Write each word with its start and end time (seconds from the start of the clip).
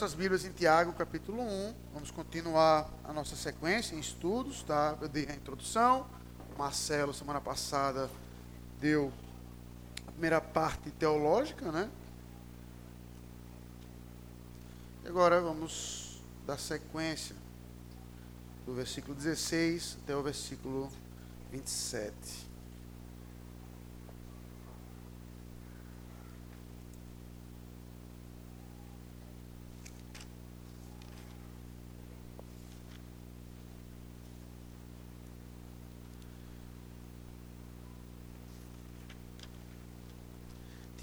nossas 0.00 0.16
Bíblias 0.16 0.44
em 0.44 0.52
Tiago, 0.52 0.92
capítulo 0.92 1.42
1. 1.42 1.74
Vamos 1.92 2.12
continuar 2.12 2.88
a 3.02 3.12
nossa 3.12 3.34
sequência 3.34 3.96
em 3.96 3.98
estudos, 3.98 4.62
tá? 4.62 4.96
Eu 5.00 5.08
dei 5.08 5.26
a 5.28 5.34
introdução. 5.34 6.06
Marcelo, 6.56 7.12
semana 7.12 7.40
passada, 7.40 8.08
deu 8.80 9.12
a 10.06 10.12
primeira 10.12 10.40
parte 10.40 10.88
teológica, 10.92 11.72
né? 11.72 11.90
E 15.04 15.08
agora 15.08 15.40
vamos 15.40 16.22
dar 16.46 16.60
sequência 16.60 17.34
do 18.64 18.74
versículo 18.74 19.16
16 19.16 19.98
até 20.04 20.14
o 20.14 20.22
versículo 20.22 20.92
27. 21.50 22.47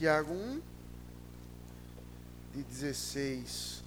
Tiago 0.05 0.35
1, 0.35 0.61
de 2.53 2.61
16 2.61 3.83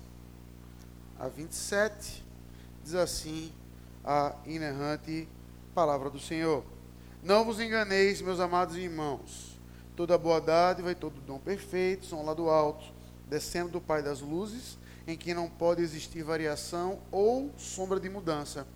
a 1.17 1.29
27, 1.29 2.25
diz 2.83 2.97
assim 2.97 3.53
a 4.05 4.35
inerrante 4.45 5.29
palavra 5.73 6.11
do 6.11 6.19
Senhor. 6.19 6.65
Não 7.23 7.45
vos 7.45 7.61
enganeis, 7.61 8.21
meus 8.21 8.41
amados 8.41 8.77
irmãos. 8.77 9.61
Toda 9.95 10.19
boa 10.19 10.41
dádiva 10.41 10.91
e 10.91 10.97
todo 10.97 11.21
dom 11.21 11.39
perfeito 11.39 12.07
são 12.07 12.25
lá 12.25 12.35
do 12.35 12.51
alto, 12.51 12.93
descendo 13.29 13.71
do 13.71 13.81
Pai 13.81 14.03
das 14.03 14.21
luzes, 14.21 14.77
em 15.07 15.17
que 15.17 15.33
não 15.33 15.48
pode 15.48 15.83
existir 15.83 16.25
variação 16.25 16.98
ou 17.12 17.53
sombra 17.57 18.01
de 18.01 18.09
mudança. 18.09 18.67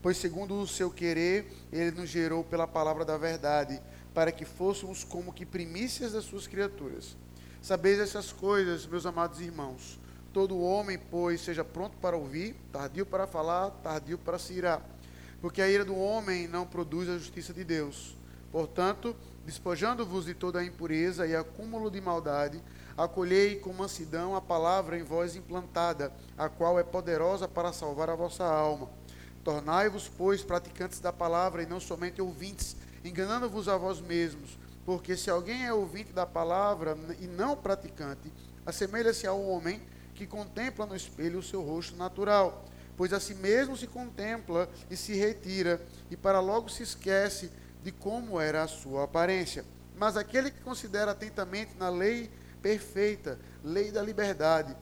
Pois, 0.00 0.18
segundo 0.18 0.54
o 0.54 0.68
seu 0.68 0.88
querer, 0.88 1.52
ele 1.72 1.90
nos 1.90 2.08
gerou 2.08 2.44
pela 2.44 2.68
palavra 2.68 3.04
da 3.04 3.18
verdade 3.18 3.82
para 4.14 4.32
que 4.32 4.44
fôssemos 4.44 5.04
como 5.04 5.32
que 5.32 5.46
primícias 5.46 6.12
das 6.12 6.24
suas 6.24 6.46
criaturas. 6.46 7.16
Sabeis 7.60 7.98
essas 7.98 8.32
coisas, 8.32 8.86
meus 8.86 9.06
amados 9.06 9.40
irmãos. 9.40 9.98
Todo 10.32 10.60
homem, 10.60 10.98
pois, 10.98 11.40
seja 11.40 11.64
pronto 11.64 11.96
para 11.98 12.16
ouvir, 12.16 12.56
tardio 12.72 13.06
para 13.06 13.26
falar, 13.26 13.70
tardio 13.82 14.18
para 14.18 14.38
se 14.38 14.54
irar. 14.54 14.82
Porque 15.40 15.60
a 15.60 15.68
ira 15.68 15.84
do 15.84 15.94
homem 15.94 16.48
não 16.48 16.66
produz 16.66 17.08
a 17.08 17.18
justiça 17.18 17.52
de 17.52 17.64
Deus. 17.64 18.16
Portanto, 18.50 19.14
despojando-vos 19.46 20.26
de 20.26 20.34
toda 20.34 20.60
a 20.60 20.64
impureza 20.64 21.26
e 21.26 21.34
acúmulo 21.34 21.90
de 21.90 22.00
maldade, 22.00 22.62
acolhei 22.96 23.56
com 23.56 23.72
mansidão 23.72 24.36
a 24.36 24.40
palavra 24.40 24.98
em 24.98 25.02
vós 25.02 25.36
implantada, 25.36 26.12
a 26.36 26.48
qual 26.48 26.78
é 26.78 26.82
poderosa 26.82 27.48
para 27.48 27.72
salvar 27.72 28.10
a 28.10 28.14
vossa 28.14 28.44
alma. 28.44 28.90
Tornai-vos, 29.42 30.08
pois, 30.08 30.42
praticantes 30.42 31.00
da 31.00 31.12
palavra 31.12 31.62
e 31.62 31.66
não 31.66 31.80
somente 31.80 32.22
ouvintes, 32.22 32.76
enganando-vos 33.04 33.68
a 33.68 33.76
vós 33.76 34.00
mesmos. 34.00 34.58
Porque 34.84 35.16
se 35.16 35.30
alguém 35.30 35.64
é 35.64 35.72
ouvinte 35.72 36.12
da 36.12 36.26
palavra 36.26 36.96
e 37.20 37.26
não 37.26 37.56
praticante, 37.56 38.32
assemelha-se 38.66 39.26
ao 39.26 39.40
homem 39.40 39.80
que 40.14 40.26
contempla 40.26 40.86
no 40.86 40.96
espelho 40.96 41.38
o 41.38 41.42
seu 41.42 41.62
rosto 41.62 41.96
natural. 41.96 42.64
Pois 42.96 43.12
a 43.12 43.20
si 43.20 43.34
mesmo 43.34 43.76
se 43.76 43.86
contempla 43.86 44.68
e 44.90 44.96
se 44.96 45.14
retira, 45.14 45.80
e 46.10 46.16
para 46.16 46.40
logo 46.40 46.68
se 46.68 46.82
esquece 46.82 47.50
de 47.82 47.90
como 47.90 48.40
era 48.40 48.62
a 48.62 48.68
sua 48.68 49.04
aparência. 49.04 49.64
Mas 49.96 50.16
aquele 50.16 50.50
que 50.50 50.60
considera 50.60 51.12
atentamente 51.12 51.74
na 51.78 51.88
lei 51.88 52.30
perfeita, 52.60 53.38
lei 53.64 53.90
da 53.90 54.02
liberdade, 54.02 54.76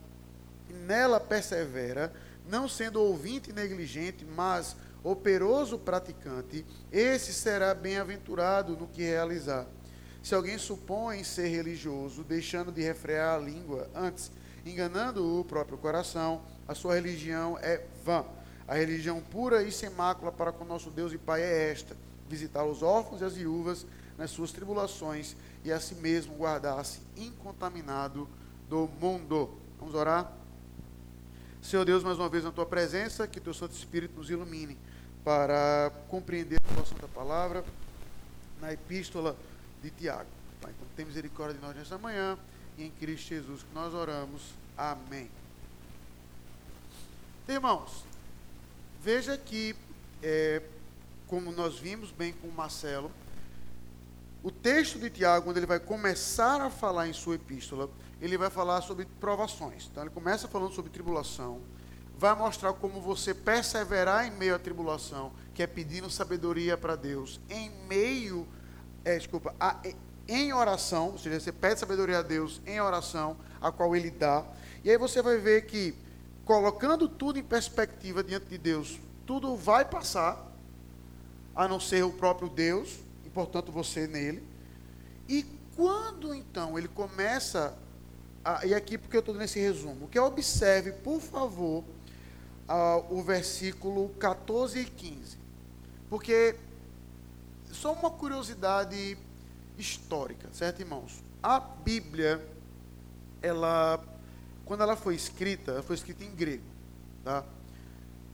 e 0.69 0.73
nela 0.73 1.21
persevera, 1.21 2.13
não 2.49 2.69
sendo 2.69 3.01
ouvinte 3.01 3.53
negligente, 3.53 4.25
mas 4.25 4.77
operoso 5.03 5.79
praticante, 5.79 6.65
esse 6.93 7.33
será 7.33 7.75
bem-aventurado 7.75 8.77
no 8.77 8.87
que 8.87 9.03
realizar. 9.03 9.67
Se 10.23 10.35
alguém 10.35 10.59
supõe 10.59 11.25
ser 11.25 11.49
religioso, 11.49 12.23
deixando 12.23 12.71
de 12.71 12.83
refrear 12.83 13.37
a 13.37 13.39
língua, 13.39 13.89
antes 13.95 14.31
enganando 14.65 15.41
o 15.41 15.45
próprio 15.45 15.79
coração, 15.79 16.43
a 16.69 16.75
sua 16.75 16.95
religião 16.95 17.59
é 17.61 17.83
vã. 18.05 18.25
A 18.69 18.75
religião 18.75 19.21
pura 19.21 19.63
e 19.63 19.73
sem 19.73 19.91
mácula 19.91 20.31
para 20.31 20.53
com 20.53 20.65
nosso 20.65 20.91
Deus 20.91 21.13
e 21.13 21.19
Pai 21.19 21.43
é 21.43 21.71
esta: 21.71 21.97
visitar 22.29 22.65
os 22.65 22.83
órfãos 22.83 23.21
e 23.21 23.25
as 23.25 23.35
viúvas 23.35 23.87
nas 24.17 24.31
suas 24.31 24.53
tribulações 24.53 25.35
e 25.65 25.73
a 25.73 25.81
si 25.81 25.95
mesmo 25.95 26.35
guardar-se 26.35 27.01
incontaminado 27.17 28.29
do 28.69 28.89
mundo. 29.01 29.51
Vamos 29.79 29.95
orar? 29.95 30.40
Senhor 31.63 31.85
Deus, 31.85 32.03
mais 32.03 32.19
uma 32.19 32.29
vez 32.29 32.43
na 32.43 32.51
tua 32.51 32.65
presença, 32.65 33.27
que 33.29 33.39
teu 33.39 33.53
Santo 33.53 33.75
Espírito 33.75 34.17
nos 34.17 34.31
ilumine 34.31 34.79
para 35.23 35.93
compreender 36.09 36.59
a 36.65 36.75
tua 36.75 36.87
santa 36.87 37.07
palavra 37.07 37.63
na 38.61 38.73
epístola 38.73 39.37
de 39.83 39.91
Tiago. 39.91 40.29
Pai, 40.61 40.73
então, 40.75 40.89
tem 40.97 41.05
misericórdia 41.05 41.59
de 41.59 41.61
nós 41.61 41.77
nesta 41.77 41.99
manhã 41.99 42.39
e 42.79 42.85
em 42.85 42.91
Cristo 42.91 43.29
Jesus 43.29 43.63
que 43.63 43.75
nós 43.75 43.93
oramos. 43.93 44.55
Amém. 44.77 45.31
Irmãos, 47.47 48.05
veja 49.03 49.37
que, 49.37 49.77
é, 50.23 50.63
como 51.27 51.53
nós 51.53 51.79
vimos 51.79 52.11
bem 52.11 52.33
com 52.33 52.49
o 52.49 52.53
Marcelo, 52.53 53.13
o 54.43 54.51
texto 54.51 54.99
de 54.99 55.11
Tiago, 55.11 55.45
quando 55.45 55.59
ele 55.59 55.67
vai 55.67 55.79
começar 55.79 56.61
a 56.63 56.71
falar 56.71 57.07
em 57.07 57.13
sua 57.13 57.35
epístola, 57.35 57.91
ele 58.21 58.37
vai 58.37 58.51
falar 58.51 58.83
sobre 58.83 59.07
provações. 59.19 59.89
Então, 59.91 60.03
ele 60.03 60.11
começa 60.11 60.47
falando 60.47 60.73
sobre 60.73 60.91
tribulação, 60.91 61.61
vai 62.19 62.35
mostrar 62.35 62.75
como 62.75 63.01
você 63.01 63.33
perseverar 63.33 64.27
em 64.27 64.31
meio 64.31 64.55
à 64.55 64.59
tribulação, 64.59 65.33
que 65.55 65.63
é 65.63 65.67
pedindo 65.67 66.11
sabedoria 66.11 66.77
para 66.77 66.95
Deus, 66.95 67.41
em 67.49 67.71
meio, 67.89 68.47
é, 69.05 69.17
desculpa, 69.17 69.55
a, 69.59 69.81
em 70.29 70.53
oração, 70.53 71.13
ou 71.13 71.19
seja, 71.19 71.41
você 71.41 71.51
pede 71.51 71.81
sabedoria 71.81 72.19
a 72.19 72.23
Deus 72.23 72.61
em 72.67 72.79
oração, 72.81 73.39
a 73.61 73.73
qual 73.73 73.97
Ele 73.97 74.11
dá, 74.11 74.45
e 74.85 74.91
aí 74.91 74.99
você 74.99 75.23
vai 75.23 75.39
ver 75.39 75.67
que, 75.67 75.95
colocando 76.45 77.09
tudo 77.09 77.39
em 77.39 77.43
perspectiva 77.43 78.23
diante 78.23 78.47
de 78.47 78.59
Deus, 78.59 79.01
tudo 79.27 79.57
vai 79.57 79.85
passar, 79.85 80.47
a 81.55 81.67
não 81.67 81.81
ser 81.81 82.05
o 82.05 82.13
próprio 82.13 82.49
Deus, 82.49 83.01
e 83.25 83.31
portanto 83.31 83.73
você 83.73 84.07
nele, 84.07 84.47
e 85.27 85.43
quando 85.75 86.35
então 86.35 86.79
ele 86.79 86.89
começa, 86.89 87.77
a, 88.45 88.65
e 88.67 88.75
aqui 88.75 88.97
porque 88.97 89.17
eu 89.17 89.21
estou 89.21 89.35
nesse 89.35 89.59
resumo, 89.59 90.09
que 90.09 90.19
observe, 90.19 90.93
por 90.93 91.21
favor, 91.21 91.85
uh, 92.69 93.15
o 93.15 93.23
versículo 93.23 94.09
14 94.19 94.81
e 94.81 94.85
15. 94.85 95.39
Porque, 96.09 96.57
só 97.71 97.93
uma 97.93 98.11
curiosidade 98.11 99.17
histórica, 99.79 100.49
certo, 100.53 100.81
irmãos? 100.81 101.23
A 101.43 101.61
Bíblia, 101.61 102.45
ela, 103.41 104.03
quando 104.65 104.83
ela 104.83 104.97
foi 104.97 105.15
escrita, 105.15 105.73
ela 105.73 105.83
foi 105.83 105.97
escrita 105.97 106.25
em 106.25 106.35
grego, 106.35 106.65
tá? 107.25 107.45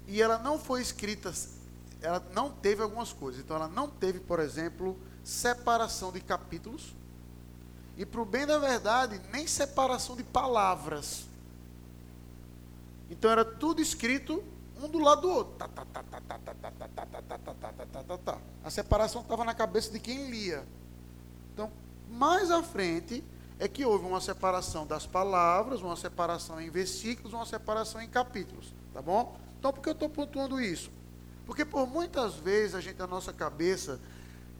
E 0.06 0.22
ela 0.22 0.38
não 0.38 0.58
foi 0.58 0.80
escrita, 0.80 1.32
ela 2.00 2.24
não 2.32 2.50
teve 2.50 2.82
algumas 2.82 3.12
coisas. 3.12 3.40
Então, 3.42 3.56
ela 3.56 3.68
não 3.68 3.88
teve, 3.88 4.20
por 4.20 4.40
exemplo, 4.40 4.98
separação 5.22 6.12
de 6.12 6.20
capítulos. 6.20 6.94
E, 7.96 8.04
para 8.04 8.20
o 8.20 8.24
bem 8.24 8.46
da 8.46 8.58
verdade, 8.58 9.20
nem 9.32 9.46
separação 9.46 10.16
de 10.16 10.22
palavras. 10.22 11.26
Então 13.10 13.30
era 13.30 13.44
tudo 13.44 13.80
escrito 13.80 14.42
um 14.82 14.88
do 14.88 14.98
lado 14.98 15.22
do 15.22 15.30
outro. 15.30 15.56
A 18.62 18.70
separação 18.70 19.22
estava 19.22 19.44
na 19.44 19.54
cabeça 19.54 19.90
de 19.90 19.98
quem 19.98 20.30
lia. 20.30 20.66
Então, 21.54 21.70
mais 22.10 22.50
à 22.50 22.62
frente 22.62 23.24
é 23.58 23.66
que 23.66 23.84
houve 23.84 24.04
uma 24.04 24.20
separação 24.20 24.86
das 24.86 25.06
palavras, 25.06 25.80
uma 25.80 25.96
separação 25.96 26.60
em 26.60 26.68
versículos, 26.68 27.32
uma 27.32 27.46
separação 27.46 28.02
em 28.02 28.08
capítulos. 28.08 28.74
Tá 28.92 29.00
bom? 29.00 29.36
Então, 29.58 29.72
por 29.72 29.82
que 29.82 29.88
eu 29.88 29.94
estou 29.94 30.10
pontuando 30.10 30.60
isso? 30.60 30.90
Porque 31.46 31.64
por 31.64 31.86
muitas 31.86 32.34
vezes 32.34 32.74
a 32.74 32.80
gente, 32.80 32.98
na 32.98 33.06
nossa 33.06 33.32
cabeça, 33.32 34.00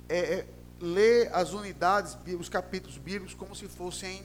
é, 0.08 0.18
é, 0.18 0.46
lê 0.80 1.28
as 1.28 1.52
unidades, 1.52 2.16
os 2.38 2.48
capítulos 2.48 2.98
bíblicos, 2.98 3.34
como 3.34 3.54
se 3.54 3.68
fossem 3.68 4.22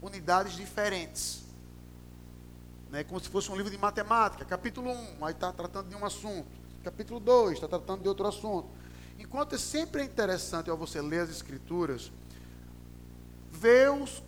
unidades 0.00 0.54
diferentes 0.54 1.44
né, 2.94 3.02
como 3.02 3.18
se 3.18 3.28
fosse 3.28 3.50
um 3.50 3.56
livro 3.56 3.72
de 3.72 3.76
matemática. 3.76 4.44
Capítulo 4.44 4.88
1, 4.88 5.24
aí 5.26 5.32
está 5.32 5.52
tratando 5.52 5.88
de 5.88 5.96
um 5.96 6.04
assunto. 6.04 6.46
Capítulo 6.84 7.18
2, 7.18 7.54
está 7.54 7.66
tratando 7.66 8.02
de 8.02 8.08
outro 8.08 8.24
assunto. 8.24 8.68
Enquanto 9.18 9.56
é 9.56 9.58
sempre 9.58 10.04
interessante 10.04 10.70
ao 10.70 10.76
você 10.76 11.02
ler 11.02 11.22
as 11.22 11.30
escrituras, 11.30 12.12
ver 13.50 13.90
os, 13.90 14.22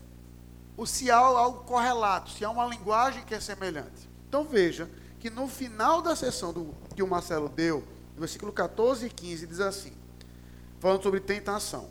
o, 0.76 0.84
se 0.84 1.12
há 1.12 1.16
algo 1.16 1.62
correlato, 1.62 2.28
se 2.32 2.44
há 2.44 2.50
uma 2.50 2.66
linguagem 2.66 3.24
que 3.24 3.36
é 3.36 3.40
semelhante. 3.40 4.10
Então 4.28 4.42
veja 4.42 4.90
que 5.20 5.30
no 5.30 5.46
final 5.46 6.02
da 6.02 6.16
sessão 6.16 6.52
do, 6.52 6.74
que 6.96 7.04
o 7.04 7.06
Marcelo 7.06 7.48
deu, 7.48 7.84
no 8.14 8.20
versículo 8.20 8.52
14 8.52 9.06
e 9.06 9.10
15, 9.10 9.46
diz 9.46 9.60
assim, 9.60 9.92
falando 10.80 11.02
sobre 11.02 11.20
tentação. 11.20 11.88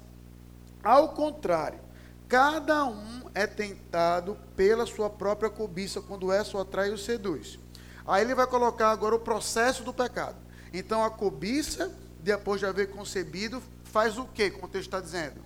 Ao 0.83 1.09
contrário, 1.09 1.79
Cada 2.27 2.85
um 2.85 3.29
é 3.35 3.45
tentado 3.45 4.37
pela 4.55 4.85
sua 4.85 5.09
própria 5.09 5.49
cobiça, 5.49 6.01
quando 6.01 6.31
é 6.31 6.43
só 6.43 6.61
atrai 6.61 6.89
e 6.89 6.93
o 6.93 6.97
seduz. 6.97 7.59
Aí 8.07 8.23
ele 8.23 8.33
vai 8.33 8.47
colocar 8.47 8.89
agora 8.89 9.15
o 9.15 9.19
processo 9.19 9.83
do 9.83 9.93
pecado. 9.93 10.37
Então 10.73 11.03
a 11.03 11.09
cobiça, 11.09 11.95
depois 12.21 12.59
de 12.59 12.65
haver 12.65 12.89
concebido, 12.89 13.61
faz 13.83 14.17
o 14.17 14.25
que, 14.25 14.49
como 14.49 14.65
o 14.65 14.69
texto 14.69 14.87
está 14.87 14.99
dizendo? 14.99 15.39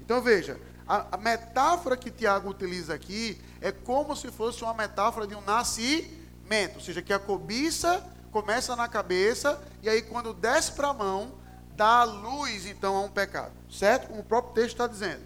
Então 0.00 0.22
veja, 0.22 0.58
a, 0.86 1.14
a, 1.14 1.16
metáfora 1.18 1.96
que 1.96 2.10
Tiago 2.10 2.48
utiliza 2.48 2.94
aqui 2.94 3.38
é 3.60 3.70
como 3.70 4.16
se 4.16 4.30
fosse 4.30 4.64
uma 4.64 4.72
metáfora 4.72 5.26
de 5.26 5.34
um 5.34 5.42
nascimento, 5.42 6.76
ou 6.76 6.80
seja, 6.80 7.02
que 7.02 7.12
a 7.12 7.18
cobiça 7.18 8.02
começa 8.30 8.74
na 8.74 8.88
cabeça 8.88 9.62
e 9.82 9.88
aí 9.88 10.00
quando 10.00 10.32
desce 10.32 10.72
para 10.72 10.88
a 10.88 10.94
mão, 10.94 11.32
dá 11.78 12.02
luz 12.02 12.66
então 12.66 12.96
a 12.96 13.02
um 13.02 13.08
pecado, 13.08 13.52
certo? 13.70 14.08
Como 14.08 14.20
o 14.20 14.24
próprio 14.24 14.52
texto 14.52 14.74
está 14.74 14.88
dizendo. 14.88 15.22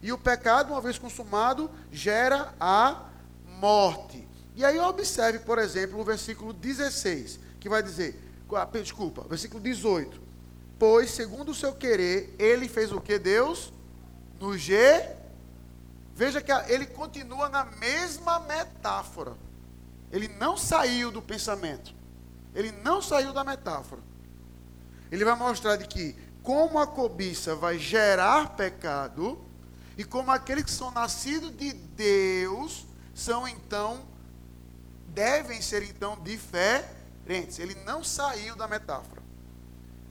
E 0.00 0.12
o 0.12 0.16
pecado, 0.16 0.72
uma 0.72 0.80
vez 0.80 0.96
consumado, 0.96 1.68
gera 1.90 2.54
a 2.60 3.06
morte. 3.58 4.26
E 4.54 4.64
aí 4.64 4.78
observe, 4.78 5.40
por 5.40 5.58
exemplo, 5.58 5.98
o 6.00 6.04
versículo 6.04 6.52
16, 6.52 7.40
que 7.58 7.68
vai 7.68 7.82
dizer, 7.82 8.22
desculpa, 8.72 9.22
versículo 9.28 9.60
18. 9.60 10.22
Pois, 10.78 11.10
segundo 11.10 11.50
o 11.50 11.54
seu 11.54 11.74
querer, 11.74 12.36
ele 12.38 12.68
fez 12.68 12.92
o 12.92 13.00
que 13.00 13.18
Deus? 13.18 13.72
No 14.38 14.56
G. 14.56 14.74
Veja 16.14 16.40
que 16.40 16.52
ele 16.72 16.86
continua 16.86 17.48
na 17.48 17.64
mesma 17.64 18.38
metáfora. 18.40 19.34
Ele 20.12 20.28
não 20.28 20.56
saiu 20.56 21.10
do 21.10 21.20
pensamento. 21.20 21.92
Ele 22.54 22.70
não 22.70 23.02
saiu 23.02 23.32
da 23.32 23.42
metáfora. 23.42 24.00
Ele 25.16 25.24
vai 25.24 25.34
mostrar 25.34 25.76
de 25.76 25.86
que 25.86 26.14
como 26.42 26.78
a 26.78 26.86
cobiça 26.86 27.54
vai 27.54 27.78
gerar 27.78 28.50
pecado 28.50 29.42
e 29.96 30.04
como 30.04 30.30
aqueles 30.30 30.64
que 30.64 30.70
são 30.70 30.90
nascidos 30.90 31.56
de 31.56 31.72
Deus 31.72 32.84
são 33.14 33.48
então 33.48 34.04
devem 35.08 35.62
ser 35.62 35.82
então 35.84 36.18
diferentes. 36.22 37.58
Ele 37.58 37.74
não 37.86 38.04
saiu 38.04 38.54
da 38.56 38.68
metáfora. 38.68 39.22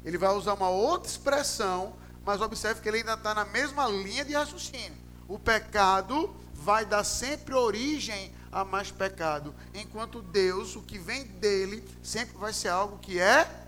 Ele 0.03 0.17
vai 0.17 0.33
usar 0.33 0.55
uma 0.55 0.69
outra 0.69 1.07
expressão, 1.07 1.93
mas 2.25 2.41
observe 2.41 2.81
que 2.81 2.89
ele 2.89 2.97
ainda 2.97 3.13
está 3.13 3.35
na 3.35 3.45
mesma 3.45 3.87
linha 3.87 4.25
de 4.25 4.33
raciocínio. 4.33 4.97
O 5.27 5.37
pecado 5.37 6.35
vai 6.51 6.83
dar 6.83 7.03
sempre 7.03 7.53
origem 7.53 8.33
a 8.51 8.65
mais 8.65 8.89
pecado, 8.89 9.53
enquanto 9.71 10.23
Deus, 10.23 10.75
o 10.75 10.81
que 10.81 10.97
vem 10.97 11.25
dele, 11.25 11.87
sempre 12.01 12.35
vai 12.37 12.51
ser 12.51 12.69
algo 12.69 12.97
que 12.97 13.19
é 13.19 13.64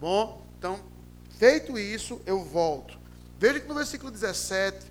bom? 0.00 0.44
Então, 0.58 0.80
feito 1.38 1.78
isso, 1.78 2.20
eu 2.24 2.42
volto. 2.42 2.98
Veja 3.38 3.60
que 3.60 3.68
no 3.68 3.74
versículo 3.74 4.10
17, 4.10 4.86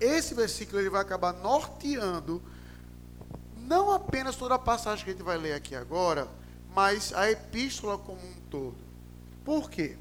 esse 0.00 0.34
versículo 0.34 0.80
ele 0.80 0.90
vai 0.90 1.00
acabar 1.00 1.32
norteando 1.32 2.42
não 3.56 3.92
apenas 3.92 4.34
toda 4.34 4.56
a 4.56 4.58
passagem 4.58 5.04
que 5.04 5.10
a 5.10 5.14
gente 5.14 5.22
vai 5.22 5.38
ler 5.38 5.52
aqui 5.52 5.76
agora, 5.76 6.26
mas 6.74 7.12
a 7.12 7.30
epístola 7.30 7.96
como 7.96 8.20
um 8.20 8.34
todo. 8.50 8.76
Por 9.44 9.70
quê? 9.70 9.96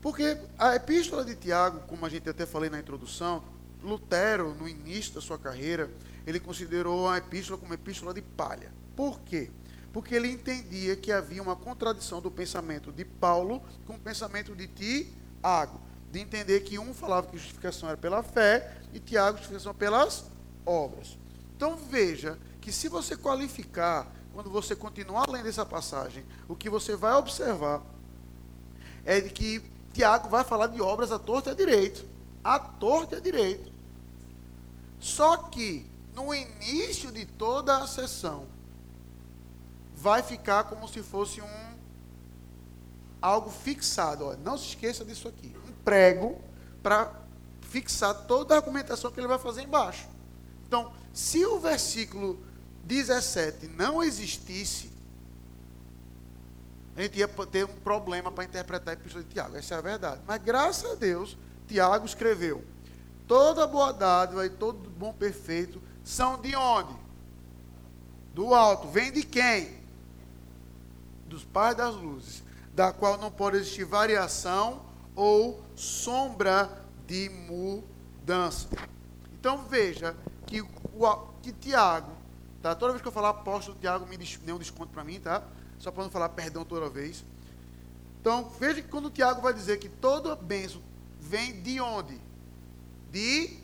Porque 0.00 0.38
a 0.56 0.76
epístola 0.76 1.24
de 1.24 1.34
Tiago, 1.34 1.80
como 1.88 2.06
a 2.06 2.08
gente 2.08 2.28
até 2.28 2.46
falei 2.46 2.70
na 2.70 2.78
introdução, 2.78 3.42
Lutero, 3.82 4.54
no 4.54 4.68
início 4.68 5.14
da 5.14 5.20
sua 5.20 5.36
carreira, 5.36 5.90
ele 6.24 6.38
considerou 6.38 7.08
a 7.08 7.18
epístola 7.18 7.58
como 7.58 7.74
epístola 7.74 8.14
de 8.14 8.22
palha. 8.22 8.72
Por 8.94 9.20
quê? 9.20 9.50
Porque 9.96 10.14
ele 10.14 10.30
entendia 10.30 10.94
que 10.94 11.10
havia 11.10 11.42
uma 11.42 11.56
contradição 11.56 12.20
do 12.20 12.30
pensamento 12.30 12.92
de 12.92 13.02
Paulo 13.02 13.62
com 13.86 13.94
o 13.94 13.98
pensamento 13.98 14.54
de 14.54 14.68
Tiago. 14.68 15.80
De 16.12 16.20
entender 16.20 16.60
que 16.64 16.78
um 16.78 16.92
falava 16.92 17.28
que 17.28 17.38
justificação 17.38 17.88
era 17.88 17.96
pela 17.96 18.22
fé 18.22 18.76
e 18.92 19.00
Tiago 19.00 19.38
justificação 19.38 19.74
pelas 19.74 20.26
obras. 20.66 21.16
Então 21.56 21.76
veja 21.76 22.38
que 22.60 22.70
se 22.70 22.90
você 22.90 23.16
qualificar, 23.16 24.06
quando 24.34 24.50
você 24.50 24.76
continuar 24.76 25.30
lendo 25.30 25.48
essa 25.48 25.64
passagem, 25.64 26.26
o 26.46 26.54
que 26.54 26.68
você 26.68 26.94
vai 26.94 27.14
observar 27.14 27.80
é 29.02 29.18
de 29.18 29.30
que 29.30 29.62
Tiago 29.94 30.28
vai 30.28 30.44
falar 30.44 30.66
de 30.66 30.82
obras 30.82 31.10
à 31.10 31.18
torta 31.18 31.48
e 31.48 31.52
à 31.52 31.56
direito. 31.56 32.04
À 32.44 32.58
torta 32.58 33.14
e 33.14 33.18
à 33.18 33.20
direito. 33.22 33.72
Só 35.00 35.38
que, 35.38 35.86
no 36.14 36.34
início 36.34 37.10
de 37.10 37.24
toda 37.24 37.78
a 37.78 37.86
sessão, 37.86 38.55
vai 39.96 40.22
ficar 40.22 40.64
como 40.64 40.86
se 40.86 41.02
fosse 41.02 41.40
um 41.40 41.76
algo 43.20 43.50
fixado. 43.50 44.36
Não 44.44 44.56
se 44.56 44.68
esqueça 44.68 45.04
disso 45.04 45.26
aqui. 45.26 45.54
Um 45.68 45.72
prego 45.84 46.40
para 46.82 47.12
fixar 47.62 48.14
toda 48.26 48.54
a 48.54 48.58
argumentação 48.58 49.10
que 49.10 49.18
ele 49.18 49.26
vai 49.26 49.38
fazer 49.38 49.62
embaixo. 49.62 50.06
Então, 50.66 50.92
se 51.12 51.44
o 51.44 51.58
versículo 51.58 52.38
17 52.84 53.68
não 53.68 54.02
existisse, 54.02 54.92
a 56.94 57.02
gente 57.02 57.18
ia 57.18 57.28
ter 57.28 57.64
um 57.64 57.80
problema 57.80 58.30
para 58.30 58.44
interpretar 58.44 58.90
a 58.90 58.92
epístola 58.92 59.24
de 59.24 59.30
Tiago. 59.30 59.56
Essa 59.56 59.74
é 59.74 59.78
a 59.78 59.80
verdade. 59.80 60.20
Mas 60.26 60.42
graças 60.42 60.90
a 60.90 60.94
Deus, 60.94 61.36
Tiago 61.66 62.06
escreveu 62.06 62.64
Toda 63.26 63.66
boa 63.66 63.92
dádiva 63.92 64.46
e 64.46 64.50
todo 64.50 64.88
bom 64.90 65.12
perfeito 65.12 65.82
são 66.04 66.40
de 66.40 66.54
onde? 66.54 66.94
Do 68.32 68.54
alto. 68.54 68.88
Vem 68.88 69.10
de 69.10 69.24
quem? 69.24 69.84
Dos 71.26 71.44
pais 71.44 71.76
das 71.76 71.94
luzes, 71.94 72.42
da 72.74 72.92
qual 72.92 73.16
não 73.18 73.30
pode 73.30 73.56
existir 73.56 73.84
variação 73.84 74.82
ou 75.14 75.62
sombra 75.74 76.70
de 77.06 77.28
mudança. 77.28 78.68
Então 79.38 79.64
veja 79.64 80.16
que, 80.46 80.60
o, 80.60 81.16
que 81.42 81.52
Tiago, 81.52 82.12
tá? 82.62 82.74
toda 82.74 82.92
vez 82.92 83.02
que 83.02 83.08
eu 83.08 83.12
falar 83.12 83.30
apóstolo, 83.30 83.76
Tiago 83.80 84.06
me 84.06 84.16
dê 84.16 84.52
um 84.52 84.58
desconto 84.58 84.92
para 84.92 85.04
mim, 85.04 85.20
tá? 85.20 85.42
Só 85.78 85.90
para 85.90 86.04
não 86.04 86.10
falar 86.10 86.30
perdão 86.30 86.64
toda 86.64 86.88
vez. 86.88 87.24
Então 88.20 88.50
veja 88.58 88.82
que 88.82 88.88
quando 88.88 89.10
Tiago 89.10 89.40
vai 89.40 89.52
dizer 89.52 89.78
que 89.78 89.88
toda 89.88 90.34
bênção 90.34 90.80
vem 91.20 91.60
de 91.62 91.80
onde? 91.80 92.26
de 93.16 93.56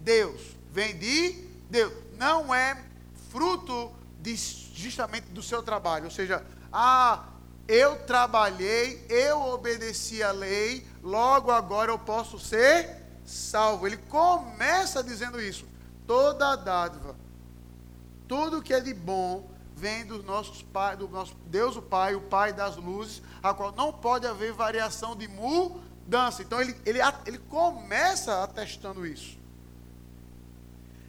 Deus. 0.00 0.56
Vem 0.70 0.98
de 0.98 1.32
Deus. 1.70 1.92
Não 2.18 2.54
é 2.54 2.82
fruto 3.30 3.90
de, 4.22 4.36
justamente 4.36 5.26
do 5.30 5.42
seu 5.42 5.62
trabalho. 5.62 6.06
Ou 6.06 6.10
seja, 6.10 6.44
ah, 6.72 7.24
eu 7.68 7.96
trabalhei, 8.06 9.04
eu 9.08 9.40
obedeci 9.40 10.22
a 10.22 10.32
lei, 10.32 10.86
logo 11.02 11.50
agora 11.50 11.90
eu 11.90 11.98
posso 11.98 12.38
ser 12.38 13.02
salvo. 13.24 13.86
Ele 13.86 13.96
começa 13.96 15.02
dizendo 15.02 15.40
isso. 15.40 15.66
Toda 16.06 16.56
dádiva, 16.56 17.14
tudo 18.26 18.62
que 18.62 18.72
é 18.72 18.80
de 18.80 18.94
bom, 18.94 19.50
vem 19.76 20.06
dos 20.06 20.24
nossos 20.24 20.62
pais, 20.62 20.98
do 20.98 21.08
nosso 21.08 21.34
Deus 21.46 21.76
o 21.76 21.82
Pai, 21.82 22.14
o 22.14 22.20
Pai 22.20 22.52
das 22.52 22.76
luzes, 22.76 23.22
a 23.42 23.52
qual 23.52 23.72
não 23.72 23.92
pode 23.92 24.26
haver 24.26 24.52
variação 24.52 25.14
de 25.14 25.28
mudança 25.28 25.92
dança. 26.06 26.42
Então 26.42 26.60
ele, 26.60 26.76
ele, 26.84 26.98
ele 27.26 27.38
começa 27.38 28.42
atestando 28.42 29.06
isso. 29.06 29.38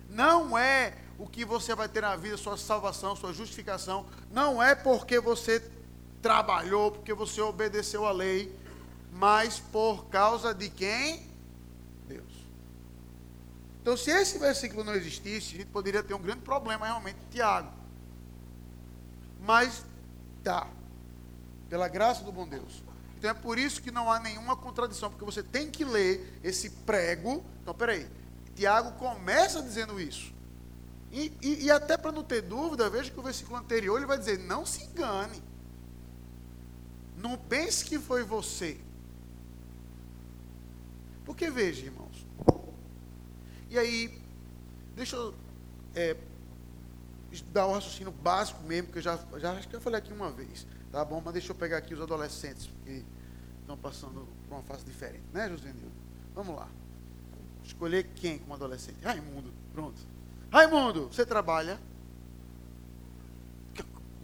Não 0.10 0.58
é 0.58 0.94
o 1.18 1.28
que 1.28 1.46
você 1.46 1.76
vai 1.76 1.88
ter 1.88 2.02
na 2.02 2.16
vida, 2.16 2.38
sua 2.38 2.58
salvação, 2.58 3.16
sua 3.16 3.34
justificação. 3.34 4.06
Não 4.32 4.62
é 4.62 4.76
porque 4.76 5.20
você 5.20 5.64
trabalhou, 6.22 6.92
porque 6.92 7.14
você 7.14 7.42
obedeceu 7.42 8.06
a 8.06 8.12
lei, 8.12 8.58
mas 9.12 9.60
por 9.60 10.06
causa 10.06 10.54
de 10.54 10.70
quem? 10.70 11.28
Deus. 12.08 12.44
Então, 13.82 13.98
se 13.98 14.10
esse 14.10 14.40
versículo 14.40 14.84
não 14.84 14.96
existisse, 14.96 15.56
a 15.56 15.58
gente 15.60 15.70
poderia 15.70 16.02
ter 16.02 16.14
um 16.14 16.22
grande 16.22 16.42
problema 16.42 16.86
realmente, 16.86 17.18
Tiago. 17.30 17.72
Mas 19.42 19.84
tá. 20.44 20.68
Pela 21.70 21.88
graça 21.88 22.24
do 22.24 22.32
bom 22.32 22.48
Deus. 22.48 22.82
Então 23.18 23.30
é 23.30 23.34
por 23.34 23.58
isso 23.58 23.82
que 23.82 23.92
não 23.92 24.12
há 24.12 24.20
nenhuma 24.20 24.56
contradição, 24.56 25.10
porque 25.10 25.26
você 25.26 25.42
tem 25.42 25.70
que 25.70 25.84
ler 25.84 26.40
esse 26.44 26.70
prego. 26.70 27.44
Então, 27.62 27.74
peraí. 27.74 28.08
Tiago 28.56 28.92
começa 28.94 29.62
dizendo 29.62 30.00
isso. 30.00 30.34
E, 31.14 31.32
e, 31.44 31.66
e 31.66 31.72
até 31.72 31.96
para 31.96 32.12
não 32.12 32.24
ter 32.24 32.42
dúvida, 32.42 32.90
veja 32.90 33.12
que 33.12 33.20
o 33.20 33.22
versículo 33.22 33.56
anterior 33.56 33.98
ele 33.98 34.08
vai 34.08 34.18
dizer: 34.18 34.40
não 34.40 34.66
se 34.66 34.84
engane. 34.84 35.44
Não 37.16 37.38
pense 37.38 37.86
que 37.86 38.00
foi 38.00 38.24
você. 38.24 38.82
Porque 41.24 41.52
veja, 41.52 41.86
irmãos. 41.86 42.26
E 43.70 43.78
aí, 43.78 44.20
deixa 44.96 45.16
eu 45.16 45.36
é, 45.94 46.18
dar 47.52 47.68
um 47.68 47.74
raciocínio 47.74 48.12
básico 48.12 48.64
mesmo, 48.64 48.92
que 48.92 48.98
eu 48.98 49.02
já, 49.04 49.20
já 49.38 49.52
acho 49.52 49.68
que 49.68 49.76
eu 49.76 49.82
falei 49.82 50.00
aqui 50.00 50.12
uma 50.12 50.32
vez. 50.32 50.66
Tá 50.92 51.06
bom? 51.06 51.22
Mas 51.24 51.34
deixa 51.34 51.52
eu 51.52 51.56
pegar 51.56 51.78
aqui 51.78 51.94
os 51.94 52.02
adolescentes, 52.02 52.66
porque 52.66 53.04
estão 53.62 53.78
passando 53.78 54.28
por 54.48 54.56
uma 54.56 54.64
fase 54.64 54.84
diferente, 54.84 55.26
né, 55.32 55.48
José? 55.48 55.72
Vamos 56.34 56.56
lá. 56.56 56.68
Escolher 57.64 58.10
quem 58.16 58.40
como 58.40 58.56
adolescente? 58.56 58.98
Raimundo, 59.04 59.54
pronto. 59.72 60.13
Raimundo, 60.54 61.08
você 61.08 61.26
trabalha? 61.26 61.80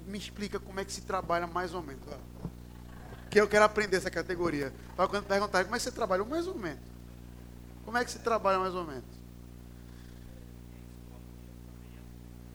Me 0.05 0.15
explica 0.15 0.59
como 0.59 0.79
é 0.79 0.85
que 0.85 0.91
se 0.91 1.01
trabalha 1.01 1.47
mais 1.47 1.73
ou 1.73 1.81
menos. 1.81 2.03
que 3.31 3.41
eu 3.41 3.47
quero 3.47 3.65
aprender 3.65 3.97
essa 3.97 4.11
categoria. 4.11 4.71
Para 4.95 5.07
quando 5.07 5.25
perguntar 5.25 5.63
como 5.63 5.75
é 5.75 5.79
que 5.79 5.83
você 5.83 5.91
trabalha, 5.91 6.23
mais 6.23 6.45
ou 6.45 6.53
menos. 6.53 6.83
Como 7.83 7.97
é 7.97 8.05
que 8.05 8.11
você 8.11 8.19
trabalha 8.19 8.59
mais 8.59 8.75
ou 8.75 8.85
menos? 8.85 9.09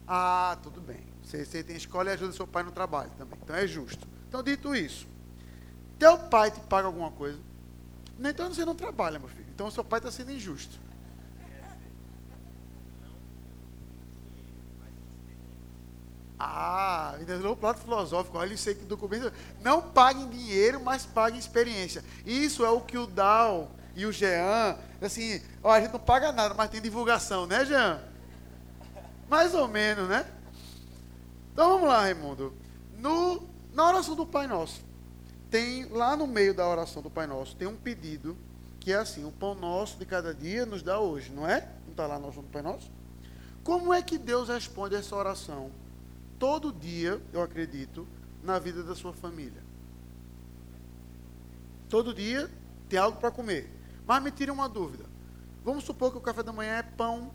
Ah, 0.07 0.57
tudo 0.63 0.81
bem. 0.81 1.05
Você, 1.25 1.45
você 1.45 1.65
tem 1.65 1.75
escola 1.75 2.11
e 2.11 2.13
ajuda 2.13 2.33
seu 2.33 2.47
pai 2.47 2.63
no 2.63 2.71
trabalho 2.71 3.11
também. 3.19 3.41
Então 3.43 3.57
é 3.57 3.67
justo. 3.67 4.07
Então, 4.29 4.41
dito 4.41 4.73
isso, 4.73 5.05
teu 5.99 6.17
pai 6.17 6.53
te 6.53 6.61
paga 6.61 6.87
alguma 6.87 7.11
coisa? 7.11 7.41
Então 8.21 8.55
você 8.55 8.65
não 8.65 8.77
trabalha, 8.77 9.19
meu 9.19 9.29
filho. 9.29 9.47
Então 9.53 9.69
seu 9.69 9.83
pai 9.83 9.99
está 9.99 10.13
sendo 10.13 10.31
injusto. 10.31 10.84
Ah, 16.39 17.15
entendeu? 17.21 17.53
O 17.53 17.57
plato 17.57 17.81
filosófico, 17.81 18.39
olha, 18.39 18.55
isso 18.55 18.69
aí 18.69 18.75
que 18.75 18.85
documento. 18.85 19.33
Não 19.63 19.81
paguem 19.81 20.29
dinheiro, 20.29 20.81
mas 20.81 21.07
paguem 21.07 21.39
experiência. 21.39 22.05
Isso 22.27 22.65
é 22.65 22.71
o 22.71 22.81
que 22.81 22.99
o 22.99 23.07
Dal 23.07 23.71
e 23.95 24.05
o 24.05 24.13
Jean, 24.13 24.77
assim, 25.01 25.41
ó, 25.63 25.73
a 25.73 25.81
gente 25.81 25.93
não 25.93 26.01
paga 26.01 26.33
nada, 26.33 26.53
mas 26.55 26.71
tem 26.71 26.81
divulgação, 26.81 27.47
né, 27.47 27.65
Jean? 27.65 28.01
Mais 29.29 29.55
ou 29.55 29.69
menos, 29.69 30.09
né? 30.09 30.27
Então 31.53 31.69
vamos 31.69 31.89
lá, 31.89 32.01
Raimundo. 32.01 32.53
No, 32.99 33.49
na 33.73 33.87
oração 33.87 34.17
do 34.17 34.27
Pai 34.27 34.49
Nosso, 34.49 34.83
tem 35.51 35.85
lá 35.91 36.17
no 36.17 36.27
meio 36.27 36.53
da 36.53 36.67
oração 36.69 37.01
do 37.01 37.09
Pai 37.09 37.29
Nosso, 37.29 37.55
tem 37.55 37.69
um 37.69 37.77
pedido 37.77 38.37
que 38.81 38.93
é 38.93 38.97
assim: 38.97 39.25
o 39.25 39.31
pão 39.31 39.55
nosso 39.55 39.97
de 39.97 40.05
cada 40.05 40.35
dia 40.35 40.67
nos 40.67 40.83
dá 40.83 40.99
hoje, 40.99 41.31
não 41.33 41.49
é? 41.49 41.61
Não 41.85 41.93
está 41.93 42.07
lá 42.07 42.19
na 42.19 42.27
oração 42.27 42.43
do 42.43 42.49
Pai 42.49 42.63
Nosso? 42.63 42.91
Como 43.63 43.95
é 43.95 44.03
que 44.03 44.19
Deus 44.19 44.49
responde 44.49 44.97
essa 44.97 45.15
oração? 45.15 45.71
Todo 46.45 46.71
dia, 46.71 47.23
eu 47.33 47.41
acredito, 47.41 48.07
na 48.43 48.59
vida 48.59 48.83
da 48.83 48.95
sua 48.95 49.15
família. 49.15 49.63
Todo 51.89 52.13
dia 52.13 52.51
tem 52.87 52.99
algo 52.99 53.19
para 53.19 53.31
comer. 53.31 53.73
Mas 54.07 54.23
me 54.23 54.31
tire 54.31 54.51
uma 54.51 54.69
dúvida. 54.69 55.07
Vamos 55.65 55.85
supor 55.85 56.13
que 56.13 56.19
o 56.19 56.21
café 56.21 56.43
da 56.43 56.53
manhã 56.53 56.73
é 56.73 56.83
pão, 56.83 57.33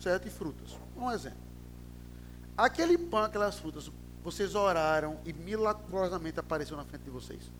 certo? 0.00 0.26
E 0.26 0.30
frutas. 0.32 0.76
Um 0.96 1.08
exemplo. 1.08 1.38
Aquele 2.56 2.98
pão, 2.98 3.22
aquelas 3.22 3.56
frutas, 3.60 3.92
vocês 4.24 4.56
oraram 4.56 5.20
e 5.24 5.32
milagrosamente 5.32 6.40
apareceu 6.40 6.76
na 6.76 6.84
frente 6.84 7.02
de 7.02 7.10
vocês. 7.10 7.52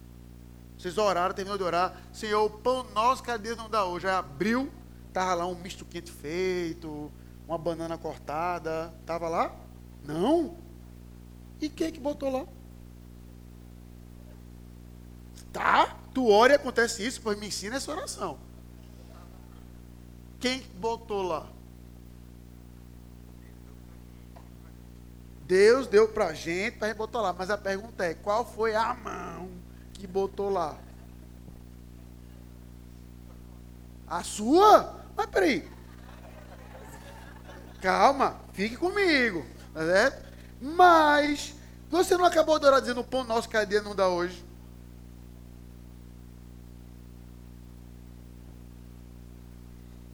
Vocês 0.76 0.98
oraram, 0.98 1.32
terminou 1.32 1.56
de 1.56 1.62
orar. 1.62 1.96
Senhor, 2.12 2.44
o 2.44 2.50
pão 2.50 2.82
nosso 2.92 3.22
que 3.22 3.30
a 3.30 3.36
Deus 3.36 3.56
não 3.56 3.70
dá 3.70 3.84
hoje. 3.84 4.08
Aí 4.08 4.14
abriu, 4.14 4.68
estava 5.06 5.32
lá 5.34 5.46
um 5.46 5.54
misto 5.54 5.84
quente 5.84 6.10
feito, 6.10 7.08
uma 7.46 7.56
banana 7.56 7.96
cortada. 7.96 8.92
Estava 9.00 9.28
lá? 9.28 9.54
Não. 10.04 10.66
E 11.60 11.68
quem 11.68 11.88
é 11.88 11.90
que 11.90 12.00
botou 12.00 12.30
lá? 12.30 12.46
Tá? 15.52 15.96
Tu 16.14 16.28
ora 16.28 16.52
e 16.52 16.56
acontece 16.56 17.04
isso, 17.04 17.20
pois 17.20 17.38
me 17.38 17.48
ensina 17.48 17.76
essa 17.76 17.90
oração. 17.90 18.38
Quem 20.40 20.60
botou 20.76 21.22
lá? 21.22 21.48
Deus 25.46 25.86
deu 25.86 26.08
pra 26.08 26.34
gente 26.34 26.76
para 26.76 26.94
botar 26.94 27.22
lá. 27.22 27.32
Mas 27.32 27.50
a 27.50 27.58
pergunta 27.58 28.04
é: 28.04 28.14
qual 28.14 28.44
foi 28.44 28.74
a 28.74 28.94
mão 28.94 29.50
que 29.94 30.06
botou 30.06 30.50
lá? 30.50 30.78
A 34.06 34.22
sua? 34.22 35.04
Mas 35.16 35.26
peraí. 35.26 35.68
Calma, 37.80 38.38
fique 38.52 38.76
comigo. 38.76 39.44
Tá 39.72 39.84
certo? 39.84 40.27
Mas 40.60 41.54
você 41.90 42.16
não 42.16 42.24
acabou 42.24 42.58
de 42.58 42.66
orar 42.66 42.80
dizendo 42.80 43.00
o 43.00 43.04
pão 43.04 43.24
nosso 43.24 43.48
cada 43.48 43.64
dia 43.64 43.80
não 43.80 43.94
dá 43.94 44.08
hoje? 44.08 44.44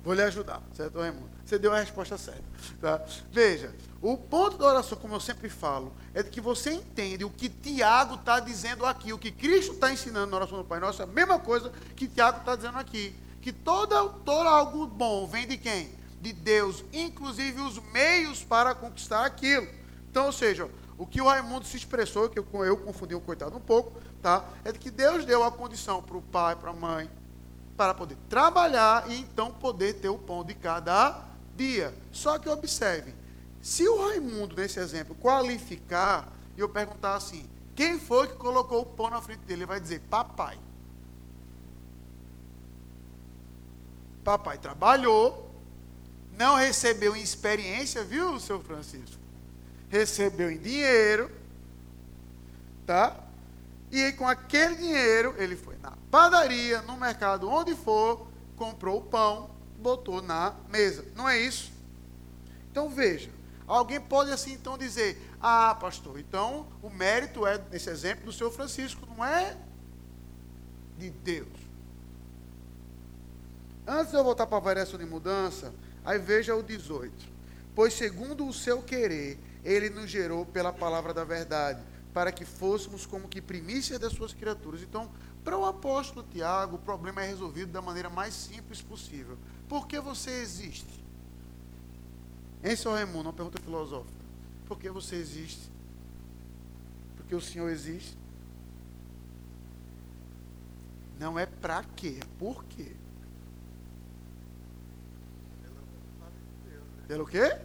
Vou 0.05 0.13
lhe 0.13 0.23
ajudar, 0.23 0.63
certo, 0.75 1.01
Raimundo? 1.01 1.31
Você 1.45 1.59
deu 1.59 1.73
a 1.73 1.81
resposta 1.81 2.19
certa. 2.19 2.43
Tá? 2.79 3.03
Veja, 3.33 3.75
o 4.03 4.19
ponto 4.19 4.59
da 4.59 4.67
oração, 4.67 4.99
como 4.99 5.15
eu 5.15 5.21
sempre 5.21 5.49
falo, 5.49 5.95
é 6.13 6.23
que 6.23 6.43
você 6.43 6.75
entende 6.75 7.25
o 7.25 7.31
que 7.31 7.49
Tiago 7.49 8.17
está 8.17 8.39
dizendo 8.39 8.85
aqui, 8.85 9.15
o 9.15 9.19
que 9.19 9.33
Cristo 9.33 9.73
está 9.73 9.91
ensinando 9.91 10.31
na 10.31 10.37
oração 10.37 10.59
do 10.59 10.65
Pai 10.65 10.79
Nosso, 10.79 11.01
é 11.01 11.05
a 11.05 11.09
mesma 11.09 11.39
coisa 11.39 11.73
que 11.97 12.07
Tiago 12.07 12.41
está 12.41 12.55
dizendo 12.55 12.77
aqui. 12.77 13.17
Que 13.41 13.51
todo 13.51 13.95
algo 14.29 14.87
bom 14.87 15.27
vem 15.27 15.47
de 15.47 15.57
quem? 15.57 15.91
De 16.21 16.35
Deus, 16.35 16.85
inclusive 16.93 17.61
os 17.63 17.79
meios 17.91 18.45
para 18.45 18.75
conquistar 18.75 19.25
aquilo. 19.25 19.67
Então, 20.15 20.27
ou 20.27 20.33
seja, 20.33 20.71
o 20.97 21.05
que 21.05 21.21
o 21.21 21.27
Raimundo 21.27 21.67
se 21.67 21.77
expressou, 21.77 22.29
que 22.29 22.39
eu, 22.39 22.47
eu 22.65 22.77
confundi 22.77 23.17
o 23.17 23.21
coitado 23.21 23.57
um 23.57 23.61
pouco, 23.61 24.01
tá? 24.23 24.45
É 24.65 24.71
de 24.71 24.79
que 24.79 24.89
Deus 24.89 25.25
deu 25.25 25.43
a 25.43 25.51
condição 25.51 26.01
para 26.01 26.17
o 26.17 26.23
pai, 26.23 26.55
para 26.55 26.71
a 26.71 26.73
mãe, 26.73 27.11
para 27.77 27.93
poder 27.93 28.17
trabalhar 28.31 29.11
e 29.11 29.19
então 29.19 29.51
poder 29.51 29.95
ter 29.95 30.09
o 30.09 30.17
pão 30.17 30.45
de 30.45 30.55
cada 30.55 31.21
dia. 31.57 31.93
Só 32.13 32.39
que 32.39 32.49
observe, 32.49 33.13
se 33.61 33.89
o 33.89 34.07
Raimundo, 34.07 34.55
nesse 34.55 34.79
exemplo, 34.79 35.17
qualificar 35.17 36.33
e 36.57 36.61
eu 36.61 36.69
perguntar 36.69 37.17
assim, 37.17 37.51
quem 37.75 37.99
foi 37.99 38.29
que 38.29 38.35
colocou 38.35 38.83
o 38.83 38.87
pão 38.87 39.11
na 39.11 39.21
frente 39.21 39.41
dele? 39.41 39.63
Ele 39.63 39.67
vai 39.67 39.81
dizer, 39.81 40.01
papai. 40.09 40.57
Papai 44.23 44.59
trabalhou, 44.59 45.51
não 46.39 46.55
recebeu 46.55 47.17
experiência, 47.17 48.05
viu, 48.05 48.39
seu 48.39 48.61
Francisco? 48.61 49.24
Recebeu 49.95 50.51
em 50.51 50.59
dinheiro, 50.59 51.31
tá? 52.85 53.17
E 53.93 54.11
com 54.13 54.27
aquele 54.27 54.75
dinheiro, 54.75 55.37
ele 55.39 55.55
foi 55.55 55.77
na 55.77 55.93
padaria, 56.11 56.83
no 56.83 56.97
mercado, 56.97 57.49
onde 57.49 57.77
for, 57.77 58.27
comprou 58.57 58.99
o 58.99 59.03
pão, 59.03 59.51
botou 59.79 60.21
na 60.21 60.53
mesa. 60.69 61.05
Não 61.15 61.29
é 61.29 61.39
isso? 61.39 61.73
Então 62.73 62.89
veja, 62.89 63.31
alguém 63.69 64.01
pode 64.01 64.33
assim 64.33 64.55
então 64.55 64.77
dizer: 64.77 65.17
"Ah, 65.41 65.77
pastor, 65.81 66.19
então 66.19 66.67
o 66.83 66.91
mérito 66.91 67.47
é 67.47 67.63
nesse 67.71 67.89
exemplo 67.89 68.25
do 68.25 68.33
senhor 68.33 68.51
Francisco, 68.51 69.07
não 69.07 69.25
é 69.25 69.57
de 70.99 71.09
Deus". 71.09 71.49
Antes 73.87 74.11
de 74.11 74.17
eu 74.17 74.25
voltar 74.25 74.49
para 74.49 74.57
a 74.57 74.61
variação 74.61 74.99
de 74.99 75.07
mudança, 75.07 75.73
aí 76.05 76.19
veja 76.19 76.57
o 76.57 76.65
18. 76.65 77.33
Pois 77.77 77.95
segundo 77.95 78.45
o 78.45 78.53
seu 78.53 78.83
querer, 78.83 79.39
ele 79.65 79.89
nos 79.89 80.11
gerou 80.11 80.45
pela 80.45 80.73
palavra 80.73 81.15
da 81.15 81.25
verdade, 81.25 81.83
para 82.13 82.31
que 82.31 82.45
fôssemos 82.45 83.07
como 83.07 83.29
que 83.29 83.41
primícia 83.41 83.99
das 83.99 84.13
suas 84.13 84.35
criaturas. 84.35 84.83
Então, 84.83 85.11
para 85.43 85.59
o 85.59 85.65
apóstolo 85.65 86.27
Tiago, 86.31 86.77
o 86.77 86.79
problema 86.79 87.23
é 87.23 87.27
resolvido 87.27 87.73
da 87.73 87.83
maneira 87.83 88.11
mais 88.11 88.35
simples 88.35 88.81
possível. 88.81 89.39
Por 89.69 89.87
que 89.87 89.99
você 89.99 90.31
existe? 90.31 91.05
Em 92.63 92.77
seu 92.77 92.93
Raimundo, 92.93 93.29
uma 93.29 93.33
pergunta 93.33 93.61
filosófica. 93.61 94.25
Por 94.67 94.79
que 94.79 94.89
você 94.91 95.17
existe? 95.17 95.71
Porque 97.17 97.35
o 97.35 97.41
Senhor 97.41 97.69
existe? 97.69 98.17
Não 101.19 101.39
é 101.39 101.47
para 101.47 101.83
quê? 101.97 102.21
Por 102.39 102.65
quê? 102.65 102.93
Pelo 107.07 107.27
quê? 107.27 107.59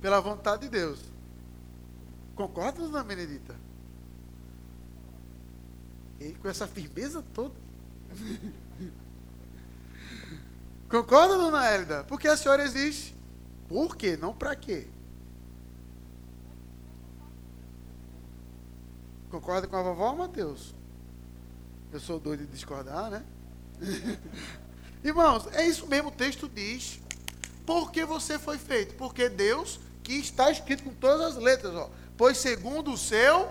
Pela 0.00 0.20
vontade 0.20 0.62
de 0.62 0.68
Deus. 0.70 1.13
Concorda, 2.34 2.80
dona 2.80 3.04
Benedita? 3.04 3.54
E 6.20 6.32
com 6.32 6.48
essa 6.48 6.66
firmeza 6.66 7.22
toda. 7.32 7.54
Concorda, 10.88 11.36
dona 11.36 11.66
Hélida? 11.66 12.04
Porque 12.04 12.26
a 12.26 12.36
senhora 12.36 12.64
existe. 12.64 13.14
Por 13.68 13.96
quê? 13.96 14.16
Não 14.16 14.34
para 14.34 14.56
quê? 14.56 14.86
Concorda 19.30 19.66
com 19.66 19.76
a 19.76 19.82
vovó, 19.82 20.14
Mateus? 20.14 20.74
Eu 21.92 22.00
sou 22.00 22.18
doido 22.18 22.44
de 22.44 22.52
discordar, 22.52 23.10
né? 23.10 23.24
Irmãos, 25.02 25.46
é 25.52 25.66
isso 25.66 25.86
mesmo 25.86 26.08
o 26.08 26.12
texto 26.12 26.48
diz. 26.48 27.00
Porque 27.64 28.04
você 28.04 28.38
foi 28.38 28.58
feito? 28.58 28.94
Porque 28.96 29.28
Deus, 29.28 29.80
que 30.02 30.14
está 30.14 30.50
escrito 30.50 30.82
com 30.82 30.94
todas 30.94 31.36
as 31.36 31.42
letras, 31.42 31.74
ó 31.74 31.90
pois 32.16 32.38
segundo 32.38 32.92
o 32.92 32.98
seu 32.98 33.50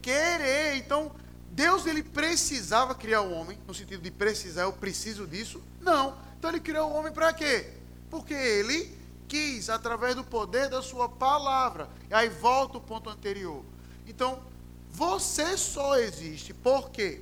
querer. 0.00 0.76
Então, 0.76 1.12
Deus 1.50 1.86
ele 1.86 2.02
precisava 2.02 2.94
criar 2.94 3.22
o 3.22 3.32
homem, 3.32 3.58
no 3.66 3.74
sentido 3.74 4.02
de 4.02 4.10
precisar, 4.10 4.62
eu 4.62 4.72
preciso 4.72 5.26
disso? 5.26 5.62
Não. 5.80 6.16
Então 6.38 6.50
ele 6.50 6.60
criou 6.60 6.90
o 6.90 6.94
homem 6.94 7.12
para 7.12 7.32
quê? 7.32 7.70
Porque 8.08 8.32
ele 8.32 8.98
quis, 9.28 9.68
através 9.68 10.14
do 10.16 10.24
poder 10.24 10.68
da 10.68 10.82
sua 10.82 11.08
palavra. 11.08 11.88
E 12.08 12.14
aí 12.14 12.28
volta 12.28 12.78
o 12.78 12.80
ponto 12.80 13.08
anterior. 13.10 13.64
Então, 14.06 14.42
você 14.90 15.56
só 15.56 15.96
existe 15.98 16.52
por 16.52 16.90
quê? 16.90 17.20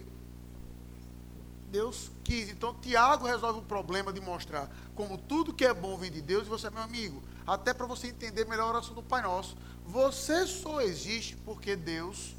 Deus 1.71 2.11
quis. 2.25 2.49
Então, 2.49 2.75
Tiago 2.75 3.27
resolve 3.27 3.59
o 3.59 3.63
problema 3.63 4.13
de 4.13 4.21
mostrar 4.21 4.71
como 4.95 5.19
tudo 5.19 5.53
que 5.53 5.65
é 5.65 5.75
bom 5.75 5.97
vem 5.99 6.11
de 6.11 6.23
Deus 6.23 6.47
e 6.47 6.51
você 6.51 6.69
é 6.69 6.71
meu 6.71 6.83
amigo. 6.83 7.23
Até 7.47 7.75
para 7.75 7.87
você 7.87 8.09
entender 8.09 8.47
melhor 8.47 8.65
a 8.65 8.71
oração 8.71 8.95
do 8.95 9.03
Pai 9.03 9.23
Nosso. 9.23 9.57
Você 9.89 10.47
só 10.47 10.83
existe 10.83 11.35
porque 11.37 11.75
Deus 11.75 12.37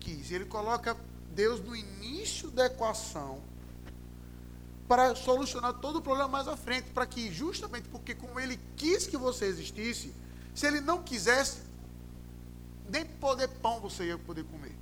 quis. 0.00 0.32
Ele 0.32 0.44
coloca 0.44 0.96
Deus 1.32 1.60
no 1.60 1.74
início 1.74 2.50
da 2.50 2.66
equação 2.66 3.40
para 4.88 5.14
solucionar 5.14 5.74
todo 5.74 6.00
o 6.00 6.02
problema 6.02 6.28
mais 6.28 6.48
à 6.48 6.56
frente, 6.56 6.90
para 6.90 7.06
que 7.06 7.32
justamente 7.32 7.88
porque 7.88 8.12
como 8.12 8.40
ele 8.40 8.58
quis 8.76 9.06
que 9.06 9.16
você 9.16 9.46
existisse, 9.46 10.12
se 10.52 10.66
ele 10.66 10.80
não 10.80 11.00
quisesse, 11.00 11.62
nem 12.90 13.04
poder 13.04 13.48
pão 13.48 13.80
você 13.80 14.06
ia 14.06 14.18
poder 14.18 14.44
comer. 14.44 14.76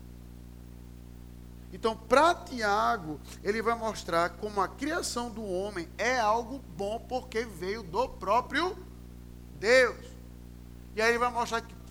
Então, 1.75 1.95
para 1.95 2.35
Tiago, 2.35 3.21
ele 3.45 3.61
vai 3.61 3.75
mostrar 3.75 4.31
como 4.31 4.63
a 4.63 4.69
criação 4.69 5.31
do 5.31 5.45
homem 5.45 5.89
é 5.99 6.19
algo 6.19 6.59
bom 6.75 6.99
porque 7.07 7.45
veio 7.45 7.83
do 7.83 8.09
próprio 8.09 8.77
Deus. 9.61 10.07
E 10.97 11.01
aí 11.01 11.11
ele 11.11 11.19
vai 11.19 11.31
mostrar 11.31 11.61
que 11.63 11.82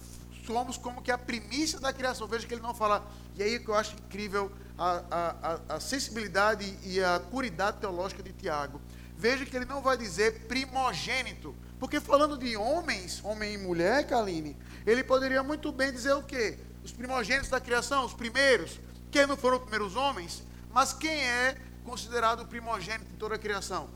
somos 0.46 0.78
como 0.78 1.02
que 1.02 1.12
a 1.12 1.18
primícia 1.18 1.80
da 1.80 1.94
criação. 1.94 2.28
Veja 2.28 2.48
que 2.48 2.54
ele 2.54 2.62
não 2.62 2.74
fala. 2.74 3.06
E 3.36 3.44
aí 3.44 3.60
que 3.60 3.70
eu 3.70 3.76
acho 3.76 3.96
incrível 3.96 4.52
a, 4.78 5.04
a, 5.12 5.76
a, 5.76 5.80
sensibilidade 5.80 6.78
e 6.84 7.04
a 7.04 7.20
curidade 7.20 7.78
teológica 7.78 8.24
de 8.24 8.34
Tiago. 8.34 8.82
Veja 9.16 9.46
que 9.46 9.56
ele 9.56 9.66
não 9.66 9.82
vai 9.82 9.98
dizer 9.98 10.48
primogênito. 10.48 11.56
Porque 11.80 12.00
falando 12.00 12.38
de 12.38 12.56
homens, 12.58 13.22
homem 13.24 13.54
e 13.54 13.58
mulher, 13.58 14.06
Kaline, 14.08 14.58
ele 14.86 15.04
poderia 15.04 15.44
muito 15.44 15.72
bem 15.72 15.92
dizer 15.92 16.14
o 16.14 16.24
quê? 16.24 16.58
Os 16.84 16.92
primogênitos 16.92 17.50
da 17.50 17.60
criação, 17.60 18.06
os 18.06 18.14
primeiros. 18.14 18.80
Quem 19.12 19.28
não 19.28 19.38
foram 19.38 19.58
os 19.58 19.64
primeiros 19.64 19.96
homens? 19.96 20.44
Mas 20.72 20.94
quem 20.94 21.12
é 21.12 21.58
considerado 21.84 22.42
o 22.42 22.48
primogênito 22.48 23.12
de 23.12 23.18
toda 23.18 23.36
a 23.36 23.40
criação? 23.40 23.90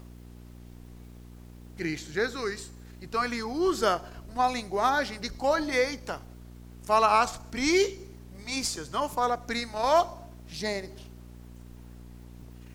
Cristo 1.78 2.12
Jesus. 2.12 2.72
Então 3.02 3.24
ele 3.24 3.44
usa 3.44 4.02
uma 4.32 4.50
linguagem 4.50 5.20
de 5.20 5.30
colheita. 5.30 6.22
Fala 6.86 7.22
as 7.22 7.38
primícias, 7.38 8.90
não 8.90 9.10
fala 9.10 9.38
primogênito. 9.38 11.04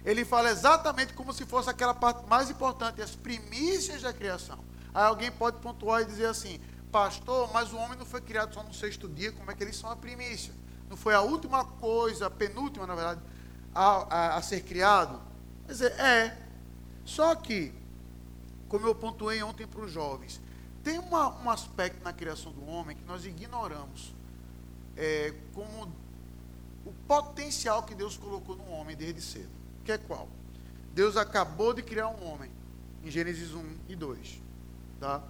Ele 0.05 0.25
fala 0.25 0.51
exatamente 0.51 1.13
como 1.15 1.33
se 1.33 1.45
fosse 1.45 1.71
aquela 1.71 1.95
parte 1.95 2.27
mais 2.29 2.51
importante, 2.51 3.01
as 3.01 3.15
primícias 3.15 4.03
da 4.03 4.13
criação. 4.13 4.59
Aí 4.93 5.05
alguém 5.05 5.31
pode 5.31 5.59
pontuar 5.59 6.03
e 6.03 6.05
dizer 6.05 6.27
assim, 6.27 6.61
pastor, 6.91 7.51
mas 7.53 7.73
o 7.73 7.77
homem 7.77 7.99
não 7.99 8.07
foi 8.07 8.21
criado 8.21 8.53
só 8.53 8.63
no 8.63 8.75
sexto 8.75 9.09
dia, 9.09 9.31
como 9.33 9.51
é 9.51 9.55
que 9.55 9.63
eles 9.63 9.77
são 9.77 9.91
a 9.91 9.97
primícia? 9.97 10.53
não 10.91 10.97
foi 10.97 11.15
a 11.15 11.21
última 11.21 11.65
coisa, 11.65 12.27
a 12.27 12.31
penúltima, 12.31 12.85
na 12.85 12.97
verdade, 12.97 13.21
a, 13.73 13.85
a, 13.85 14.37
a 14.37 14.43
ser 14.43 14.63
criado? 14.65 15.23
Quer 15.65 15.73
dizer, 15.73 15.93
é. 15.93 16.37
Só 17.05 17.33
que, 17.37 17.73
como 18.69 18.89
eu 18.89 18.95
pontuei 18.95 19.41
ontem 19.41 19.69
para 19.69 19.83
os 19.83 19.93
jovens, 19.93 20.41
tem 20.83 20.99
uma, 20.99 21.29
um 21.43 21.51
aspecto 21.51 22.03
na 22.03 22.13
criação 22.13 22.53
do 22.53 22.67
homem 22.67 22.97
que 22.97 23.05
nós 23.05 23.25
ignoramos, 23.25 24.15
é, 24.97 25.35
como 25.53 25.93
o 26.85 26.93
potencial 27.07 27.83
que 27.83 27.95
Deus 27.95 28.17
colocou 28.17 28.57
no 28.57 28.69
homem 28.71 28.97
desde 28.97 29.21
cedo. 29.21 29.51
Que 29.85 29.93
é 29.93 29.99
qual? 29.99 30.29
Deus 30.95 31.17
acabou 31.17 31.73
de 31.73 31.83
criar 31.83 32.09
um 32.09 32.29
homem, 32.29 32.51
em 33.05 33.11
Gênesis 33.11 33.53
1 33.53 33.77
e 33.89 33.97
2. 33.97 34.43
Tá? 34.99 35.23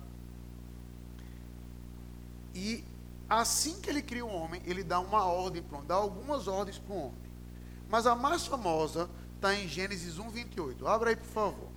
E 2.54 2.84
assim 3.28 3.80
que 3.80 3.88
ele 3.88 4.02
cria 4.02 4.24
o 4.24 4.32
homem, 4.32 4.60
ele 4.64 4.82
dá 4.82 4.98
uma 4.98 5.24
ordem 5.24 5.62
para 5.62 5.80
dá 5.82 5.94
algumas 5.94 6.48
ordens 6.48 6.78
para 6.78 6.94
o 6.94 6.98
homem. 7.06 7.30
Mas 7.88 8.06
a 8.06 8.14
mais 8.14 8.46
famosa 8.46 9.10
está 9.36 9.54
em 9.54 9.68
Gênesis 9.68 10.18
1, 10.18 10.30
28. 10.30 10.86
Abra 10.86 11.10
aí, 11.10 11.16
por 11.16 11.26
favor. 11.26 11.69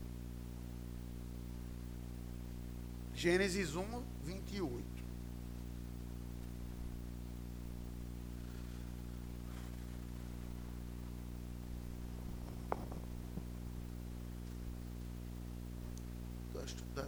Gênesis 3.16 3.76
1, 3.76 4.04
28. 4.24 4.94
Está 16.94 17.08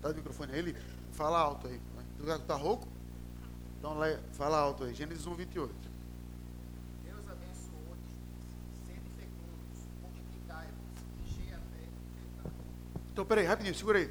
tá, 0.00 0.10
o 0.10 0.14
microfone 0.14 0.52
aí? 0.52 0.76
Fala 1.12 1.38
alto 1.38 1.66
aí. 1.66 1.80
Tu 2.16 2.38
tá 2.46 2.54
rouco? 2.54 2.86
Então 3.78 3.96
fala 4.32 4.58
alto 4.58 4.84
aí. 4.84 4.94
Gênesis 4.94 5.26
1, 5.26 5.34
28. 5.34 5.74
Deus 7.04 7.28
abençoou, 7.28 7.96
sede 8.86 9.10
fecundos, 9.16 9.86
multiplicai-vos, 10.00 10.76
enchei 11.24 11.52
a 11.52 11.58
fé. 11.58 11.88
Então, 13.16 13.24
peraí, 13.24 13.46
rapidinho, 13.46 13.74
segura 13.74 14.00
aí. 14.00 14.10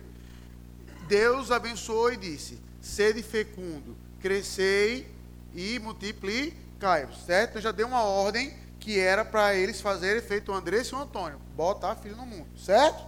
Deus 1.07 1.51
abençoou 1.51 2.11
e 2.11 2.17
disse: 2.17 2.59
sede 2.81 3.21
fecundo, 3.21 3.95
crescei 4.19 5.07
e 5.53 5.77
multiplicai-vos. 5.77 7.19
Certo? 7.23 7.51
Então 7.51 7.61
já 7.61 7.71
deu 7.71 7.85
uma 7.85 8.01
ordem 8.01 8.57
que 8.79 8.97
era 8.97 9.23
para 9.23 9.53
eles 9.53 9.79
fazerem 9.79 10.23
feito 10.23 10.51
o 10.51 10.55
André 10.55 10.81
e 10.81 10.95
o 10.95 10.97
Antônio. 10.97 11.39
Botar 11.55 11.95
filho 11.97 12.15
no 12.15 12.25
mundo. 12.25 12.47
Certo? 12.57 13.05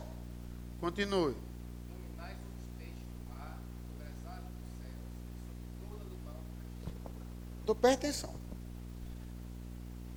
Continue. 0.80 1.36
Então 7.64 7.76
presta 7.76 8.06
atenção. 8.06 8.36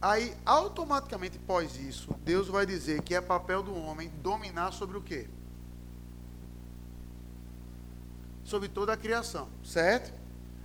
Aí, 0.03 0.37
automaticamente, 0.45 1.39
após 1.39 1.77
isso, 1.77 2.15
Deus 2.23 2.49
vai 2.49 2.67
dizer 2.67 3.01
que 3.01 3.15
é 3.15 3.21
papel 3.23 3.63
do 3.63 3.75
homem 3.75 4.11
dominar 4.23 4.73
sobre 4.73 4.99
o 4.99 5.01
quê? 5.01 5.27
Sobre 8.45 8.69
toda 8.69 8.93
a 8.93 8.97
criação, 8.97 9.49
certo? 9.63 10.13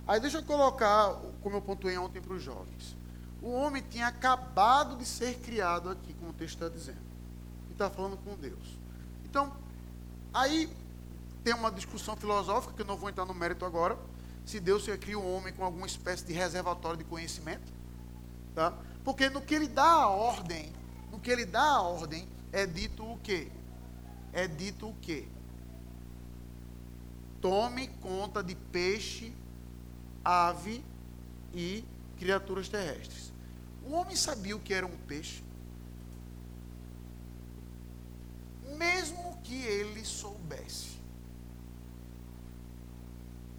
Aí 0.06 0.20
deixa 0.20 0.38
eu 0.38 0.42
colocar, 0.42 1.14
como 1.42 1.56
eu 1.56 1.62
pontuei 1.62 1.98
ontem 1.98 2.20
para 2.20 2.34
os 2.34 2.42
jovens. 2.42 2.96
O 3.42 3.50
homem 3.50 3.82
tinha 3.82 4.06
acabado 4.06 4.96
de 4.96 5.04
ser 5.04 5.38
criado 5.40 5.90
aqui, 5.90 6.14
como 6.14 6.30
o 6.30 6.32
texto 6.32 6.54
está 6.54 6.68
dizendo. 6.68 7.04
E 7.68 7.72
está 7.72 7.90
falando 7.90 8.16
com 8.16 8.34
Deus. 8.36 8.78
Então, 9.24 9.56
aí 10.32 10.68
tem 11.44 11.54
uma 11.54 11.70
discussão 11.70 12.16
filosófica, 12.16 12.74
que 12.74 12.82
eu 12.82 12.86
não 12.86 12.96
vou 12.96 13.08
entrar 13.08 13.24
no 13.24 13.34
mérito 13.34 13.64
agora, 13.64 13.96
se 14.44 14.58
Deus 14.60 14.86
cria 15.00 15.18
o 15.18 15.34
homem 15.34 15.52
com 15.52 15.64
alguma 15.64 15.86
espécie 15.86 16.24
de 16.24 16.32
reservatório 16.32 16.96
de 16.96 17.04
conhecimento. 17.04 17.72
Tá? 18.54 18.72
Porque 19.04 19.28
no 19.28 19.40
que 19.40 19.54
ele 19.54 19.68
dá 19.68 19.84
a 19.84 20.08
ordem, 20.08 20.72
no 21.10 21.20
que 21.20 21.30
ele 21.30 21.44
dá 21.44 21.62
a 21.62 21.82
ordem, 21.82 22.28
é 22.52 22.64
dito 22.64 23.04
o 23.04 23.18
quê? 23.18 23.50
É 24.32 24.48
dito 24.48 24.88
o 24.88 24.94
quê? 24.94 25.28
Tome 27.46 27.86
conta 28.02 28.42
de 28.42 28.56
peixe, 28.56 29.32
ave 30.24 30.84
e 31.54 31.84
criaturas 32.18 32.68
terrestres. 32.68 33.32
O 33.84 33.92
homem 33.92 34.16
sabia 34.16 34.56
o 34.56 34.58
que 34.58 34.74
era 34.74 34.84
um 34.84 34.96
peixe? 35.06 35.44
Mesmo 38.76 39.40
que 39.44 39.62
ele 39.62 40.04
soubesse. 40.04 40.98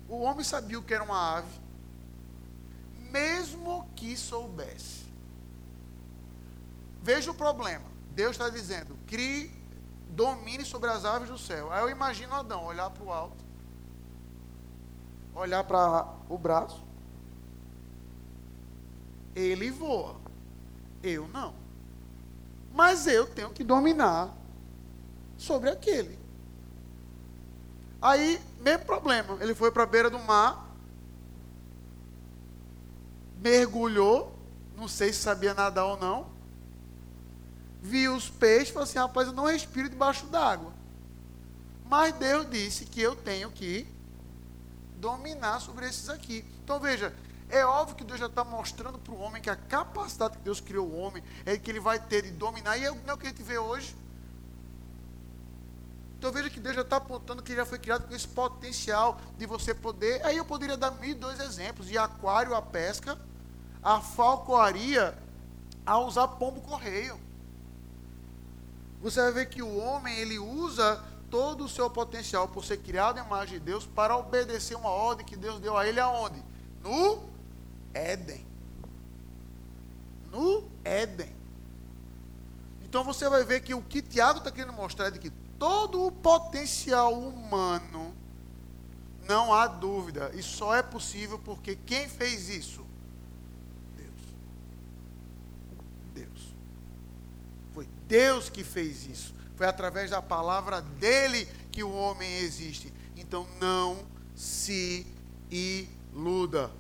O 0.10 0.18
homem 0.18 0.44
sabia 0.44 0.78
o 0.78 0.84
que 0.84 0.94
era 0.94 1.06
uma 1.06 1.38
ave, 1.38 1.58
mesmo 3.10 3.90
que 3.96 4.18
soubesse. 4.18 5.06
Veja 7.02 7.32
o 7.32 7.34
problema. 7.34 7.86
Deus 8.12 8.32
está 8.32 8.50
dizendo: 8.50 8.98
crie, 9.08 9.50
domine 10.10 10.66
sobre 10.66 10.90
as 10.90 11.06
aves 11.06 11.30
do 11.30 11.38
céu. 11.38 11.72
Aí 11.72 11.80
eu 11.80 11.90
imagino 11.90 12.36
Adão 12.36 12.66
olhar 12.66 12.90
para 12.90 13.04
o 13.06 13.14
alto, 13.14 13.47
olhar 15.38 15.64
para 15.64 16.08
o 16.28 16.38
braço. 16.38 16.84
Ele 19.36 19.70
voa. 19.70 20.16
Eu 21.04 21.28
não. 21.28 21.54
Mas 22.74 23.08
eu 23.08 23.28
tenho 23.28 23.52
que 23.52 23.64
dominar 23.64 24.36
sobre 25.38 25.70
aquele. 25.70 26.18
Aí, 28.02 28.42
mesmo 28.60 28.86
problema. 28.86 29.38
Ele 29.40 29.54
foi 29.54 29.72
para 29.72 29.84
a 29.84 29.88
beira 29.88 30.10
do 30.10 30.20
mar, 30.20 30.68
mergulhou, 33.40 34.36
não 34.76 34.88
sei 34.88 35.14
se 35.14 35.20
sabia 35.20 35.54
nadar 35.54 35.86
ou 35.86 35.98
não, 35.98 36.28
viu 37.82 38.16
os 38.16 38.30
peixes 38.30 38.70
falou 38.70 38.84
assim: 38.84 39.00
rapaz, 39.00 39.28
eu 39.28 39.34
não 39.34 39.46
respiro 39.46 39.90
debaixo 39.90 40.26
d'água. 40.28 40.74
Mas 41.86 42.14
Deus 42.16 42.50
disse 42.50 42.86
que 42.86 43.02
eu 43.02 43.16
tenho 43.16 43.50
que 43.52 43.88
dominar 44.98 45.60
sobre 45.60 45.86
esses 45.88 46.10
aqui. 46.10 46.46
Então 46.64 46.80
veja, 46.80 47.14
é 47.50 47.66
óbvio 47.66 47.96
que 47.96 48.04
Deus 48.04 48.20
já 48.20 48.26
está 48.26 48.44
mostrando 48.44 48.98
para 48.98 49.14
o 49.14 49.20
homem 49.20 49.42
que 49.42 49.50
a 49.50 49.56
capacidade 49.56 50.38
que 50.38 50.44
Deus 50.44 50.60
criou 50.60 50.88
o 50.88 50.98
homem 50.98 51.24
é 51.46 51.58
que 51.58 51.72
ele 51.72 51.80
vai 51.80 52.00
ter 52.00 52.24
de 52.24 52.32
dominar. 52.32 52.78
E 52.78 52.84
é, 52.84 52.92
o 52.92 52.96
que 52.96 53.28
a 53.28 53.30
gente 53.30 53.44
vê 53.44 53.58
hoje. 53.58 53.96
Então 56.18 56.32
veja 56.32 56.50
que 56.50 56.60
Deus 56.60 56.76
já 56.76 56.82
está 56.82 56.98
apontando 56.98 57.44
que 57.44 57.56
já 57.56 57.66
foi 57.66 57.78
criado 57.78 58.08
com 58.08 58.14
esse 58.14 58.28
potencial 58.28 59.22
de 59.38 59.46
você 59.46 59.74
poder. 59.74 60.26
Aí 60.26 60.36
eu 60.36 60.44
poderia 60.44 60.76
dar 60.76 60.92
mil 60.92 61.16
dois 61.16 61.40
exemplos: 61.40 61.88
de 61.88 61.98
aquário 61.98 62.56
a 62.56 62.62
pesca, 62.62 63.18
a 63.82 64.02
falcoaria 64.02 65.18
a 65.86 66.00
usar 66.00 66.28
pombo 66.28 66.60
correio. 66.62 67.18
Você 69.02 69.22
vai 69.22 69.32
ver 69.32 69.46
que 69.50 69.62
o 69.62 69.78
homem 69.78 70.18
ele 70.18 70.40
usa 70.40 71.02
todo 71.30 71.66
o 71.66 71.70
seu 71.70 71.90
potencial 71.90 72.48
por 72.48 72.64
ser 72.64 72.78
criado 72.78 73.20
em 73.20 73.24
imagem 73.24 73.60
de 73.60 73.66
Deus 73.66 73.86
para 73.86 74.18
obedecer 74.18 74.76
uma 74.76 74.90
ordem 74.90 75.26
que 75.26 75.36
Deus 75.36 75.60
deu 75.60 75.78
a 75.78 75.88
ele 75.88 76.00
aonde? 76.00 76.42
No 76.82 77.24
Éden. 77.94 78.46
no 80.32 80.64
Éden. 80.84 81.36
Então 82.84 83.04
você 83.04 83.28
vai 83.30 83.44
ver 83.44 83.62
que 83.62 83.74
o 83.74 83.82
que 83.82 84.02
Tiago 84.02 84.40
está 84.40 84.52
querendo 84.52 84.74
mostrar 84.74 85.08
é 85.08 85.12
de 85.12 85.20
que 85.20 85.30
todo 85.60 86.06
o 86.06 86.12
potencial 86.12 87.14
humano, 87.14 88.16
não 89.28 89.54
há 89.54 89.68
dúvida, 89.68 90.32
e 90.34 90.42
só 90.42 90.76
é 90.76 90.82
possível 90.82 91.38
porque 91.40 91.76
quem 91.76 92.08
fez 92.08 92.48
isso? 92.50 92.86
Deus. 93.98 94.22
Deus. 96.14 96.56
Foi 97.74 97.88
Deus 98.08 98.50
que 98.50 98.64
fez 98.64 99.06
isso. 99.06 99.34
Foi 99.58 99.68
através 99.68 100.12
da 100.12 100.22
palavra 100.22 100.82
dele 100.82 101.46
que 101.72 101.84
o 101.84 101.92
homem 101.92 102.38
existe. 102.38 102.94
Então 103.16 103.48
não 103.60 104.06
se 104.36 105.06
iluda. 105.50 106.72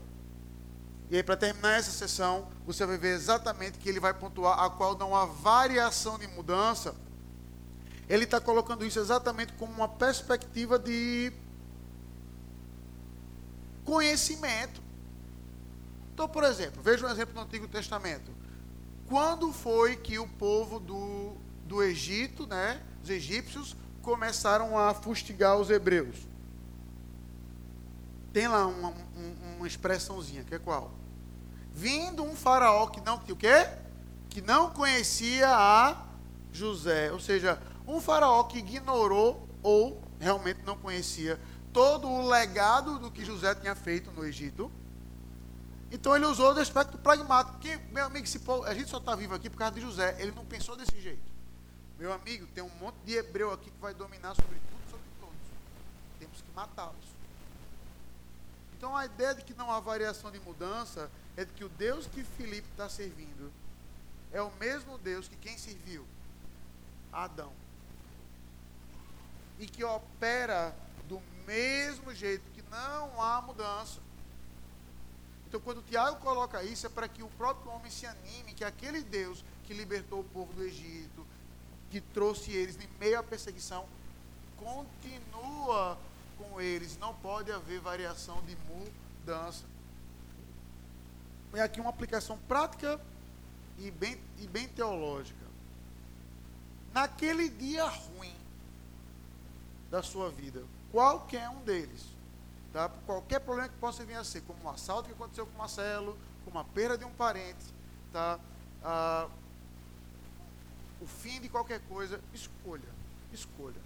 E 1.09 1.15
aí, 1.15 1.23
para 1.23 1.35
terminar 1.35 1.79
essa 1.79 1.89
sessão, 1.89 2.47
você 2.65 2.85
vai 2.85 2.97
ver 2.97 3.15
exatamente 3.15 3.79
que 3.79 3.89
ele 3.89 3.99
vai 3.99 4.13
pontuar 4.13 4.59
a 4.59 4.69
qual 4.69 4.95
não 4.95 5.15
há 5.15 5.25
variação 5.25 6.19
de 6.19 6.27
mudança. 6.27 6.93
Ele 8.07 8.25
está 8.25 8.39
colocando 8.39 8.85
isso 8.85 8.99
exatamente 8.99 9.53
como 9.53 9.73
uma 9.73 9.89
perspectiva 9.89 10.77
de 10.77 11.33
conhecimento. 13.83 14.81
Então, 16.13 16.27
por 16.27 16.43
exemplo, 16.43 16.81
veja 16.81 17.07
um 17.07 17.09
exemplo 17.09 17.33
no 17.33 17.41
Antigo 17.41 17.67
Testamento. 17.67 18.31
Quando 19.07 19.51
foi 19.53 19.95
que 19.95 20.19
o 20.19 20.27
povo 20.27 20.79
do, 20.79 21.37
do 21.67 21.83
Egito, 21.83 22.47
né, 22.47 22.81
os 23.03 23.09
egípcios, 23.09 23.75
começaram 24.01 24.77
a 24.77 24.93
fustigar 24.93 25.57
os 25.57 25.69
hebreus? 25.69 26.15
Tem 28.31 28.47
lá 28.47 28.65
uma, 28.65 28.93
uma 29.57 29.67
expressãozinha, 29.67 30.43
que 30.43 30.55
é 30.55 30.59
qual? 30.59 30.91
Vindo 31.73 32.23
um 32.23 32.35
faraó 32.35 32.87
que 32.87 33.01
não, 33.01 33.19
que 33.19 33.31
o 33.31 33.35
quê? 33.35 33.67
Que 34.29 34.41
não 34.41 34.71
conhecia 34.71 35.49
a 35.49 36.05
José. 36.51 37.11
Ou 37.11 37.19
seja, 37.19 37.61
um 37.87 37.99
faraó 37.99 38.43
que 38.43 38.59
ignorou 38.59 39.47
ou 39.61 40.01
realmente 40.19 40.61
não 40.65 40.77
conhecia 40.77 41.39
todo 41.73 42.07
o 42.07 42.27
legado 42.27 42.97
do 42.97 43.11
que 43.11 43.23
José 43.23 43.53
tinha 43.55 43.75
feito 43.75 44.11
no 44.11 44.25
Egito. 44.25 44.71
Então 45.91 46.15
ele 46.15 46.25
usou 46.25 46.53
o 46.53 46.59
aspecto 46.59 46.97
pragmático. 46.97 47.59
Que, 47.59 47.77
meu 47.91 48.05
amigo, 48.05 48.27
se, 48.27 48.41
a 48.65 48.73
gente 48.73 48.89
só 48.89 48.97
está 48.97 49.15
vivo 49.15 49.35
aqui 49.35 49.49
por 49.49 49.57
causa 49.57 49.75
de 49.75 49.81
José. 49.81 50.15
Ele 50.19 50.31
não 50.31 50.45
pensou 50.45 50.75
desse 50.75 50.99
jeito. 50.99 51.36
Meu 51.99 52.13
amigo, 52.13 52.45
tem 52.47 52.63
um 52.63 52.69
monte 52.79 52.97
de 53.05 53.15
hebreu 53.15 53.51
aqui 53.51 53.71
que 53.71 53.79
vai 53.79 53.93
dominar 53.93 54.35
sobre 54.35 54.59
tudo, 54.59 54.91
sobre 54.91 55.07
todos. 55.19 55.35
Temos 56.19 56.41
que 56.41 56.51
matá-los. 56.51 57.17
Então 58.77 58.95
a 58.95 59.05
ideia 59.05 59.33
de 59.33 59.43
que 59.43 59.53
não 59.55 59.71
há 59.71 59.79
variação 59.79 60.31
de 60.31 60.39
mudança 60.39 61.09
é 61.35 61.43
de 61.43 61.51
que 61.53 61.63
o 61.63 61.69
Deus 61.69 62.05
que 62.05 62.23
Filipe 62.23 62.67
está 62.69 62.87
servindo 62.87 63.51
é 64.31 64.41
o 64.41 64.51
mesmo 64.57 64.97
Deus 64.97 65.27
que 65.27 65.35
quem 65.37 65.57
serviu? 65.57 66.05
Adão. 67.11 67.51
E 69.59 69.65
que 69.65 69.83
opera 69.83 70.75
do 71.07 71.21
mesmo 71.45 72.13
jeito, 72.13 72.43
que 72.51 72.61
não 72.69 73.21
há 73.21 73.41
mudança. 73.41 73.99
Então, 75.47 75.61
quando 75.61 75.77
o 75.79 75.83
Tiago 75.83 76.17
coloca 76.17 76.61
isso, 76.63 76.85
é 76.85 76.89
para 76.89 77.07
que 77.07 77.23
o 77.23 77.29
próprio 77.29 77.71
homem 77.71 77.89
se 77.89 78.05
anime, 78.05 78.53
que 78.53 78.65
aquele 78.65 79.01
Deus 79.01 79.43
que 79.63 79.73
libertou 79.73 80.19
o 80.19 80.23
povo 80.25 80.53
do 80.53 80.63
Egito, 80.63 81.25
que 81.89 82.01
trouxe 82.01 82.51
eles 82.51 82.77
em 82.77 82.87
meio 82.99 83.19
à 83.19 83.23
perseguição, 83.23 83.85
continua 84.57 85.97
com 86.37 86.59
eles. 86.59 86.97
Não 86.97 87.13
pode 87.15 87.51
haver 87.51 87.79
variação 87.79 88.41
de 88.43 88.55
mudança. 88.67 89.65
E 91.53 91.59
aqui 91.59 91.79
uma 91.79 91.89
aplicação 91.89 92.37
prática 92.47 92.99
e 93.77 93.89
bem, 93.91 94.19
e 94.39 94.47
bem 94.47 94.67
teológica. 94.67 95.45
Naquele 96.93 97.49
dia 97.49 97.85
ruim 97.85 98.35
da 99.89 100.03
sua 100.03 100.29
vida, 100.29 100.63
qualquer 100.91 101.47
um 101.49 101.61
deles, 101.61 102.05
tá? 102.73 102.89
qualquer 103.05 103.39
problema 103.39 103.69
que 103.69 103.77
possa 103.77 104.03
vir 104.03 104.15
a 104.15 104.23
ser, 104.23 104.41
como 104.41 104.63
um 104.63 104.69
assalto 104.69 105.07
que 105.07 105.13
aconteceu 105.13 105.45
com 105.45 105.57
Marcelo, 105.57 106.17
como 106.43 106.59
a 106.59 106.63
perda 106.63 106.97
de 106.97 107.05
um 107.05 107.11
parente, 107.11 107.65
tá? 108.11 108.39
Ah, 108.83 109.27
o 111.01 111.05
fim 111.05 111.39
de 111.39 111.49
qualquer 111.49 111.79
coisa, 111.87 112.19
escolha, 112.33 112.89
escolha. 113.31 113.81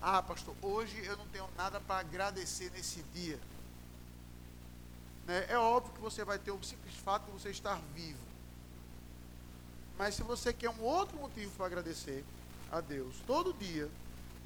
Ah, 0.00 0.22
pastor, 0.22 0.54
hoje 0.62 0.96
eu 1.04 1.16
não 1.16 1.26
tenho 1.28 1.48
nada 1.56 1.80
para 1.80 2.00
agradecer 2.00 2.70
nesse 2.70 3.02
dia. 3.14 3.38
Né? 5.26 5.46
É 5.48 5.58
óbvio 5.58 5.92
que 5.92 6.00
você 6.00 6.24
vai 6.24 6.38
ter 6.38 6.52
o 6.52 6.62
simples 6.62 6.94
fato 6.96 7.26
de 7.26 7.32
você 7.32 7.50
estar 7.50 7.80
vivo. 7.94 8.18
Mas 9.98 10.14
se 10.14 10.22
você 10.22 10.52
quer 10.52 10.70
um 10.70 10.80
outro 10.80 11.18
motivo 11.18 11.50
para 11.56 11.66
agradecer 11.66 12.24
a 12.70 12.80
Deus, 12.80 13.16
todo 13.26 13.52
dia, 13.52 13.90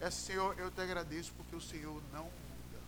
é 0.00 0.10
Senhor, 0.10 0.58
eu 0.58 0.70
te 0.70 0.80
agradeço 0.80 1.32
porque 1.36 1.54
o 1.54 1.60
Senhor 1.60 2.02
não 2.12 2.24
muda. 2.24 2.80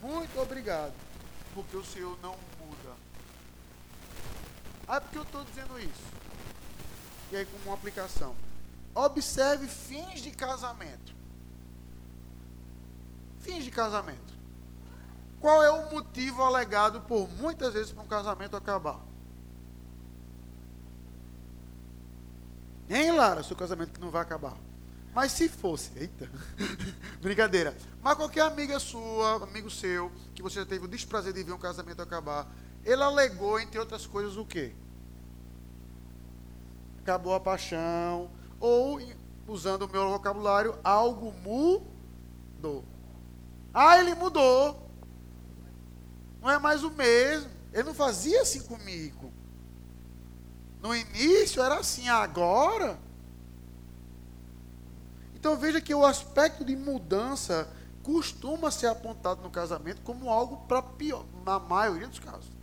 Muito 0.00 0.40
obrigado, 0.40 0.94
porque 1.54 1.76
o 1.76 1.84
Senhor 1.84 2.18
não 2.22 2.32
muda. 2.32 2.57
Ah, 4.88 5.00
porque 5.00 5.18
eu 5.18 5.22
estou 5.22 5.44
dizendo 5.44 5.78
isso? 5.78 6.18
E 7.30 7.36
aí, 7.36 7.44
com 7.44 7.58
uma 7.68 7.74
aplicação. 7.74 8.34
Observe 8.94 9.68
fins 9.68 10.20
de 10.20 10.30
casamento. 10.30 11.14
Fins 13.40 13.64
de 13.64 13.70
casamento. 13.70 14.38
Qual 15.40 15.62
é 15.62 15.70
o 15.70 15.90
motivo 15.90 16.42
alegado 16.42 17.02
por 17.02 17.28
muitas 17.34 17.74
vezes 17.74 17.92
para 17.92 18.02
um 18.02 18.08
casamento 18.08 18.56
acabar? 18.56 18.98
Hein, 22.88 23.12
Lara, 23.12 23.42
seu 23.42 23.54
casamento 23.54 24.00
não 24.00 24.10
vai 24.10 24.22
acabar. 24.22 24.56
Mas 25.14 25.32
se 25.32 25.48
fosse, 25.48 25.90
eita, 25.96 26.30
brincadeira. 27.20 27.76
Mas 28.02 28.16
qualquer 28.16 28.42
amiga 28.42 28.78
sua, 28.80 29.42
amigo 29.42 29.70
seu, 29.70 30.10
que 30.34 30.42
você 30.42 30.60
já 30.60 30.66
teve 30.66 30.86
o 30.86 30.88
desprazer 30.88 31.32
de 31.32 31.42
ver 31.42 31.52
um 31.52 31.58
casamento 31.58 32.00
acabar, 32.00 32.50
ele 32.88 33.02
alegou, 33.02 33.60
entre 33.60 33.78
outras 33.78 34.06
coisas, 34.06 34.38
o 34.38 34.46
quê? 34.46 34.72
Acabou 37.02 37.34
a 37.34 37.40
paixão, 37.40 38.30
ou, 38.58 38.98
usando 39.46 39.82
o 39.82 39.88
meu 39.88 40.08
vocabulário, 40.08 40.74
algo 40.82 41.30
mudou. 41.32 42.82
Ah, 43.74 43.98
ele 43.98 44.14
mudou. 44.14 44.90
Não 46.40 46.50
é 46.50 46.58
mais 46.58 46.82
o 46.82 46.90
mesmo. 46.90 47.50
Ele 47.74 47.82
não 47.82 47.94
fazia 47.94 48.40
assim 48.40 48.62
comigo. 48.62 49.30
No 50.80 50.96
início 50.96 51.62
era 51.62 51.76
assim, 51.76 52.08
agora. 52.08 52.98
Então 55.34 55.58
veja 55.58 55.78
que 55.78 55.94
o 55.94 56.06
aspecto 56.06 56.64
de 56.64 56.74
mudança 56.74 57.70
costuma 58.02 58.70
ser 58.70 58.86
apontado 58.86 59.42
no 59.42 59.50
casamento 59.50 60.00
como 60.00 60.30
algo 60.30 60.66
para 60.66 60.80
pior, 60.80 61.26
na 61.44 61.58
maioria 61.58 62.08
dos 62.08 62.18
casos. 62.18 62.57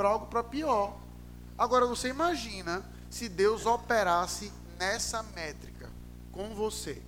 Para 0.00 0.08
algo 0.08 0.28
para 0.28 0.42
pior. 0.42 0.98
Agora 1.58 1.84
você 1.84 2.08
imagina 2.08 2.82
se 3.10 3.28
Deus 3.28 3.66
operasse 3.66 4.50
nessa 4.78 5.22
métrica 5.22 5.90
com 6.32 6.54
você, 6.54 7.02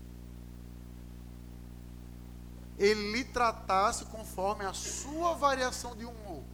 ele 2.79 3.13
lhe 3.13 3.25
tratasse 3.25 4.05
conforme 4.05 4.67
a 4.67 4.75
sua 4.75 5.33
variação 5.33 5.97
de 5.97 6.05
humor. 6.05 6.45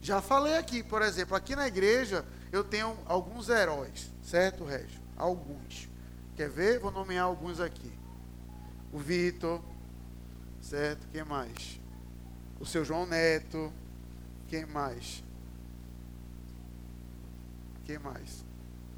Já 0.00 0.22
falei 0.22 0.58
aqui, 0.58 0.80
por 0.84 1.02
exemplo, 1.02 1.34
aqui 1.34 1.56
na 1.56 1.66
igreja 1.66 2.24
eu 2.52 2.62
tenho 2.62 2.96
alguns 3.06 3.48
heróis, 3.48 4.12
certo, 4.22 4.64
Régio? 4.64 5.00
Alguns. 5.16 5.88
Quer 6.36 6.48
ver? 6.48 6.78
Vou 6.78 6.92
nomear 6.92 7.24
alguns 7.24 7.58
aqui. 7.58 7.92
O 8.92 8.98
Vitor, 9.00 9.60
certo? 10.62 11.04
Quem 11.08 11.24
mais? 11.24 11.80
O 12.60 12.64
seu 12.64 12.84
João 12.84 13.06
Neto. 13.06 13.72
Quem 14.54 14.66
mais? 14.66 15.24
Quem 17.84 17.98
mais? 17.98 18.44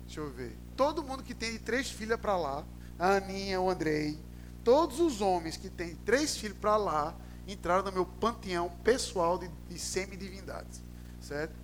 Deixa 0.05 0.21
eu 0.21 0.31
ver. 0.31 0.55
Todo 0.77 1.03
mundo 1.03 1.23
que 1.23 1.33
tem 1.35 1.59
três 1.59 1.91
filhas 1.91 2.21
para 2.21 2.37
lá, 2.37 2.63
a 2.99 3.13
Aninha, 3.13 3.59
o 3.59 3.71
Andrei, 3.71 4.23
todos 4.63 5.01
os 5.01 5.23
homens 5.23 5.57
que 5.57 5.71
têm 5.71 5.97
três 5.97 6.37
filhos 6.37 6.59
para 6.59 6.77
lá, 6.77 7.15
entraram 7.49 7.85
no 7.85 7.91
meu 7.91 8.05
panteão 8.05 8.69
pessoal 8.85 9.39
de, 9.39 9.49
de 9.67 9.79
semidivindades. 9.79 10.83
Certo? 11.23 11.55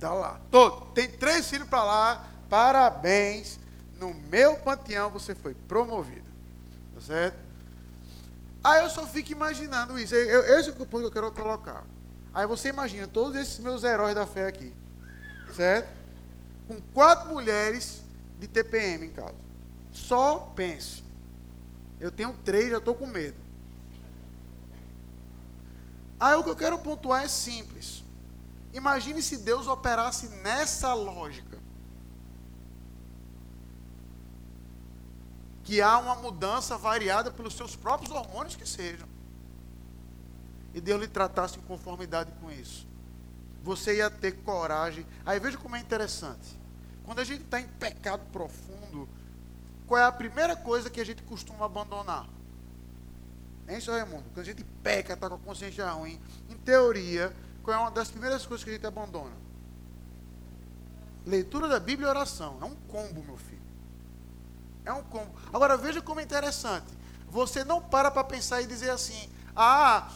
Tá 0.00 0.14
lá. 0.14 0.40
Todo. 0.50 0.86
Tem 0.92 1.10
três 1.10 1.46
filhos 1.46 1.68
para 1.68 1.84
lá. 1.84 2.26
Parabéns. 2.48 3.60
No 4.00 4.14
meu 4.14 4.56
panteão 4.56 5.10
você 5.10 5.34
foi 5.34 5.52
promovido. 5.52 6.30
Tá 6.94 7.02
certo? 7.02 7.45
Aí 8.66 8.82
eu 8.82 8.90
só 8.90 9.06
fico 9.06 9.32
imaginando 9.32 9.98
isso. 9.98 10.14
Eu, 10.14 10.58
esse 10.58 10.70
é 10.70 10.72
o 10.72 10.74
ponto 10.74 10.98
que 10.98 11.06
eu 11.06 11.10
quero 11.12 11.32
colocar. 11.32 11.84
Aí 12.34 12.46
você 12.46 12.68
imagina 12.68 13.06
todos 13.06 13.36
esses 13.36 13.58
meus 13.58 13.84
heróis 13.84 14.14
da 14.14 14.26
fé 14.26 14.46
aqui. 14.46 14.72
Certo? 15.54 15.96
com 16.66 16.80
quatro 16.92 17.32
mulheres 17.32 18.02
de 18.38 18.48
TPM 18.48 19.06
em 19.06 19.10
casa. 19.10 19.34
Só 19.92 20.52
pense. 20.54 21.04
Eu 21.98 22.10
tenho 22.10 22.34
três, 22.44 22.70
já 22.70 22.78
estou 22.78 22.94
com 22.94 23.06
medo. 23.06 23.36
Aí 26.18 26.34
o 26.34 26.42
que 26.42 26.50
eu 26.50 26.56
quero 26.56 26.78
pontuar 26.78 27.24
é 27.24 27.28
simples. 27.28 28.04
Imagine 28.72 29.22
se 29.22 29.38
Deus 29.38 29.66
operasse 29.66 30.28
nessa 30.42 30.92
lógica. 30.92 31.58
Que 35.66 35.82
há 35.82 35.98
uma 35.98 36.14
mudança 36.14 36.78
variada 36.78 37.30
pelos 37.30 37.54
seus 37.54 37.76
próprios 37.76 38.10
hormônios 38.10 38.56
que 38.56 38.66
sejam. 38.66 39.06
E 40.72 40.80
Deus 40.80 41.00
lhe 41.00 41.08
tratasse 41.08 41.58
em 41.58 41.62
conformidade 41.62 42.30
com 42.40 42.50
isso. 42.50 42.86
Você 43.64 43.96
ia 43.96 44.08
ter 44.08 44.32
coragem. 44.44 45.04
Aí 45.24 45.40
veja 45.40 45.58
como 45.58 45.74
é 45.74 45.80
interessante. 45.80 46.58
Quando 47.04 47.18
a 47.18 47.24
gente 47.24 47.42
está 47.42 47.60
em 47.60 47.66
pecado 47.66 48.22
profundo, 48.30 49.08
qual 49.86 50.00
é 50.00 50.04
a 50.04 50.12
primeira 50.12 50.54
coisa 50.54 50.88
que 50.88 51.00
a 51.00 51.04
gente 51.04 51.22
costuma 51.24 51.66
abandonar? 51.66 52.28
Hein, 53.68 53.80
seu 53.80 53.92
Raimundo? 53.92 54.24
Quando 54.32 54.38
a 54.38 54.44
gente 54.44 54.62
peca, 54.82 55.14
está 55.14 55.28
com 55.28 55.34
a 55.34 55.38
consciência 55.38 55.90
ruim, 55.90 56.20
em 56.48 56.56
teoria, 56.58 57.34
qual 57.64 57.76
é 57.76 57.80
uma 57.80 57.90
das 57.90 58.08
primeiras 58.08 58.46
coisas 58.46 58.62
que 58.62 58.70
a 58.70 58.72
gente 58.72 58.86
abandona? 58.86 59.34
Leitura 61.26 61.66
da 61.66 61.80
Bíblia 61.80 62.06
e 62.06 62.10
oração. 62.10 62.58
É 62.62 62.64
um 62.64 62.76
combo, 62.86 63.20
meu 63.24 63.36
filho. 63.36 63.65
É 64.86 64.92
um 64.92 65.02
combo. 65.02 65.34
Agora 65.52 65.76
veja 65.76 66.00
como 66.00 66.20
é 66.20 66.22
interessante. 66.22 66.86
Você 67.28 67.64
não 67.64 67.82
para 67.82 68.10
para 68.10 68.22
pensar 68.22 68.62
e 68.62 68.66
dizer 68.66 68.90
assim: 68.90 69.28
ah, 69.54 70.08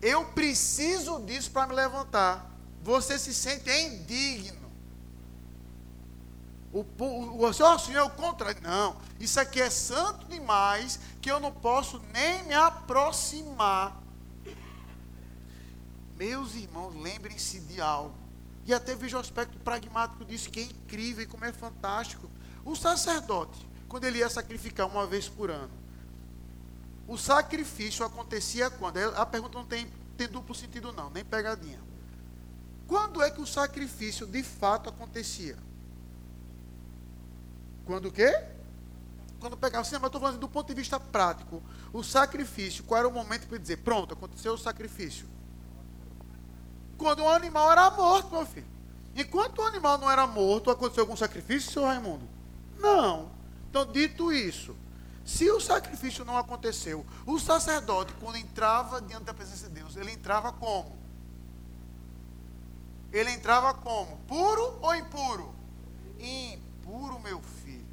eu 0.00 0.24
preciso 0.26 1.20
disso 1.20 1.50
para 1.50 1.66
me 1.66 1.74
levantar. 1.74 2.48
Você 2.82 3.18
se 3.18 3.34
sente 3.34 3.68
indigno. 3.68 4.64
O, 6.72 6.86
o, 7.02 7.44
o 7.44 7.52
Senhor, 7.52 7.78
Senhor, 7.80 8.08
contra. 8.10 8.54
Não, 8.60 8.96
isso 9.18 9.40
aqui 9.40 9.60
é 9.60 9.68
santo 9.68 10.26
demais 10.28 11.00
que 11.20 11.30
eu 11.30 11.40
não 11.40 11.50
posso 11.50 12.00
nem 12.12 12.44
me 12.44 12.54
aproximar. 12.54 14.00
Meus 16.16 16.54
irmãos, 16.54 16.94
lembrem-se 16.94 17.60
de 17.60 17.80
algo. 17.80 18.14
E 18.64 18.72
até 18.72 18.94
veja 18.94 19.16
o 19.16 19.20
aspecto 19.20 19.58
pragmático 19.58 20.24
disso, 20.24 20.50
que 20.50 20.60
é 20.60 20.62
incrível 20.64 21.24
e 21.24 21.26
como 21.26 21.44
é 21.44 21.52
fantástico. 21.52 22.28
O 22.64 22.74
sacerdote, 22.74 23.66
quando 23.96 24.04
ele 24.04 24.18
ia 24.18 24.28
sacrificar 24.28 24.86
uma 24.86 25.06
vez 25.06 25.26
por 25.26 25.50
ano, 25.50 25.72
o 27.08 27.16
sacrifício 27.16 28.04
acontecia 28.04 28.68
quando? 28.68 28.98
A 28.98 29.24
pergunta 29.24 29.56
não 29.56 29.64
tem, 29.64 29.90
tem 30.18 30.28
duplo 30.28 30.54
sentido, 30.54 30.92
não, 30.92 31.08
nem 31.08 31.24
pegadinha. 31.24 31.80
Quando 32.86 33.22
é 33.22 33.30
que 33.30 33.40
o 33.40 33.46
sacrifício 33.46 34.26
de 34.26 34.42
fato 34.42 34.90
acontecia? 34.90 35.56
Quando 37.86 38.08
o 38.08 38.12
quê? 38.12 38.38
Quando 39.40 39.56
pegava, 39.56 39.80
assim, 39.80 39.94
mas 39.94 40.02
eu 40.02 40.08
estou 40.08 40.20
falando 40.20 40.40
do 40.40 40.48
ponto 40.48 40.68
de 40.68 40.74
vista 40.74 41.00
prático. 41.00 41.62
O 41.90 42.02
sacrifício, 42.04 42.84
qual 42.84 42.98
era 42.98 43.08
o 43.08 43.12
momento 43.12 43.48
para 43.48 43.56
dizer, 43.56 43.78
pronto, 43.78 44.12
aconteceu 44.12 44.52
o 44.52 44.58
sacrifício? 44.58 45.26
Quando 46.98 47.20
o 47.20 47.28
animal 47.30 47.72
era 47.72 47.90
morto, 47.92 48.30
meu 48.30 48.44
filho. 48.44 48.66
Enquanto 49.14 49.60
o 49.60 49.62
animal 49.64 49.96
não 49.96 50.10
era 50.10 50.26
morto, 50.26 50.70
aconteceu 50.70 51.02
algum 51.02 51.16
sacrifício, 51.16 51.72
seu 51.72 51.84
Raimundo? 51.84 52.28
Não. 52.78 53.34
Então, 53.68 53.90
dito 53.90 54.32
isso, 54.32 54.76
se 55.24 55.50
o 55.50 55.60
sacrifício 55.60 56.24
não 56.24 56.36
aconteceu, 56.36 57.04
o 57.26 57.38
sacerdote, 57.38 58.12
quando 58.20 58.36
entrava 58.36 59.00
diante 59.02 59.24
da 59.24 59.34
presença 59.34 59.68
de 59.68 59.74
Deus, 59.74 59.96
ele 59.96 60.12
entrava 60.12 60.52
como? 60.52 60.96
Ele 63.12 63.30
entrava 63.30 63.74
como? 63.74 64.18
Puro 64.28 64.78
ou 64.80 64.94
impuro? 64.94 65.54
Impuro, 66.18 67.18
meu 67.18 67.40
filho. 67.40 67.86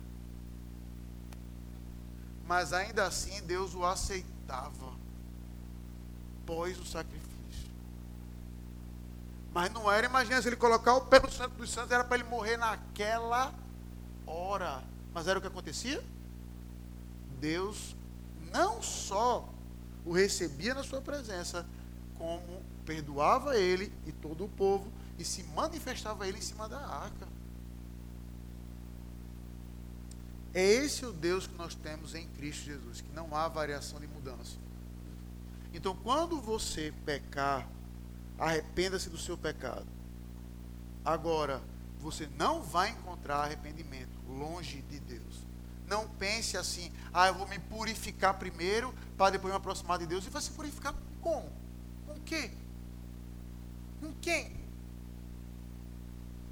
Mas 2.45 2.73
ainda 2.73 3.05
assim 3.05 3.41
Deus 3.43 3.73
o 3.73 3.85
aceitava 3.85 4.93
pós 6.45 6.77
o 6.77 6.85
sacrifício. 6.85 7.23
Mas 9.53 9.71
não 9.71 9.91
era, 9.91 10.05
imagina, 10.05 10.41
se 10.41 10.49
ele 10.49 10.55
colocar 10.55 10.93
o 10.95 11.01
pé 11.01 11.19
no 11.19 11.31
santo 11.31 11.55
dos 11.55 11.71
santos, 11.71 11.91
era 11.91 12.03
para 12.03 12.17
ele 12.17 12.27
morrer 12.27 12.57
naquela 12.57 13.53
hora. 14.25 14.83
Mas 15.13 15.27
era 15.27 15.37
o 15.37 15.41
que 15.41 15.47
acontecia? 15.47 16.03
Deus 17.39 17.95
não 18.51 18.81
só 18.81 19.47
o 20.05 20.11
recebia 20.11 20.73
na 20.73 20.83
sua 20.83 21.01
presença, 21.01 21.65
como 22.17 22.61
perdoava 22.85 23.57
ele 23.57 23.91
e 24.05 24.11
todo 24.11 24.45
o 24.45 24.49
povo 24.49 24.91
e 25.17 25.23
se 25.23 25.43
manifestava 25.43 26.27
ele 26.27 26.37
em 26.37 26.41
cima 26.41 26.67
da 26.67 26.79
arca. 26.79 27.27
É 30.53 30.63
esse 30.63 31.05
o 31.05 31.11
Deus 31.11 31.47
que 31.47 31.55
nós 31.55 31.73
temos 31.73 32.13
em 32.13 32.27
Cristo 32.29 32.65
Jesus, 32.65 33.01
que 33.01 33.11
não 33.11 33.35
há 33.35 33.47
variação 33.47 33.99
de 33.99 34.07
mudança. 34.07 34.57
Então, 35.73 35.95
quando 35.95 36.39
você 36.39 36.93
pecar, 37.03 37.67
arrependa-se 38.37 39.09
do 39.09 39.17
seu 39.17 39.35
pecado. 39.35 39.87
Agora, 41.03 41.61
você 41.99 42.29
não 42.37 42.61
vai 42.61 42.91
encontrar 42.91 43.37
arrependimento 43.37 44.12
longe 44.33 44.81
de 44.81 44.99
Deus. 44.99 45.43
Não 45.87 46.07
pense 46.07 46.57
assim, 46.57 46.91
ah, 47.13 47.27
eu 47.27 47.35
vou 47.35 47.47
me 47.47 47.59
purificar 47.59 48.33
primeiro 48.35 48.93
para 49.17 49.31
depois 49.31 49.53
me 49.53 49.57
aproximar 49.57 49.99
de 49.99 50.05
Deus. 50.05 50.25
E 50.25 50.29
vai 50.29 50.41
se 50.41 50.51
purificar 50.51 50.93
com? 51.21 51.49
Com 52.07 52.19
quê? 52.21 52.51
Com 53.99 54.13
quem? 54.21 54.63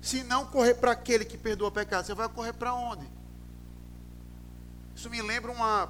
Se 0.01 0.23
não 0.23 0.45
correr 0.47 0.75
para 0.75 0.91
aquele 0.91 1.23
que 1.25 1.37
perdoa 1.37 1.69
o 1.69 1.71
pecado, 1.71 2.05
você 2.05 2.13
vai 2.13 2.27
correr 2.27 2.53
para 2.53 2.73
onde? 2.73 3.05
Isso 4.95 5.09
me 5.09 5.21
lembra 5.21 5.51
uma, 5.51 5.89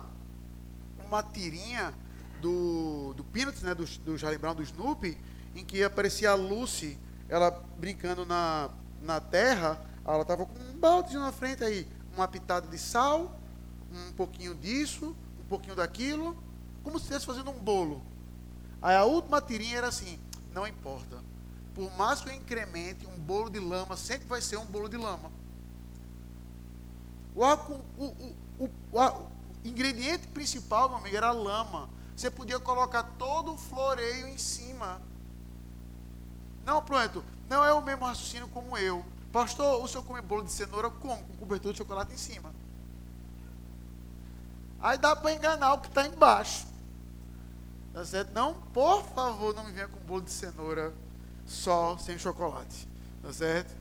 uma 1.06 1.24
tirinha 1.24 1.94
do, 2.42 3.14
do 3.14 3.24
Peanuts, 3.24 3.62
né, 3.62 3.74
do, 3.74 3.86
do 3.86 4.18
Charlie 4.18 4.38
Brown, 4.38 4.56
do 4.56 4.64
Snoopy, 4.64 5.18
em 5.56 5.64
que 5.64 5.84
aparecia 5.84 6.32
a 6.32 6.36
Lucy, 6.36 6.98
ela 7.30 7.52
brincando 7.78 8.26
na, 8.26 8.70
na 9.02 9.20
terra, 9.22 9.80
ela 10.06 10.22
estava 10.22 10.46
com 10.46 10.60
um 10.60 10.78
balde 10.80 11.16
na 11.16 11.32
frente 11.32 11.64
aí, 11.64 11.88
uma 12.16 12.28
pitada 12.28 12.68
de 12.68 12.78
sal, 12.78 13.40
um 13.92 14.14
pouquinho 14.14 14.56
disso, 14.56 15.16
um 15.40 15.48
pouquinho 15.48 15.76
daquilo, 15.76 16.36
como 16.84 16.98
se 16.98 17.04
estivesse 17.04 17.26
fazendo 17.26 17.52
um 17.52 17.60
bolo. 17.60 18.02
Aí 18.82 18.96
a 18.96 19.06
última 19.06 19.42
tirinha 19.42 19.78
era 19.78 19.88
assim, 19.88 20.20
não 20.54 20.66
importa, 20.66 21.18
por 21.74 21.90
mais 21.98 22.22
que 22.22 22.30
eu 22.30 22.34
incremente, 22.34 23.06
um 23.06 23.18
bolo 23.18 23.50
de 23.50 23.60
lama 23.60 23.96
sempre 23.96 24.28
vai 24.28 24.42
ser 24.42 24.58
um 24.58 24.66
bolo 24.66 24.90
de 24.90 24.98
lama. 24.98 25.32
O, 27.36 27.46
o, 27.98 28.36
o, 28.60 28.70
o 28.92 29.28
ingrediente 29.64 30.28
principal, 30.28 30.90
meu 30.90 30.98
amigo, 30.98 31.16
era 31.16 31.32
lama. 31.32 31.90
Você 32.16 32.30
podia 32.30 32.60
colocar 32.60 33.04
todo 33.18 33.54
o 33.54 33.58
floreio 33.58 34.28
em 34.28 34.38
cima. 34.38 35.02
Não, 36.66 36.84
pronto, 36.84 37.24
não 37.50 37.64
é 37.64 37.74
o 37.74 37.82
mesmo 37.82 38.06
raciocínio 38.06 38.48
como 38.50 38.78
eu. 38.78 39.04
Pastor, 39.32 39.82
o 39.82 39.88
senhor 39.88 40.04
come 40.04 40.22
bolo 40.22 40.44
de 40.44 40.52
cenoura 40.52 40.90
como? 40.90 41.24
Com 41.24 41.38
cobertura 41.38 41.74
de 41.74 41.78
chocolate 41.78 42.14
em 42.14 42.18
cima. 42.18 42.54
Aí 44.80 44.98
dá 44.98 45.16
para 45.16 45.32
enganar 45.32 45.74
o 45.74 45.80
que 45.80 45.88
está 45.88 46.06
embaixo. 46.06 46.66
Tá 47.94 48.04
certo? 48.04 48.34
Não, 48.34 48.54
por 48.74 49.04
favor, 49.04 49.54
não 49.54 49.64
me 49.64 49.72
venha 49.72 49.88
com 49.88 50.00
bolo 50.00 50.22
de 50.22 50.32
cenoura 50.32 50.94
só 51.46 51.98
sem 51.98 52.18
chocolate. 52.18 52.88
Tá 53.22 53.32
certo? 53.32 53.74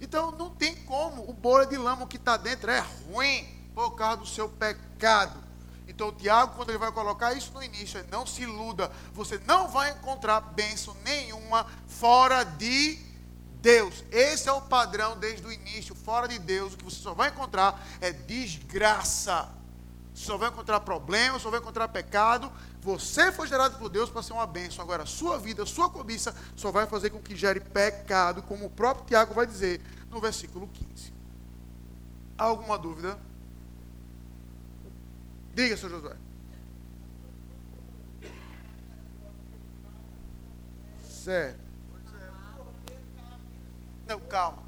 Então 0.00 0.32
não 0.32 0.50
tem 0.50 0.74
como. 0.84 1.28
O 1.28 1.32
bolo 1.32 1.64
de 1.64 1.76
lama 1.76 2.06
que 2.06 2.16
está 2.16 2.36
dentro 2.36 2.70
é 2.70 2.80
ruim 3.06 3.46
por 3.74 3.92
causa 3.92 4.18
do 4.18 4.26
seu 4.26 4.48
pecado. 4.48 5.38
Então 5.86 6.08
o 6.08 6.12
Tiago, 6.12 6.56
quando 6.56 6.70
ele 6.70 6.78
vai 6.78 6.92
colocar 6.92 7.32
isso 7.32 7.52
no 7.52 7.62
início, 7.62 8.04
não 8.10 8.26
se 8.26 8.42
iluda. 8.42 8.90
Você 9.12 9.40
não 9.46 9.68
vai 9.68 9.92
encontrar 9.92 10.40
bênção 10.40 10.94
nenhuma 11.04 11.66
fora 11.86 12.44
de 12.44 13.09
Deus. 13.60 14.04
Esse 14.10 14.48
é 14.48 14.52
o 14.52 14.60
padrão 14.60 15.18
desde 15.18 15.46
o 15.46 15.52
início. 15.52 15.94
Fora 15.94 16.26
de 16.26 16.38
Deus, 16.38 16.74
o 16.74 16.76
que 16.76 16.84
você 16.84 17.00
só 17.00 17.14
vai 17.14 17.30
encontrar 17.30 17.86
é 18.00 18.12
desgraça. 18.12 19.48
Você 20.14 20.24
só 20.24 20.36
vai 20.36 20.48
encontrar 20.48 20.80
problemas, 20.80 21.42
só 21.42 21.50
vai 21.50 21.60
encontrar 21.60 21.88
pecado. 21.88 22.50
Você 22.82 23.30
foi 23.30 23.46
gerado 23.46 23.78
por 23.78 23.88
Deus 23.88 24.10
para 24.10 24.22
ser 24.22 24.32
uma 24.32 24.46
bênção. 24.46 24.82
Agora, 24.82 25.06
sua 25.06 25.38
vida, 25.38 25.64
sua 25.66 25.88
cobiça, 25.88 26.34
só 26.56 26.70
vai 26.70 26.86
fazer 26.86 27.10
com 27.10 27.20
que 27.20 27.36
gere 27.36 27.60
pecado, 27.60 28.42
como 28.42 28.66
o 28.66 28.70
próprio 28.70 29.06
Tiago 29.06 29.34
vai 29.34 29.46
dizer 29.46 29.80
no 30.10 30.20
versículo 30.20 30.68
15. 30.68 31.12
Há 32.36 32.44
alguma 32.44 32.78
dúvida? 32.78 33.18
Diga, 35.54 35.76
Sr. 35.76 35.90
Josué. 35.90 36.16
Certo. 41.08 41.69
Não, 44.10 44.18
calma. 44.18 44.60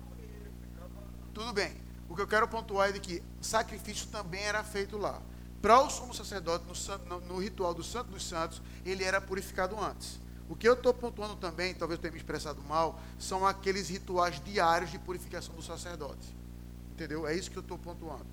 Tudo 1.34 1.52
bem. 1.52 1.76
O 2.08 2.14
que 2.14 2.22
eu 2.22 2.28
quero 2.28 2.46
pontuar 2.46 2.90
é 2.90 2.92
de 2.92 3.00
que 3.00 3.20
sacrifício 3.40 4.06
também 4.06 4.40
era 4.40 4.62
feito 4.62 4.96
lá. 4.96 5.20
Para 5.60 5.80
o 5.80 5.90
sumo 5.90 6.14
sacerdote, 6.14 6.64
no, 6.64 6.98
no, 7.08 7.26
no, 7.26 7.38
ritual 7.40 7.74
do 7.74 7.82
Santo 7.82 8.12
dos 8.12 8.24
Santos, 8.24 8.62
ele 8.84 9.02
era 9.02 9.20
purificado 9.20 9.76
antes. 9.82 10.20
O 10.48 10.54
que 10.54 10.68
eu 10.68 10.74
estou 10.74 10.94
pontuando 10.94 11.34
também, 11.34 11.74
talvez 11.74 11.98
eu 11.98 12.02
tenha 12.02 12.12
me 12.12 12.18
expressado 12.18 12.62
mal, 12.62 13.00
são 13.18 13.44
aqueles 13.44 13.88
rituais 13.88 14.40
diários 14.44 14.92
de 14.92 14.98
purificação 15.00 15.56
do 15.56 15.62
sacerdote. 15.62 16.36
Entendeu? 16.92 17.26
É 17.26 17.34
isso 17.34 17.50
que 17.50 17.58
eu 17.58 17.62
estou 17.62 17.78
pontuando. 17.78 18.26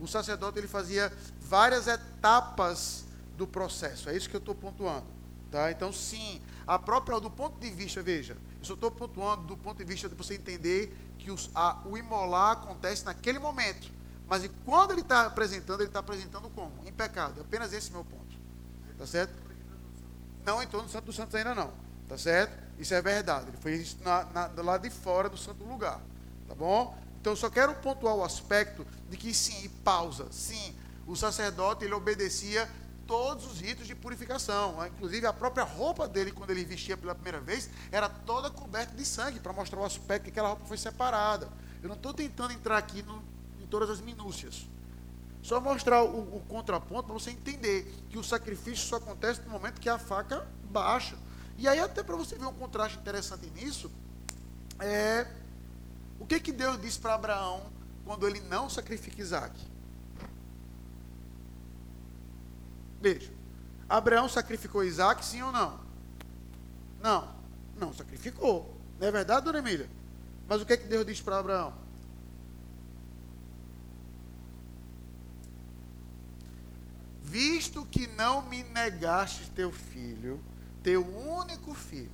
O 0.00 0.08
sacerdote 0.08 0.58
ele 0.58 0.66
fazia 0.66 1.12
várias 1.42 1.86
etapas 1.86 3.04
do 3.36 3.46
processo. 3.46 4.08
É 4.08 4.16
isso 4.16 4.28
que 4.28 4.34
eu 4.34 4.40
estou 4.40 4.54
pontuando. 4.54 5.06
Tá? 5.50 5.70
Então, 5.70 5.92
sim, 5.92 6.40
a 6.66 6.78
própria, 6.78 7.20
do 7.20 7.30
ponto 7.30 7.58
de 7.60 7.70
vista, 7.70 8.02
veja, 8.02 8.36
eu 8.58 8.64
só 8.64 8.74
estou 8.74 8.90
pontuando 8.90 9.44
do 9.44 9.56
ponto 9.56 9.78
de 9.78 9.84
vista 9.84 10.08
de 10.08 10.14
você 10.14 10.34
entender 10.34 10.96
que 11.18 11.30
os, 11.30 11.50
a, 11.54 11.80
o 11.86 11.96
imolar 11.96 12.52
acontece 12.52 13.04
naquele 13.04 13.38
momento. 13.38 13.90
Mas 14.28 14.44
e 14.44 14.48
quando 14.64 14.90
ele 14.90 15.02
está 15.02 15.26
apresentando, 15.26 15.80
ele 15.80 15.88
está 15.88 16.00
apresentando 16.00 16.50
como? 16.50 16.72
Em 16.84 16.92
pecado. 16.92 17.40
Apenas 17.40 17.72
esse 17.72 17.92
meu 17.92 18.04
ponto. 18.04 18.36
Tá 18.98 19.06
certo? 19.06 19.32
Não 20.44 20.62
entrou 20.62 20.82
no 20.82 20.88
Santo 20.88 21.06
dos 21.06 21.16
Santos 21.16 21.34
ainda 21.34 21.54
não. 21.54 21.72
Tá 22.08 22.18
certo? 22.18 22.56
Isso 22.78 22.92
é 22.94 23.00
verdade. 23.00 23.48
Ele 23.48 23.56
fez 23.56 23.80
isso 23.80 23.98
na, 24.04 24.24
na, 24.24 24.62
lado 24.62 24.82
de 24.82 24.90
fora 24.90 25.28
do 25.28 25.36
santo 25.36 25.64
lugar. 25.64 26.00
Tá 26.48 26.54
bom? 26.54 26.96
Então 27.20 27.32
eu 27.32 27.36
só 27.36 27.50
quero 27.50 27.74
pontuar 27.76 28.14
o 28.14 28.24
aspecto 28.24 28.86
de 29.10 29.16
que 29.16 29.34
sim, 29.34 29.64
e 29.64 29.68
pausa, 29.68 30.28
sim, 30.30 30.76
o 31.06 31.16
sacerdote 31.16 31.84
ele 31.84 31.94
obedecia 31.94 32.68
todos 33.06 33.46
os 33.46 33.60
ritos 33.60 33.86
de 33.86 33.94
purificação. 33.94 34.84
Inclusive 34.86 35.26
a 35.26 35.32
própria 35.32 35.64
roupa 35.64 36.06
dele, 36.08 36.32
quando 36.32 36.50
ele 36.50 36.64
vestia 36.64 36.96
pela 36.96 37.14
primeira 37.14 37.40
vez, 37.40 37.70
era 37.90 38.08
toda 38.08 38.50
coberta 38.50 38.94
de 38.94 39.04
sangue, 39.04 39.40
para 39.40 39.52
mostrar 39.52 39.80
o 39.80 39.84
aspecto 39.84 40.24
que 40.24 40.30
aquela 40.30 40.48
roupa 40.48 40.64
foi 40.66 40.76
separada. 40.76 41.48
Eu 41.82 41.88
não 41.88 41.96
estou 41.96 42.12
tentando 42.12 42.52
entrar 42.52 42.76
aqui 42.76 43.02
no, 43.02 43.22
em 43.60 43.66
todas 43.66 43.88
as 43.90 44.00
minúcias. 44.00 44.66
Só 45.42 45.60
mostrar 45.60 46.02
o, 46.02 46.36
o 46.36 46.40
contraponto 46.48 47.04
para 47.04 47.14
você 47.14 47.30
entender 47.30 47.94
que 48.10 48.18
o 48.18 48.24
sacrifício 48.24 48.88
só 48.88 48.96
acontece 48.96 49.40
no 49.42 49.50
momento 49.50 49.80
que 49.80 49.88
a 49.88 49.98
faca 49.98 50.46
baixa. 50.64 51.16
E 51.56 51.68
aí, 51.68 51.78
até 51.78 52.02
para 52.02 52.16
você 52.16 52.36
ver 52.36 52.46
um 52.46 52.52
contraste 52.52 52.98
interessante 52.98 53.50
nisso, 53.54 53.90
é 54.80 55.26
o 56.18 56.26
que, 56.26 56.40
que 56.40 56.52
Deus 56.52 56.80
disse 56.80 56.98
para 56.98 57.14
Abraão 57.14 57.62
quando 58.04 58.26
ele 58.26 58.40
não 58.40 58.68
sacrifica 58.68 59.20
Isaac? 59.20 59.75
Veja, 63.06 63.30
Abraão 63.88 64.28
sacrificou 64.28 64.82
Isaac, 64.82 65.24
sim 65.24 65.40
ou 65.40 65.52
não? 65.52 65.78
Não, 67.00 67.32
não 67.78 67.94
sacrificou. 67.94 68.76
Não 68.98 69.06
é 69.06 69.12
verdade, 69.12 69.44
dona 69.44 69.60
Emília? 69.60 69.88
Mas 70.48 70.60
o 70.60 70.66
que, 70.66 70.76
que 70.76 70.88
Deus 70.88 71.06
disse 71.06 71.22
para 71.22 71.38
Abraão? 71.38 71.72
Visto 77.22 77.86
que 77.86 78.08
não 78.08 78.42
me 78.42 78.64
negaste 78.64 79.52
teu 79.52 79.70
filho, 79.70 80.40
teu 80.82 81.06
único 81.06 81.74
filho. 81.74 82.10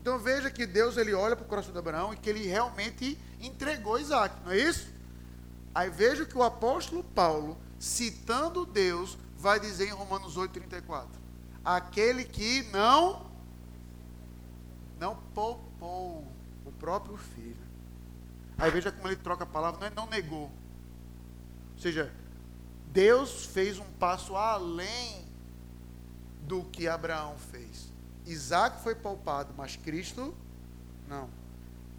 Então 0.00 0.16
veja 0.20 0.48
que 0.48 0.64
Deus 0.64 0.96
ele 0.96 1.12
olha 1.12 1.34
para 1.34 1.44
o 1.44 1.48
coração 1.48 1.72
de 1.72 1.78
Abraão 1.80 2.14
e 2.14 2.16
que 2.16 2.30
ele 2.30 2.46
realmente 2.46 3.18
entregou 3.40 3.98
Isaac, 3.98 4.36
não 4.44 4.52
é 4.52 4.58
isso? 4.58 4.86
Aí 5.74 5.90
veja 5.90 6.24
que 6.24 6.38
o 6.38 6.42
apóstolo 6.44 7.02
Paulo, 7.02 7.58
citando 7.80 8.64
Deus, 8.64 9.18
vai 9.44 9.60
dizer 9.60 9.88
em 9.88 9.92
Romanos 9.92 10.38
8,34: 10.38 11.06
Aquele 11.62 12.24
que 12.24 12.62
não, 12.72 13.26
não 14.98 15.16
poupou 15.34 16.26
o 16.64 16.72
próprio 16.72 17.18
filho. 17.18 17.62
Aí 18.56 18.70
veja 18.70 18.90
como 18.90 19.06
ele 19.06 19.16
troca 19.16 19.44
a 19.44 19.46
palavra, 19.46 19.78
não 19.78 19.86
é 19.86 19.90
não 19.90 20.06
negou. 20.06 20.50
Ou 21.74 21.78
seja, 21.78 22.10
Deus 22.86 23.44
fez 23.44 23.78
um 23.78 23.92
passo 23.98 24.34
além 24.34 25.26
do 26.42 26.64
que 26.64 26.88
Abraão 26.88 27.36
fez. 27.36 27.92
Isaac 28.24 28.82
foi 28.82 28.94
poupado, 28.94 29.52
mas 29.58 29.76
Cristo 29.76 30.34
não. 31.06 31.28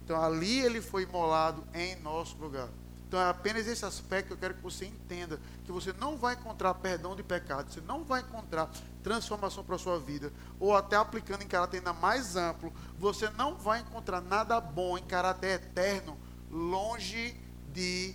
Então 0.04 0.20
ali 0.20 0.58
ele 0.58 0.80
foi 0.80 1.04
imolado 1.04 1.62
em 1.72 1.94
nosso 2.00 2.36
lugar. 2.38 2.68
Então 3.06 3.20
é 3.20 3.28
apenas 3.28 3.66
esse 3.66 3.84
aspecto 3.84 4.28
que 4.28 4.32
eu 4.32 4.38
quero 4.38 4.54
que 4.54 4.62
você 4.62 4.86
entenda, 4.86 5.40
que 5.64 5.72
você 5.72 5.92
não 5.92 6.16
vai 6.16 6.34
encontrar 6.34 6.74
perdão 6.74 7.14
de 7.14 7.22
pecado, 7.22 7.72
você 7.72 7.80
não 7.80 8.04
vai 8.04 8.20
encontrar 8.20 8.70
transformação 9.02 9.62
para 9.62 9.76
a 9.76 9.78
sua 9.78 9.98
vida, 10.00 10.32
ou 10.58 10.76
até 10.76 10.96
aplicando 10.96 11.42
em 11.42 11.46
caráter 11.46 11.78
ainda 11.78 11.92
mais 11.92 12.34
amplo, 12.36 12.72
você 12.98 13.30
não 13.30 13.54
vai 13.54 13.80
encontrar 13.80 14.20
nada 14.20 14.60
bom 14.60 14.98
em 14.98 15.04
caráter 15.04 15.60
eterno 15.62 16.18
longe 16.50 17.40
de 17.72 18.14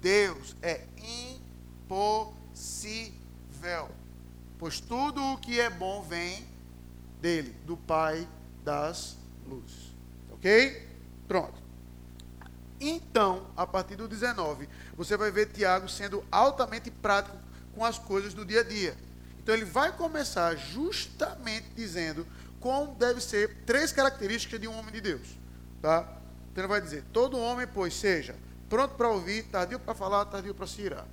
Deus. 0.00 0.56
É 0.62 0.86
impossível 1.86 3.20
pois 4.60 4.78
tudo 4.78 5.24
o 5.32 5.38
que 5.38 5.58
é 5.58 5.70
bom 5.70 6.02
vem 6.02 6.46
dele, 7.18 7.56
do 7.64 7.78
Pai 7.78 8.28
das 8.62 9.16
luzes. 9.48 9.94
Ok? 10.32 10.86
Pronto. 11.26 11.69
Então, 12.80 13.46
a 13.56 13.66
partir 13.66 13.96
do 13.96 14.08
19, 14.08 14.68
você 14.96 15.16
vai 15.16 15.30
ver 15.30 15.52
Tiago 15.52 15.88
sendo 15.88 16.24
altamente 16.30 16.90
prático 16.90 17.36
com 17.74 17.84
as 17.84 17.98
coisas 17.98 18.32
do 18.32 18.44
dia 18.44 18.60
a 18.60 18.64
dia. 18.64 18.96
Então, 19.42 19.54
ele 19.54 19.64
vai 19.64 19.94
começar 19.94 20.56
justamente 20.56 21.68
dizendo 21.76 22.26
como 22.58 22.94
deve 22.94 23.20
ser 23.20 23.64
três 23.66 23.92
características 23.92 24.60
de 24.60 24.66
um 24.66 24.78
homem 24.78 24.92
de 24.92 25.00
Deus. 25.00 25.38
Tá? 25.82 26.08
Então, 26.50 26.64
ele 26.64 26.68
vai 26.68 26.80
dizer: 26.80 27.04
todo 27.12 27.38
homem, 27.38 27.66
pois, 27.66 27.94
seja 27.94 28.34
pronto 28.70 28.94
para 28.94 29.08
ouvir, 29.08 29.42
tardio 29.46 29.80
para 29.80 29.92
falar, 29.92 30.24
tardio 30.26 30.54
para 30.54 30.66
se 30.66 30.80
irar. 30.80 31.06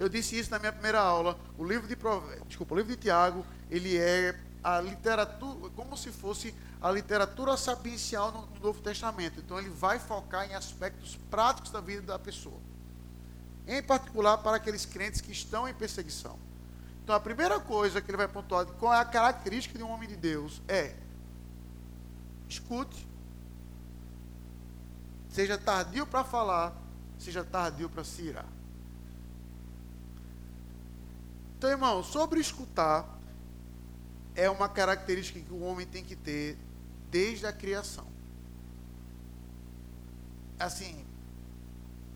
Eu 0.00 0.08
disse 0.08 0.36
isso 0.36 0.50
na 0.50 0.58
minha 0.58 0.72
primeira 0.72 0.98
aula. 0.98 1.38
O 1.56 1.64
livro 1.64 1.86
de 1.86 1.96
desculpa, 2.48 2.74
o 2.74 2.76
livro 2.76 2.90
de 2.90 3.00
Tiago, 3.00 3.46
ele 3.70 3.96
é 3.96 4.34
a 4.64 4.80
literatura, 4.80 5.70
como 5.76 5.94
se 5.94 6.10
fosse 6.10 6.54
a 6.80 6.90
literatura 6.90 7.54
sapiencial 7.54 8.32
no, 8.32 8.46
no 8.46 8.60
Novo 8.60 8.80
Testamento. 8.80 9.38
Então 9.38 9.58
ele 9.58 9.68
vai 9.68 9.98
focar 9.98 10.50
em 10.50 10.54
aspectos 10.54 11.18
práticos 11.30 11.70
da 11.70 11.82
vida 11.82 12.00
da 12.00 12.18
pessoa. 12.18 12.58
Em 13.68 13.82
particular 13.82 14.38
para 14.38 14.56
aqueles 14.56 14.86
crentes 14.86 15.20
que 15.20 15.30
estão 15.30 15.68
em 15.68 15.74
perseguição. 15.74 16.38
Então 17.02 17.14
a 17.14 17.20
primeira 17.20 17.60
coisa 17.60 18.00
que 18.00 18.10
ele 18.10 18.16
vai 18.16 18.26
pontuar 18.26 18.64
qual 18.64 18.94
é 18.94 18.98
a 18.98 19.04
característica 19.04 19.76
de 19.76 19.84
um 19.84 19.90
homem 19.90 20.08
de 20.08 20.16
Deus 20.16 20.62
é 20.66 20.96
escute. 22.48 23.06
Seja 25.28 25.58
tardio 25.58 26.06
para 26.06 26.24
falar, 26.24 26.72
seja 27.18 27.44
tardio 27.44 27.90
para 27.90 28.04
se 28.04 28.22
irar. 28.22 28.46
Então, 31.58 31.68
irmão, 31.70 32.02
sobre 32.02 32.40
escutar, 32.40 33.13
é 34.34 34.50
uma 34.50 34.68
característica 34.68 35.40
que 35.40 35.52
o 35.52 35.60
homem 35.60 35.86
tem 35.86 36.04
que 36.04 36.16
ter 36.16 36.58
desde 37.10 37.46
a 37.46 37.52
criação. 37.52 38.06
Assim, 40.58 41.04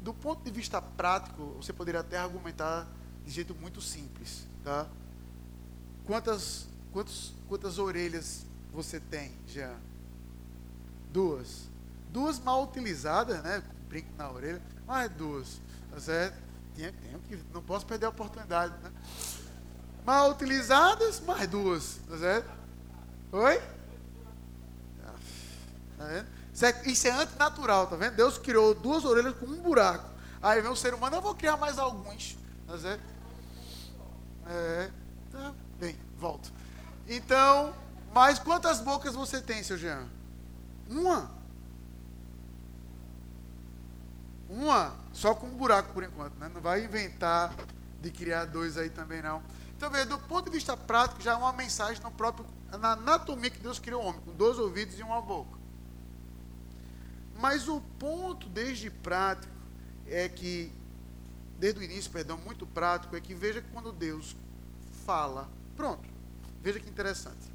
do 0.03 0.13
ponto 0.15 0.43
de 0.43 0.51
vista 0.51 0.81
prático, 0.81 1.55
você 1.57 1.73
poderia 1.73 2.01
até 2.01 2.19
argumentar 2.19 2.87
de 3.25 3.31
jeito 3.31 3.55
muito 3.55 3.81
simples, 3.81 4.47
tá? 4.65 4.87
Quantas, 6.07 6.67
quantas, 6.93 7.35
quantas 7.49 7.79
orelhas 7.79 8.47
você 8.73 8.99
tem, 8.99 9.33
Jean? 9.47 9.77
Duas. 11.13 11.69
Duas 12.11 12.41
mal 12.41 12.65
utilizadas, 12.65 13.43
né? 13.43 13.63
Brinco 13.89 14.09
na 14.17 14.31
orelha, 14.31 14.63
mas 14.87 15.11
duas, 15.11 15.61
tá 15.91 16.01
certo? 16.01 16.39
Tinha, 16.75 16.93
que, 17.29 17.39
não 17.53 17.63
posso 17.63 17.85
perder 17.85 18.07
a 18.07 18.09
oportunidade, 18.11 18.75
né? 18.83 18.91
Mal 20.09 20.31
utilizadas, 20.31 21.21
mais 21.21 21.47
duas. 21.47 22.01
Tá 22.09 22.17
certo? 22.17 22.51
Oi? 23.31 23.61
Tá 25.99 26.05
vendo? 26.07 26.27
Isso 26.51 26.65
é, 26.65 26.83
isso 26.87 27.09
é 27.09 27.11
antinatural, 27.11 27.87
tá 27.89 27.97
vendo? 27.97 28.17
Deus 28.17 28.39
criou 28.39 28.75
duas 28.75 29.05
orelhas 29.05 29.37
com 29.37 29.45
um 29.45 29.61
buraco. 29.61 30.09
Aí 30.41 30.63
vem 30.63 30.71
o 30.71 30.77
ser 30.77 30.95
humano, 30.95 31.17
eu 31.17 31.21
vou 31.21 31.35
criar 31.35 31.59
mais 31.59 31.79
alguns. 31.79 32.39
Tá 32.67 32.79
certo? 32.79 33.03
É, 34.47 34.91
tá 35.31 35.53
bem, 35.79 35.95
volto. 36.17 36.51
Então, 37.07 37.75
mas 38.15 38.39
quantas 38.39 38.81
bocas 38.81 39.15
você 39.15 39.43
tem, 39.43 39.63
seu 39.63 39.77
Jean? 39.77 40.07
Uma. 40.89 41.31
Uma, 44.49 44.97
só 45.13 45.35
com 45.35 45.49
um 45.49 45.55
buraco 45.55 45.93
por 45.93 46.03
enquanto, 46.03 46.35
né? 46.39 46.51
Não 46.55 46.63
vai 46.63 46.83
inventar 46.83 47.55
de 48.01 48.11
criar 48.11 48.47
dois 48.47 48.79
aí 48.79 48.89
também 48.89 49.21
não. 49.21 49.43
Então, 49.79 49.91
veja, 49.91 50.07
do 50.07 50.19
ponto 50.19 50.47
de 50.47 50.51
vista 50.51 50.77
prático, 50.77 51.23
já 51.23 51.35
é 51.35 51.37
uma 51.37 51.53
mensagem 51.53 52.03
no 52.03 52.11
próprio, 52.11 52.45
na 52.81 52.95
anatomia 52.95 53.49
que 53.49 53.61
Deus 53.61 53.79
criou 53.79 54.03
o 54.03 54.07
homem, 54.07 54.21
com 54.23 54.33
dois 54.33 54.59
ouvidos 54.59 54.99
e 54.99 55.05
uma 55.05 55.23
boca. 55.23 55.57
Mas 57.39 57.69
o 57.69 57.81
ponto, 57.97 58.49
desde 58.49 58.91
prático, 58.91 59.55
é 60.05 60.29
que, 60.29 60.73
desde 61.61 61.79
o 61.79 61.83
início, 61.85 62.11
perdão, 62.11 62.37
muito 62.39 62.67
prático, 62.67 63.15
é 63.15 63.21
que 63.21 63.33
veja 63.33 63.63
que 63.63 63.71
quando 63.71 63.93
Deus 63.93 64.35
fala, 65.07 65.49
pronto, 65.77 66.09
veja 66.61 66.81
que 66.81 66.91
interessante. 66.91 67.49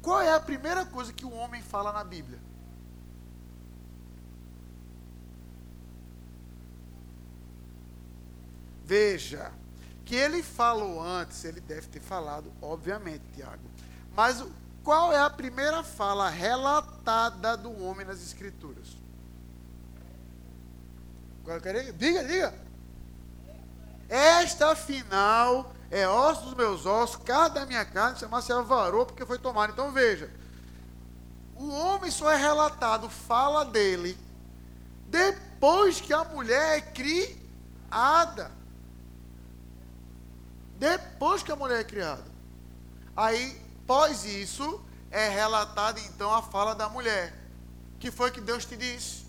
Qual 0.00 0.22
é 0.22 0.32
a 0.32 0.40
primeira 0.40 0.86
coisa 0.86 1.12
que 1.12 1.26
o 1.26 1.32
homem 1.34 1.60
fala 1.60 1.92
na 1.92 2.04
Bíblia? 2.04 2.40
Veja, 8.82 9.52
que 10.04 10.14
ele 10.14 10.42
falou 10.42 11.02
antes, 11.02 11.44
ele 11.44 11.60
deve 11.60 11.88
ter 11.88 12.00
falado, 12.00 12.52
obviamente, 12.60 13.22
Tiago. 13.34 13.62
Mas 14.14 14.44
qual 14.82 15.12
é 15.12 15.18
a 15.18 15.30
primeira 15.30 15.82
fala 15.82 16.28
relatada 16.28 17.56
do 17.56 17.82
homem 17.82 18.06
nas 18.06 18.22
Escrituras? 18.22 18.88
Diga, 21.96 22.24
diga. 22.24 22.54
Esta, 24.08 24.72
afinal, 24.72 25.74
é 25.90 26.08
osso 26.08 26.42
dos 26.44 26.54
meus 26.54 26.86
ossos, 26.86 27.16
carne 27.24 27.54
da 27.54 27.66
minha 27.66 27.84
carne, 27.84 28.18
chamar-se 28.18 28.52
varou 28.62 29.06
porque 29.06 29.24
foi 29.24 29.38
tomado. 29.38 29.72
Então 29.72 29.90
veja, 29.90 30.30
o 31.56 31.68
homem 31.70 32.10
só 32.10 32.30
é 32.30 32.36
relatado, 32.36 33.08
fala 33.08 33.64
dele, 33.64 34.18
depois 35.08 36.00
que 36.00 36.12
a 36.12 36.24
mulher 36.24 36.78
é 36.78 36.80
criada. 36.80 38.50
Depois 40.78 41.42
que 41.42 41.52
a 41.52 41.56
mulher 41.56 41.80
é 41.80 41.84
criada. 41.84 42.24
Aí, 43.16 43.60
após 43.82 44.24
isso, 44.24 44.82
é 45.10 45.28
relatada 45.28 46.00
então 46.00 46.32
a 46.34 46.42
fala 46.42 46.74
da 46.74 46.88
mulher. 46.88 47.32
Que 48.00 48.10
foi 48.10 48.30
que 48.30 48.40
Deus 48.40 48.64
te 48.64 48.76
disse? 48.76 49.24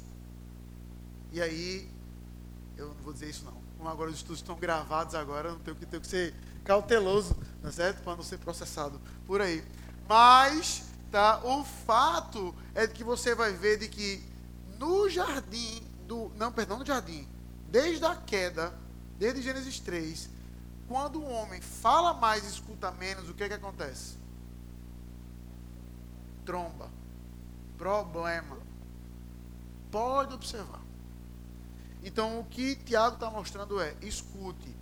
E 1.31 1.41
aí, 1.41 1.89
eu 2.77 2.87
não 2.87 2.95
vou 2.95 3.13
dizer 3.13 3.29
isso 3.29 3.45
não. 3.45 3.53
Como 3.77 3.89
agora 3.89 4.09
os 4.09 4.17
estudos 4.17 4.39
estão 4.39 4.55
gravados 4.55 5.13
agora, 5.15 5.51
não 5.51 5.59
tenho 5.59 5.75
que, 5.75 5.85
tenho 5.85 6.01
que 6.01 6.07
ser 6.07 6.33
cauteloso, 6.63 7.37
tá 7.61 7.71
certo? 7.71 8.01
Para 8.03 8.15
não 8.15 8.23
ser 8.23 8.39
processado 8.39 8.99
por 9.27 9.41
aí. 9.41 9.63
Mas, 10.07 10.83
tá, 11.11 11.39
o 11.43 11.63
fato 11.63 12.55
é 12.73 12.87
que 12.87 13.03
você 13.03 13.35
vai 13.35 13.53
ver 13.53 13.77
de 13.77 13.87
que 13.87 14.23
no 14.79 15.09
jardim 15.09 15.83
do, 16.07 16.31
não, 16.35 16.51
perdão, 16.51 16.79
no 16.79 16.85
jardim, 16.85 17.27
desde 17.69 18.05
a 18.05 18.15
queda, 18.15 18.73
desde 19.17 19.41
Gênesis 19.41 19.79
3, 19.79 20.29
quando 20.87 21.19
o 21.19 21.27
homem 21.27 21.61
fala 21.61 22.13
mais 22.13 22.43
e 22.43 22.47
escuta 22.47 22.91
menos, 22.91 23.29
o 23.29 23.33
que 23.33 23.43
é 23.43 23.47
que 23.47 23.53
acontece? 23.55 24.17
Tromba. 26.45 26.89
Problema. 27.77 28.57
Pode 29.91 30.33
observar. 30.33 30.81
Então, 32.03 32.39
o 32.39 32.45
que 32.45 32.75
Tiago 32.75 33.15
está 33.15 33.31
mostrando 33.31 33.81
é: 33.81 33.95
escute. 34.01 34.75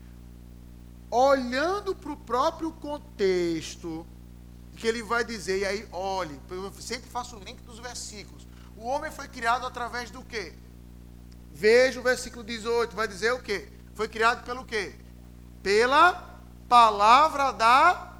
Olhando 1.09 1.95
para 1.95 2.11
o 2.11 2.17
próprio 2.17 2.71
contexto, 2.71 4.05
que 4.75 4.87
ele 4.87 5.03
vai 5.03 5.23
dizer, 5.23 5.59
e 5.59 5.65
aí, 5.65 5.87
olhe, 5.91 6.39
eu 6.49 6.73
sempre 6.73 7.09
faço 7.09 7.37
o 7.37 7.43
link 7.43 7.61
dos 7.61 7.79
versículos. 7.79 8.47
O 8.75 8.85
homem 8.85 9.11
foi 9.11 9.27
criado 9.27 9.65
através 9.65 10.09
do 10.09 10.23
quê? 10.23 10.53
Veja 11.53 11.99
o 11.99 12.03
versículo 12.03 12.43
18, 12.43 12.95
vai 12.95 13.07
dizer 13.07 13.31
o 13.31 13.41
quê? 13.41 13.71
Foi 13.93 14.07
criado 14.07 14.43
pelo 14.43 14.65
quê? 14.65 14.95
Pela 15.63 16.39
palavra 16.67 17.51
da. 17.51 18.13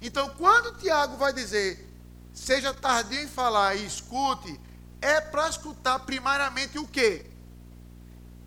Então, 0.00 0.30
quando 0.30 0.76
Tiago 0.78 1.16
vai 1.16 1.32
dizer, 1.32 1.88
seja 2.32 2.74
tardio 2.74 3.20
em 3.20 3.28
falar 3.28 3.76
e 3.76 3.86
escute, 3.86 4.60
é 5.00 5.20
para 5.20 5.48
escutar 5.48 5.98
primariamente 6.00 6.78
o 6.78 6.86
quê? 6.86 7.26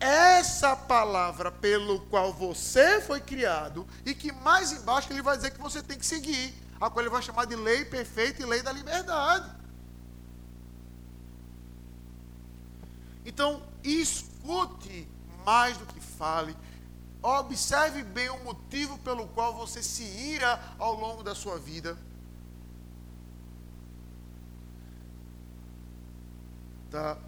Essa 0.00 0.76
palavra 0.76 1.50
pelo 1.50 2.00
qual 2.06 2.32
você 2.32 3.00
foi 3.00 3.20
criado 3.20 3.86
e 4.04 4.14
que 4.14 4.30
mais 4.30 4.72
embaixo 4.72 5.12
ele 5.12 5.22
vai 5.22 5.36
dizer 5.36 5.52
que 5.52 5.60
você 5.60 5.82
tem 5.82 5.98
que 5.98 6.06
seguir, 6.06 6.54
a 6.80 6.90
qual 6.90 7.00
ele 7.00 7.10
vai 7.10 7.22
chamar 7.22 7.46
de 7.46 7.56
lei 7.56 7.84
perfeita 7.84 8.42
e 8.42 8.46
lei 8.46 8.62
da 8.62 8.72
liberdade. 8.72 9.48
Então, 13.24 13.62
escute 13.84 15.08
mais 15.44 15.76
do 15.76 15.86
que 15.86 16.00
fale. 16.00 16.56
Observe 17.22 18.02
bem 18.04 18.28
o 18.30 18.44
motivo 18.44 18.98
pelo 18.98 19.26
qual 19.28 19.54
você 19.54 19.82
se 19.82 20.04
ira 20.04 20.60
ao 20.78 20.94
longo 20.94 21.22
da 21.22 21.34
sua 21.34 21.58
vida. 21.58 21.96
Tá? 26.90 27.18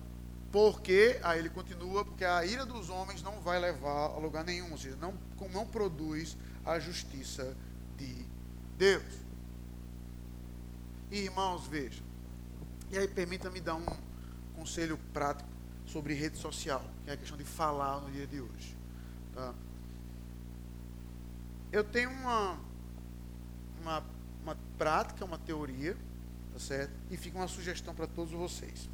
Porque, 0.52 1.18
aí 1.22 1.38
ele 1.38 1.50
continua, 1.50 2.04
porque 2.04 2.24
a 2.24 2.44
ira 2.44 2.64
dos 2.64 2.88
homens 2.88 3.22
não 3.22 3.40
vai 3.40 3.58
levar 3.58 4.10
a 4.10 4.18
lugar 4.18 4.44
nenhum, 4.44 4.70
ou 4.72 4.78
seja, 4.78 4.96
não, 4.96 5.14
não 5.52 5.66
produz 5.66 6.36
a 6.64 6.78
justiça 6.78 7.56
de 7.96 8.26
Deus. 8.76 9.04
Irmãos, 11.10 11.66
vejam. 11.66 12.04
E 12.90 12.98
aí 12.98 13.06
permita-me 13.06 13.60
dar 13.60 13.76
um 13.76 13.86
conselho 14.56 14.98
prático 15.12 15.48
sobre 15.86 16.14
rede 16.14 16.38
social, 16.38 16.84
que 17.04 17.10
é 17.10 17.14
a 17.14 17.16
questão 17.16 17.36
de 17.36 17.44
falar 17.44 18.00
no 18.00 18.10
dia 18.10 18.26
de 18.26 18.40
hoje. 18.40 18.76
Tá? 19.34 19.54
Eu 21.72 21.84
tenho 21.84 22.10
uma, 22.10 22.58
uma, 23.80 24.04
uma 24.42 24.56
prática, 24.76 25.24
uma 25.24 25.38
teoria, 25.38 25.96
tá 26.52 26.58
certo? 26.58 26.92
E 27.10 27.16
fica 27.16 27.38
uma 27.38 27.48
sugestão 27.48 27.94
para 27.94 28.06
todos 28.06 28.32
vocês. 28.32 28.88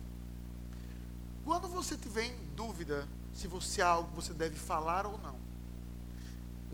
Quando 1.44 1.68
você 1.68 1.96
tiver 1.96 2.24
em 2.24 2.36
dúvida 2.54 3.06
se 3.32 3.46
você 3.46 3.82
algo 3.82 4.10
você 4.14 4.32
deve 4.32 4.56
falar 4.56 5.06
ou 5.06 5.18
não, 5.18 5.36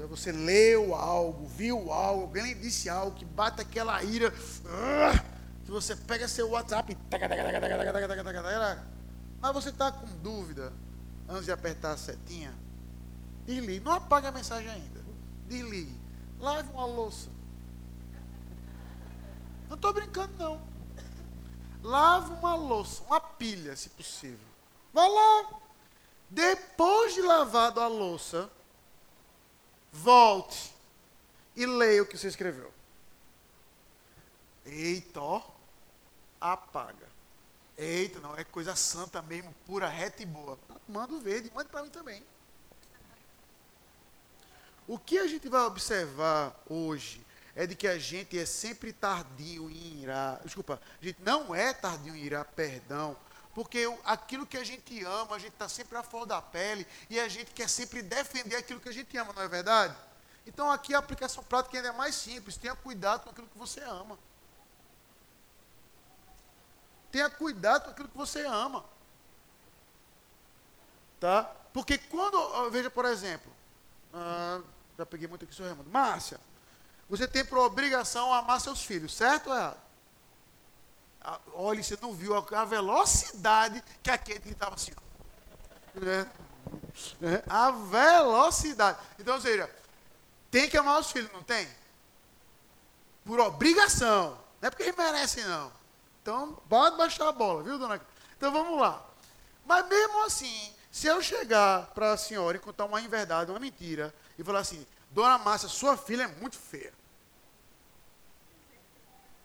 você 0.09 0.33
leu 0.33 0.95
algo, 0.95 1.47
viu 1.47 1.93
algo, 1.93 2.23
alguém 2.23 2.59
disse 2.59 2.89
algo 2.89 3.17
que 3.17 3.25
bate 3.25 3.61
aquela 3.61 4.03
ira, 4.03 4.33
que 5.65 5.71
você 5.71 5.95
pega 5.95 6.27
seu 6.27 6.51
WhatsApp, 6.51 6.97
mas 9.41 9.53
você 9.53 9.69
está 9.69 9.93
com 9.93 10.07
dúvida 10.23 10.73
antes 11.29 11.45
de 11.45 11.53
apertar 11.53 11.93
a 11.93 11.97
setinha? 11.97 12.55
Desligue. 13.45 13.85
Não 13.85 13.93
apague 13.93 14.27
a 14.27 14.33
mensagem 14.33 14.71
ainda. 14.71 14.91
Desligue. 15.53 16.01
Lave 16.41 16.71
uma 16.71 16.87
louça. 16.87 17.29
Não 19.69 19.77
estou 19.77 19.93
brincando, 19.93 20.33
não. 20.39 20.73
Lave 21.83 22.33
uma 22.33 22.55
louça, 22.55 23.03
uma 23.05 23.21
pilha, 23.21 23.77
se 23.77 23.91
possível. 23.91 24.47
Vá 24.93 25.07
lá. 25.07 25.61
Depois 26.31 27.13
de 27.13 27.21
lavado 27.21 27.81
a 27.81 27.87
louça, 27.87 28.51
volte 29.93 30.75
e 31.55 31.67
leia 31.67 32.03
o 32.03 32.07
que 32.07 32.17
você 32.17 32.29
escreveu. 32.29 32.73
Eita, 34.65 35.21
ó, 35.21 35.43
apaga. 36.41 37.11
Eita, 37.77 38.21
não, 38.21 38.35
é 38.37 38.45
coisa 38.45 38.75
santa 38.75 39.21
mesmo, 39.21 39.55
pura, 39.67 39.89
reta 39.89 40.23
e 40.23 40.27
boa. 40.27 40.59
Manda 40.89 41.13
o 41.13 41.21
verde, 41.21 41.53
manda 41.55 41.69
para 41.69 41.83
mim 41.83 41.91
também. 41.91 42.23
O 44.93 44.99
que 44.99 45.16
a 45.16 45.26
gente 45.26 45.49
vai 45.49 45.62
observar 45.62 46.55
hoje 46.68 47.24
é 47.57 47.66
de 47.66 47.74
que 47.74 47.88
a 47.88 47.99
gente 47.99 48.38
é 48.38 48.45
sempre 48.45 48.93
tardio 48.93 49.70
em 49.70 50.03
irá. 50.03 50.38
Desculpa, 50.45 50.78
a 51.01 51.03
gente 51.03 51.18
não 51.22 51.55
é 51.55 51.72
tardio 51.72 52.14
em 52.14 52.20
irá, 52.20 52.45
perdão. 52.45 53.16
Porque 53.55 53.90
aquilo 54.05 54.47
que 54.47 54.59
a 54.59 54.62
gente 54.62 55.03
ama, 55.03 55.36
a 55.36 55.38
gente 55.38 55.55
está 55.55 55.66
sempre 55.66 55.97
a 55.97 56.03
flor 56.03 56.26
da 56.26 56.43
pele 56.43 56.86
e 57.09 57.18
a 57.18 57.26
gente 57.26 57.53
quer 57.53 57.70
sempre 57.70 58.03
defender 58.03 58.57
aquilo 58.57 58.80
que 58.80 58.88
a 58.90 58.93
gente 58.93 59.16
ama, 59.16 59.32
não 59.32 59.40
é 59.40 59.49
verdade? 59.49 59.97
Então 60.47 60.70
aqui 60.70 60.95
a 60.95 60.99
aplicação 60.99 61.43
prática 61.43 61.78
ainda 61.78 61.88
é 61.88 61.93
mais 61.93 62.14
simples. 62.14 62.59
Tenha 62.59 62.76
cuidado 62.76 63.22
com 63.22 63.30
aquilo 63.30 63.49
que 63.49 63.57
você 63.57 63.80
ama. 63.80 64.18
Tenha 67.11 67.30
cuidado 67.30 67.84
com 67.84 67.90
aquilo 67.93 68.09
que 68.11 68.18
você 68.18 68.45
ama. 68.45 68.84
Tá? 71.18 71.45
Porque 71.72 71.97
quando, 71.97 72.68
veja 72.68 72.90
por 72.90 73.07
exemplo, 73.07 73.51
ah, 74.12 74.61
já 74.99 75.07
peguei 75.07 75.28
muito 75.28 75.45
aqui, 75.45 75.55
seu 75.55 75.64
Raimundo. 75.64 75.90
Márcia, 75.90 76.38
você 77.09 77.26
tem 77.26 77.45
por 77.45 77.59
obrigação 77.59 78.32
amar 78.32 78.61
seus 78.61 78.82
filhos, 78.82 79.14
certo 79.14 79.51
ou 79.51 79.57
errado? 79.57 79.80
Olha, 81.55 81.82
você 81.82 81.97
não 82.01 82.12
viu 82.12 82.34
a, 82.36 82.64
velocidade 82.64 83.82
que 84.03 84.11
aquele 84.11 84.51
estava 84.51 84.74
assim. 84.74 84.93
Né? 85.95 86.26
A 87.49 87.70
velocidade. 87.70 88.99
Então, 89.18 89.34
ou 89.34 89.40
seja, 89.40 89.70
tem 90.51 90.68
que 90.68 90.76
amar 90.76 91.01
os 91.01 91.12
filhos, 91.12 91.32
não 91.32 91.43
tem? 91.43 91.68
Por 93.24 93.38
obrigação. 93.38 94.38
Não 94.61 94.66
é 94.66 94.70
porque 94.70 94.82
eles 94.82 94.97
merecem, 94.97 95.45
não. 95.45 95.72
Então, 96.20 96.61
pode 96.68 96.97
baixar 96.97 97.28
a 97.28 97.32
bola, 97.32 97.62
viu, 97.62 97.78
dona? 97.78 98.01
Então 98.36 98.53
vamos 98.53 98.80
lá. 98.80 99.05
Mas 99.64 99.86
mesmo 99.88 100.24
assim, 100.24 100.72
se 100.90 101.07
eu 101.07 101.22
chegar 101.22 101.86
para 101.95 102.12
a 102.12 102.16
senhora 102.16 102.57
e 102.57 102.61
contar 102.61 102.84
uma 102.84 103.01
inverdade, 103.01 103.51
uma 103.51 103.61
mentira, 103.61 104.12
e 104.39 104.45
falar 104.45 104.61
assim, 104.61 104.87
dona 105.11 105.39
Márcia, 105.39 105.68
sua 105.68 105.97
filha 105.97 106.24
é 106.24 106.26
muito 106.26 106.59
feia. 106.59 106.93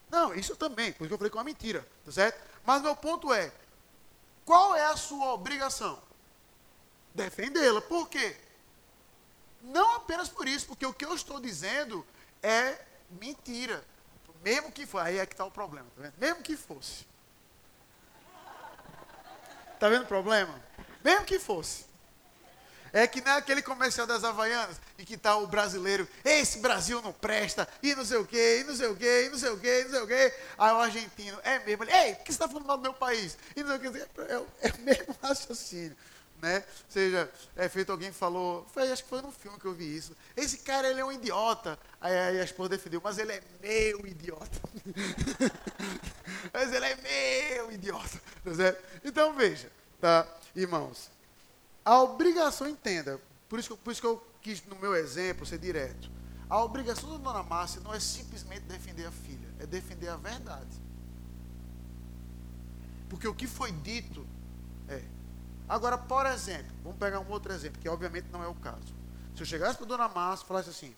Não, 0.09 0.33
isso 0.33 0.55
também, 0.55 0.93
porque 0.93 1.13
eu 1.13 1.17
falei 1.17 1.29
que 1.29 1.37
é 1.37 1.39
uma 1.39 1.43
mentira, 1.43 1.85
tá 2.05 2.11
certo? 2.11 2.39
Mas 2.65 2.81
meu 2.81 2.95
ponto 2.95 3.33
é, 3.33 3.51
qual 4.45 4.75
é 4.75 4.85
a 4.85 4.95
sua 4.95 5.33
obrigação? 5.33 6.01
Defendê-la. 7.13 7.81
Por 7.81 8.07
quê? 8.07 8.37
Não 9.61 9.95
apenas 9.95 10.29
por 10.29 10.47
isso, 10.47 10.67
porque 10.67 10.85
o 10.85 10.93
que 10.93 11.03
eu 11.03 11.13
estou 11.13 11.39
dizendo 11.39 12.05
é 12.41 12.79
mentira. 13.09 13.83
Mesmo 14.43 14.71
que 14.71 14.85
fosse, 14.85 15.07
aí 15.07 15.17
é 15.17 15.25
que 15.25 15.33
está 15.33 15.43
o 15.43 15.51
problema, 15.51 15.87
tá 15.95 16.03
vendo? 16.03 16.13
Mesmo 16.17 16.43
que 16.43 16.55
fosse. 16.55 17.05
Está 19.73 19.89
vendo 19.89 20.03
o 20.03 20.07
problema? 20.07 20.61
Mesmo 21.03 21.25
que 21.25 21.39
fosse. 21.39 21.86
É 22.93 23.05
que 23.07 23.21
nem 23.21 23.33
aquele 23.33 23.61
comercial 23.61 24.07
das 24.07 24.23
Havaianas, 24.23 24.79
em 24.97 25.05
que 25.05 25.15
está 25.15 25.35
o 25.37 25.47
brasileiro, 25.47 26.07
esse 26.23 26.59
Brasil 26.59 27.01
não 27.01 27.13
presta, 27.13 27.67
e 27.81 27.93
não 27.95 28.05
sei 28.05 28.17
o 28.17 28.25
quê, 28.25 28.59
e 28.61 28.63
não 28.63 28.75
sei 28.75 28.87
o 28.87 28.95
quê, 28.95 29.25
e 29.25 29.29
não 29.29 29.37
sei 29.37 29.49
o 29.49 29.59
quê, 29.59 29.81
e 29.81 29.83
não 29.85 29.91
sei 29.91 30.01
o 30.01 30.07
quê. 30.07 30.33
Aí 30.57 30.71
o 30.71 30.77
argentino, 30.77 31.39
é 31.43 31.59
mesmo, 31.59 31.83
ele, 31.83 31.91
ei, 31.91 32.15
por 32.15 32.23
que 32.23 32.31
você 32.31 32.35
está 32.35 32.47
falando 32.47 32.65
mal 32.65 32.77
do 32.77 32.83
meu 32.83 32.93
país? 32.93 33.37
E 33.55 33.63
não 33.63 33.77
sei 33.77 33.89
o 33.89 33.93
quê, 33.93 34.05
é, 34.29 34.33
é 34.33 34.37
o 34.37 34.47
mesmo 34.81 35.15
raciocínio. 35.21 35.95
né? 36.41 36.57
Ou 36.57 36.91
seja, 36.91 37.31
é 37.55 37.67
feito 37.67 37.91
alguém 37.91 38.11
falou, 38.11 38.65
foi, 38.73 38.91
acho 38.91 39.03
que 39.03 39.09
foi 39.09 39.21
no 39.21 39.31
filme 39.31 39.59
que 39.59 39.65
eu 39.65 39.73
vi 39.73 39.95
isso. 39.95 40.15
Esse 40.35 40.59
cara 40.59 40.89
ele 40.89 41.01
é 41.01 41.05
um 41.05 41.11
idiota. 41.11 41.77
Aí, 41.99 42.15
aí 42.15 42.39
a 42.39 42.43
esposa 42.43 42.69
defendeu, 42.69 43.01
mas 43.03 43.17
ele 43.17 43.33
é 43.33 43.41
meu 43.61 44.05
idiota. 44.05 44.61
mas 46.53 46.71
ele 46.71 46.85
é 46.85 46.95
meu 46.95 47.71
idiota. 47.71 48.21
Tá 48.43 48.75
então 49.03 49.33
veja, 49.33 49.71
tá, 49.99 50.27
irmãos. 50.55 51.16
A 51.87 52.01
obrigação, 52.01 52.67
entenda, 52.67 53.17
por 53.47 53.57
isso, 53.57 53.69
que, 53.69 53.81
por 53.81 53.91
isso 53.91 54.01
que 54.01 54.07
eu 54.07 54.21
quis, 54.41 54.61
no 54.65 54.75
meu 54.75 54.93
exemplo, 54.93 55.45
ser 55.45 55.57
direto. 55.57 56.11
A 56.49 56.61
obrigação 56.61 57.09
da 57.11 57.17
dona 57.17 57.43
Márcia 57.43 57.79
não 57.79 57.93
é 57.93 57.99
simplesmente 58.01 58.63
defender 58.63 59.05
a 59.05 59.11
filha, 59.11 59.47
é 59.57 59.65
defender 59.65 60.09
a 60.09 60.17
verdade. 60.17 60.81
Porque 63.07 63.25
o 63.25 63.33
que 63.33 63.47
foi 63.47 63.71
dito 63.71 64.27
é. 64.89 65.01
Agora, 65.69 65.97
por 65.97 66.25
exemplo, 66.25 66.75
vamos 66.83 66.99
pegar 66.99 67.21
um 67.21 67.29
outro 67.29 67.53
exemplo, 67.53 67.79
que 67.81 67.87
obviamente 67.87 68.27
não 68.33 68.43
é 68.43 68.49
o 68.49 68.55
caso. 68.55 68.93
Se 69.33 69.43
eu 69.43 69.45
chegasse 69.45 69.77
para 69.77 69.85
a 69.85 69.87
dona 69.87 70.09
Márcia 70.09 70.43
e 70.43 70.47
falasse 70.49 70.69
assim, 70.69 70.93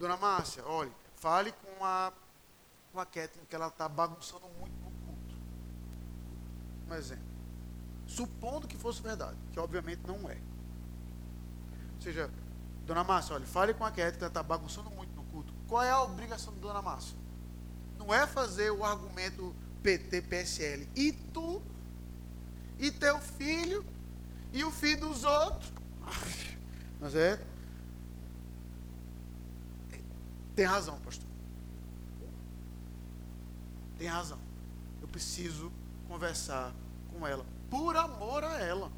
dona 0.00 0.16
Márcia, 0.16 0.66
olhe, 0.66 0.90
fale 1.14 1.52
com 1.52 1.84
a, 1.84 2.12
com 2.92 2.98
a 2.98 3.06
Kathleen 3.06 3.46
que 3.48 3.54
ela 3.54 3.68
está 3.68 3.88
bagunçando 3.88 4.48
muito 4.58 4.74
no 4.80 4.90
culto. 5.06 5.36
Um 6.90 6.94
exemplo. 6.94 7.33
Supondo 8.06 8.68
que 8.68 8.76
fosse 8.76 9.02
verdade, 9.02 9.36
que 9.52 9.58
obviamente 9.58 10.00
não 10.06 10.28
é. 10.28 10.38
Ou 11.96 12.02
seja, 12.02 12.30
dona 12.86 13.02
Márcia, 13.02 13.34
olha, 13.34 13.46
fale 13.46 13.74
com 13.74 13.84
a 13.84 13.90
Kathleen 13.90 14.12
que 14.12 14.18
ela 14.18 14.28
está 14.28 14.42
bagunçando 14.42 14.90
muito 14.90 15.14
no 15.14 15.24
culto. 15.24 15.52
Qual 15.66 15.82
é 15.82 15.90
a 15.90 16.02
obrigação 16.02 16.52
da 16.54 16.60
dona 16.60 16.82
Márcia? 16.82 17.16
Não 17.98 18.12
é 18.12 18.26
fazer 18.26 18.70
o 18.70 18.84
argumento 18.84 19.54
PT, 19.82 20.22
PSL. 20.22 20.88
E 20.94 21.12
tu, 21.12 21.62
e 22.78 22.90
teu 22.90 23.18
filho, 23.20 23.84
e 24.52 24.64
o 24.64 24.70
filho 24.70 25.08
dos 25.08 25.24
outros. 25.24 25.72
Mas 27.00 27.14
é. 27.14 27.40
Tem 30.54 30.64
razão, 30.64 30.98
pastor. 31.00 31.26
Tem 33.98 34.06
razão. 34.08 34.38
Eu 35.02 35.08
preciso 35.08 35.72
conversar 36.06 36.72
com 37.12 37.26
ela. 37.26 37.44
Por 37.70 37.96
amor 37.96 38.44
a 38.44 38.58
ela. 38.58 38.90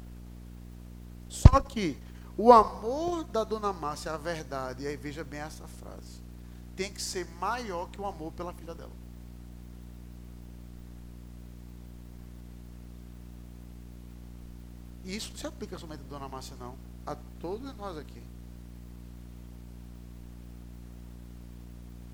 Só 1.29 1.59
que 1.59 1.97
o 2.37 2.51
amor 2.51 3.23
da 3.23 3.43
dona 3.43 3.73
Márcia, 3.73 4.13
a 4.13 4.17
verdade, 4.17 4.83
e 4.83 4.87
aí 4.87 4.95
veja 4.95 5.23
bem 5.23 5.39
essa 5.39 5.67
frase, 5.67 6.21
tem 6.75 6.93
que 6.93 7.01
ser 7.01 7.25
maior 7.39 7.89
que 7.89 7.99
o 7.99 8.05
amor 8.05 8.31
pela 8.31 8.53
filha 8.53 8.75
dela. 8.75 8.91
E 15.03 15.15
isso 15.15 15.31
não 15.31 15.37
se 15.37 15.47
aplica 15.47 15.77
somente 15.79 16.01
a 16.01 16.09
Dona 16.09 16.27
Márcia, 16.27 16.57
não. 16.59 16.75
A 17.05 17.15
todos 17.39 17.73
nós 17.77 17.97
aqui. 17.97 18.21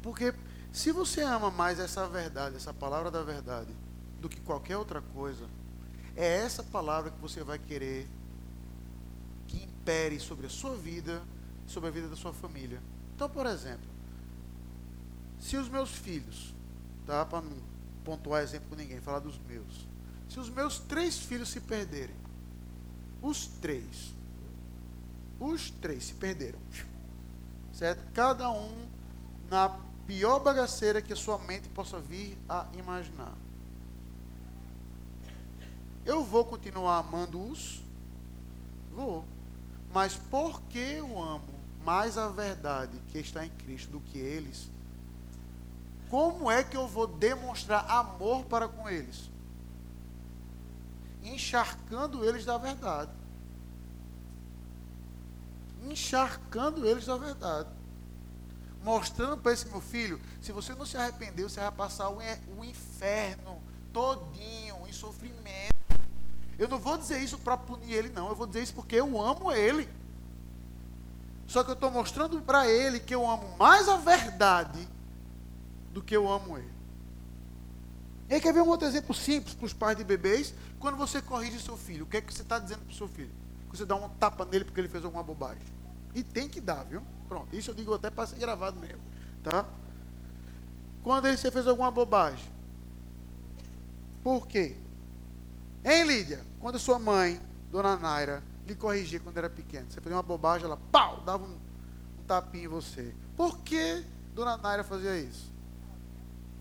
Porque 0.04 0.32
se 0.72 0.91
você 0.91 1.22
ama 1.22 1.49
mais 1.49 1.80
essa 1.80 2.08
verdade, 2.08 2.56
essa 2.56 2.72
palavra 2.72 3.10
da 3.10 3.24
verdade, 3.24 3.74
do 4.22 4.30
que 4.30 4.39
qualquer 4.41 4.78
outra 4.78 5.01
coisa, 5.01 5.49
é 6.16 6.38
essa 6.38 6.64
palavra 6.64 7.11
que 7.11 7.20
você 7.20 7.43
vai 7.43 7.57
querer 7.57 8.07
que 9.47 9.64
impere 9.64 10.20
sobre 10.20 10.47
a 10.47 10.49
sua 10.49 10.76
vida, 10.76 11.22
sobre 11.68 11.89
a 11.89 11.91
vida 11.91 12.07
da 12.07 12.16
sua 12.16 12.34
família. 12.34 12.82
Então, 13.16 13.30
por 13.30 13.45
exemplo, 13.45 13.89
se 15.39 15.57
os 15.57 15.68
meus 15.70 15.91
filhos, 15.91 16.53
tá, 17.05 17.26
para 17.26 17.41
não 17.41 17.57
pontuar 18.03 18.43
exemplo 18.43 18.70
com 18.70 18.76
ninguém, 18.76 19.01
falar 19.01 19.20
dos 19.20 19.38
meus, 19.39 19.88
se 20.30 20.39
os 20.39 20.49
meus 20.49 20.80
três 20.80 21.20
filhos 21.20 21.49
se 21.49 21.59
perderem, 21.59 22.16
os 23.22 23.47
três. 23.47 24.14
Os 25.39 25.70
três 25.70 26.05
se 26.05 26.14
perderam. 26.14 26.59
Certo? 27.74 28.03
Cada 28.14 28.49
um 28.51 28.88
na 29.49 29.70
pior 30.05 30.39
bagaceira 30.39 31.01
que 31.01 31.14
a 31.14 31.16
sua 31.16 31.38
mente 31.39 31.70
possa 31.70 31.99
vir 31.99 32.38
a 32.47 32.68
imaginar. 32.78 33.34
Eu 36.06 36.24
vou 36.24 36.45
continuar 36.45 36.97
amando-os? 36.97 37.82
Vou. 38.93 39.26
Mas 39.93 40.16
porque 40.16 40.80
eu 40.80 41.22
amo 41.22 41.54
mais 41.84 42.18
a 42.18 42.30
verdade 42.30 42.97
que 43.10 43.18
está 43.18 43.45
em 43.45 43.49
Cristo 43.49 43.91
do 43.91 43.99
que 43.99 44.18
eles, 44.18 44.70
como 46.10 46.49
é 46.49 46.64
que 46.64 46.78
eu 46.78 46.88
vou 46.88 47.08
demonstrar 47.08 47.89
amor 47.89 48.45
para 48.45 48.68
com 48.68 48.89
eles? 48.89 49.34
encharcando 51.24 52.26
eles 52.26 52.45
da 52.45 52.58
verdade. 52.58 53.12
Encharcando 55.84 56.86
eles 56.86 57.06
da 57.06 57.18
verdade. 57.18 57.70
Mostrando 58.84 59.38
para 59.38 59.54
esse 59.54 59.68
meu 59.68 59.80
filho, 59.80 60.20
se 60.41 60.51
você 60.51 60.76
não 60.76 60.86
se 60.86 60.97
arrependeu, 60.97 61.47
você 61.47 61.62
vai 61.62 61.72
passar 61.72 62.10
o 62.10 62.66
inferno 62.66 63.62
todinho 63.93 64.88
em 64.88 64.91
sofrimento. 64.91 65.72
Eu 66.58 66.68
não 66.68 66.80
vou 66.80 66.97
dizer 66.97 67.20
isso 67.20 67.38
para 67.38 67.58
punir 67.58 67.93
ele, 67.93 68.10
não. 68.10 68.30
Eu 68.30 68.36
vou 68.36 68.47
dizer 68.47 68.64
isso 68.64 68.74
porque 68.74 68.95
eu 68.95 69.22
amo 69.22 69.51
ele. 69.51 69.89
Só 71.47 71.64
que 71.64 71.70
eu 71.70 71.76
estou 71.76 71.91
mostrando 71.91 72.41
para 72.41 72.68
ele 72.68 72.99
que 72.99 73.14
eu 73.14 73.30
amo 73.30 73.58
mais 73.58 73.88
a 73.88 73.97
verdade 73.97 74.88
do 75.91 76.01
que 76.01 76.16
eu 76.16 76.32
amo 76.32 76.58
ele. 76.58 76.74
E 78.30 78.36
aí 78.36 78.41
quer 78.41 78.54
ver 78.54 78.62
um 78.62 78.68
outro 78.68 78.88
exemplo 78.88 79.14
simples 79.14 79.54
para 79.54 79.66
os 79.66 79.74
pais 79.74 79.97
de 79.97 80.04
bebês? 80.04 80.54
Quando 80.80 80.97
você 80.97 81.22
corrige 81.22 81.60
seu 81.60 81.78
filho, 81.78 82.06
o 82.06 82.08
que 82.08 82.18
é 82.18 82.22
que 82.22 82.34
você 82.34 82.41
está 82.41 82.58
dizendo 82.58 82.80
para 82.80 82.93
o 82.93 82.95
seu 82.95 83.08
filho? 83.08 83.32
Você 83.70 83.86
dá 83.86 83.95
um 83.95 84.08
tapa 84.10 84.45
nele 84.45 84.66
porque 84.66 84.80
ele 84.80 84.88
fez 84.88 85.04
alguma 85.04 85.24
bobagem. 85.24 85.64
E 86.16 86.24
tem 86.24 86.47
que 86.47 86.62
dar, 86.62 86.84
viu? 86.84 87.01
Pronto, 87.28 87.56
isso 87.56 87.72
eu 87.72 87.76
digo 87.76 87.93
até 87.93 88.10
para 88.10 88.28
ser 88.28 88.38
gravado 88.38 88.80
mesmo. 88.80 89.01
Tá? 89.43 89.66
Quando 91.04 91.28
ele, 91.28 91.38
fez 91.38 91.68
alguma 91.68 91.91
bobagem. 91.91 92.51
Por 94.24 94.47
quê? 94.47 94.78
Hein, 95.86 96.03
Lídia? 96.05 96.39
Quando 96.59 96.79
sua 96.79 96.97
mãe, 96.97 97.41
dona 97.69 97.97
Naira, 97.97 98.41
lhe 98.65 98.73
corrigia 98.73 99.19
quando 99.19 99.38
era 99.38 99.49
pequena, 99.49 99.86
você 99.89 99.99
fazia 99.99 100.15
uma 100.15 100.23
bobagem, 100.23 100.65
ela 100.65 100.77
pau, 100.91 101.21
dava 101.25 101.43
um, 101.43 101.57
um 102.19 102.23
tapinha 102.25 102.65
em 102.65 102.69
você. 102.69 103.13
Por 103.36 103.59
que 103.59 104.03
dona 104.34 104.55
Naira 104.55 104.84
fazia 104.84 105.17
isso? 105.17 105.51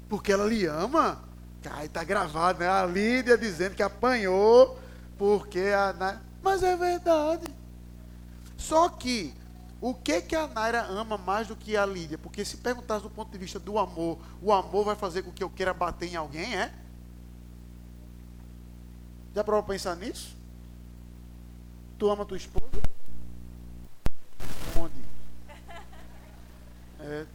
Porque 0.08 0.32
ela 0.32 0.44
lhe 0.44 0.66
ama? 0.66 1.22
Aí 1.70 1.86
está 1.86 2.02
gravado, 2.02 2.58
né? 2.58 2.68
A 2.68 2.84
Lídia 2.84 3.38
dizendo 3.38 3.76
que 3.76 3.82
apanhou 3.82 4.76
porque 5.16 5.60
a 5.60 5.92
Naira. 5.92 6.22
Mas 6.42 6.62
é 6.64 6.76
verdade. 6.76 7.46
Só 8.56 8.88
que 8.88 9.32
o 9.80 9.94
que 9.94 10.20
que 10.22 10.34
a 10.34 10.48
Naira 10.48 10.82
ama 10.82 11.16
mais 11.16 11.46
do 11.46 11.54
que 11.54 11.76
a 11.76 11.86
Lídia? 11.86 12.18
Porque 12.18 12.44
se 12.44 12.56
perguntasse 12.56 13.04
do 13.04 13.10
ponto 13.10 13.30
de 13.30 13.38
vista 13.38 13.60
do 13.60 13.78
amor, 13.78 14.18
o 14.40 14.52
amor 14.52 14.84
vai 14.84 14.96
fazer 14.96 15.22
com 15.22 15.30
que 15.30 15.42
eu 15.42 15.50
queira 15.50 15.72
bater 15.72 16.12
em 16.12 16.16
alguém, 16.16 16.56
é? 16.56 16.72
Já 19.34 19.42
provou 19.42 19.62
pensar 19.62 19.96
nisso? 19.96 20.36
Tu 21.98 22.10
ama 22.10 22.24
tua 22.24 22.36
esposa? 22.36 22.82
Onde? 24.78 25.04
É. 27.00 27.26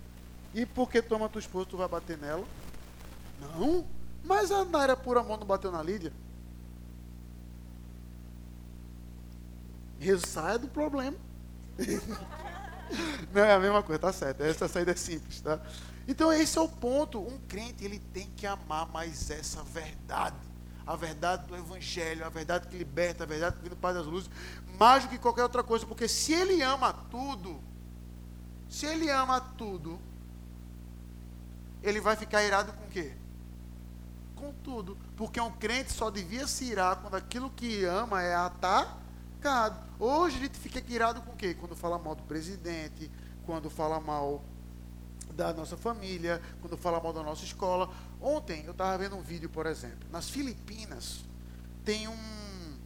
E 0.53 0.65
porque 0.65 1.01
tu 1.01 1.15
ama 1.15 1.29
tua 1.29 1.39
esposa, 1.39 1.65
tu 1.65 1.77
vai 1.77 1.87
bater 1.87 2.17
nela? 2.17 2.45
Não. 3.39 3.85
Mas 4.23 4.51
a 4.51 4.65
Naira 4.65 4.95
por 4.95 5.17
amor 5.17 5.39
não 5.39 5.47
bateu 5.47 5.71
na 5.71 5.81
Lídia. 5.81 6.11
Sai 10.25 10.59
do 10.59 10.67
problema. 10.67 11.17
não 13.33 13.43
é 13.43 13.53
a 13.53 13.59
mesma 13.59 13.83
coisa, 13.83 13.99
tá 13.99 14.13
certo. 14.13 14.41
Essa 14.41 14.67
saída 14.67 14.91
é 14.91 14.95
simples, 14.95 15.41
tá? 15.41 15.59
Então 16.07 16.31
esse 16.31 16.57
é 16.57 16.61
o 16.61 16.69
ponto. 16.69 17.19
Um 17.19 17.39
crente 17.47 17.83
ele 17.83 17.99
tem 17.99 18.29
que 18.35 18.45
amar 18.45 18.87
mais 18.89 19.29
essa 19.29 19.63
verdade. 19.63 20.46
A 20.87 20.95
verdade 20.95 21.45
do 21.47 21.55
Evangelho, 21.55 22.25
a 22.25 22.29
verdade 22.29 22.67
que 22.67 22.77
liberta, 22.77 23.25
a 23.25 23.27
verdade 23.27 23.57
que 23.57 23.61
vem 23.61 23.69
do 23.69 23.75
Pai 23.75 23.93
das 23.93 24.05
Luzes, 24.05 24.29
mais 24.79 25.03
do 25.03 25.09
que 25.09 25.17
qualquer 25.17 25.43
outra 25.43 25.61
coisa. 25.61 25.85
Porque 25.85 26.07
se 26.07 26.33
ele 26.33 26.61
ama 26.61 26.93
tudo, 27.11 27.61
se 28.69 28.85
ele 28.85 29.09
ama 29.09 29.41
tudo, 29.41 29.99
ele 31.83 31.99
vai 31.99 32.15
ficar 32.15 32.43
irado 32.43 32.71
com 32.73 32.85
o 32.85 32.89
quê? 32.89 33.13
com 34.37 34.53
tudo. 34.63 34.97
Porque 35.17 35.41
um 35.41 35.51
crente 35.51 35.91
só 35.91 36.09
devia 36.09 36.47
se 36.47 36.65
irar 36.65 36.97
quando 36.97 37.15
aquilo 37.15 37.49
que 37.49 37.83
ama 37.83 38.21
é 38.21 38.35
atacado. 38.35 39.85
Hoje 39.99 40.37
a 40.37 40.39
gente 40.41 40.57
fica 40.57 40.81
irado 40.87 41.21
com 41.21 41.33
o 41.33 41.35
quê? 41.35 41.53
Quando 41.53 41.75
fala 41.75 41.97
mal 41.97 42.15
do 42.15 42.23
presidente, 42.23 43.11
quando 43.45 43.69
fala 43.69 43.99
mal 43.99 44.43
da 45.37 45.53
nossa 45.53 45.77
família, 45.77 46.41
quando 46.59 46.75
fala 46.75 46.99
mal 46.99 47.13
da 47.13 47.21
nossa 47.21 47.45
escola. 47.45 47.89
Ontem 48.19 48.63
eu 48.65 48.71
estava 48.71 48.97
vendo 48.97 49.15
um 49.15 49.21
vídeo, 49.21 49.49
por 49.49 49.67
exemplo. 49.67 50.09
Nas 50.11 50.29
Filipinas 50.29 51.23
tem 51.85 52.07
um, 52.07 52.77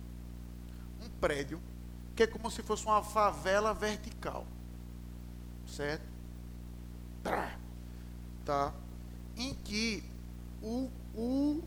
um 1.01 1.09
prédio 1.19 1.59
que 2.15 2.23
é 2.23 2.27
como 2.27 2.51
se 2.51 2.61
fosse 2.61 2.85
uma 2.85 3.01
favela 3.01 3.73
vertical. 3.73 4.45
Certo? 5.65 6.03
Tá? 8.43 8.73
Em 9.37 9.53
que 9.53 10.03
o 10.61 11.63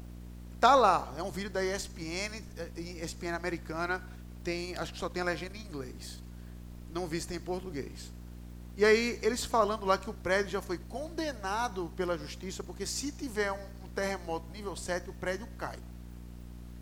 tá 0.60 0.74
lá, 0.74 1.12
é 1.18 1.22
um 1.22 1.30
vídeo 1.30 1.50
da 1.50 1.62
ESPN, 1.62 2.42
ESPN 2.76 3.34
americana, 3.34 4.02
tem, 4.42 4.74
acho 4.76 4.94
que 4.94 4.98
só 4.98 5.08
tem 5.10 5.20
a 5.20 5.24
legenda 5.26 5.56
em 5.56 5.60
inglês. 5.60 6.22
Não 6.90 7.06
vi 7.06 7.20
se 7.20 7.28
tem 7.28 7.36
em 7.36 7.40
português. 7.40 8.10
E 8.76 8.84
aí, 8.84 9.18
eles 9.22 9.44
falando 9.44 9.86
lá 9.86 9.96
que 9.96 10.10
o 10.10 10.14
prédio 10.14 10.50
já 10.50 10.60
foi 10.60 10.78
condenado 10.78 11.92
pela 11.96 12.18
justiça, 12.18 12.62
porque 12.62 12.86
se 12.86 13.12
tiver 13.12 13.52
um, 13.52 13.84
um 13.84 13.88
terremoto 13.88 14.50
nível 14.50 14.74
7, 14.74 15.10
o 15.10 15.14
prédio 15.14 15.46
cai. 15.58 15.78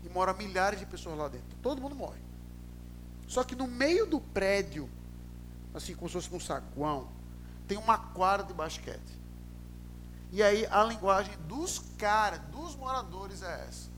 E 0.03 0.09
mora 0.09 0.33
milhares 0.33 0.79
de 0.79 0.85
pessoas 0.85 1.17
lá 1.17 1.27
dentro. 1.27 1.55
Todo 1.61 1.81
mundo 1.81 1.95
morre. 1.95 2.19
Só 3.27 3.43
que 3.43 3.55
no 3.55 3.67
meio 3.67 4.05
do 4.05 4.19
prédio, 4.19 4.89
assim 5.73 5.95
como 5.95 6.07
se 6.09 6.13
fosse 6.13 6.31
num 6.31 6.39
saguão, 6.39 7.09
tem 7.67 7.77
uma 7.77 7.97
quadra 7.97 8.45
de 8.45 8.53
basquete. 8.53 9.19
E 10.31 10.41
aí 10.41 10.65
a 10.65 10.83
linguagem 10.83 11.37
dos 11.47 11.79
caras, 11.97 12.39
dos 12.51 12.75
moradores 12.75 13.41
é 13.43 13.65
essa. 13.67 13.89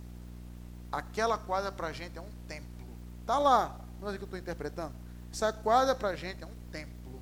Aquela 0.91 1.37
quadra 1.37 1.71
para 1.71 1.87
a 1.87 1.93
gente 1.93 2.17
é 2.17 2.21
um 2.21 2.29
templo. 2.47 2.85
Tá 3.25 3.39
lá, 3.39 3.79
não 3.99 4.09
é 4.09 4.17
que 4.17 4.21
eu 4.21 4.25
estou 4.25 4.37
interpretando? 4.37 4.93
Essa 5.31 5.51
quadra 5.51 5.95
para 5.95 6.09
a 6.09 6.15
gente 6.15 6.43
é 6.43 6.45
um 6.45 6.55
templo. 6.71 7.21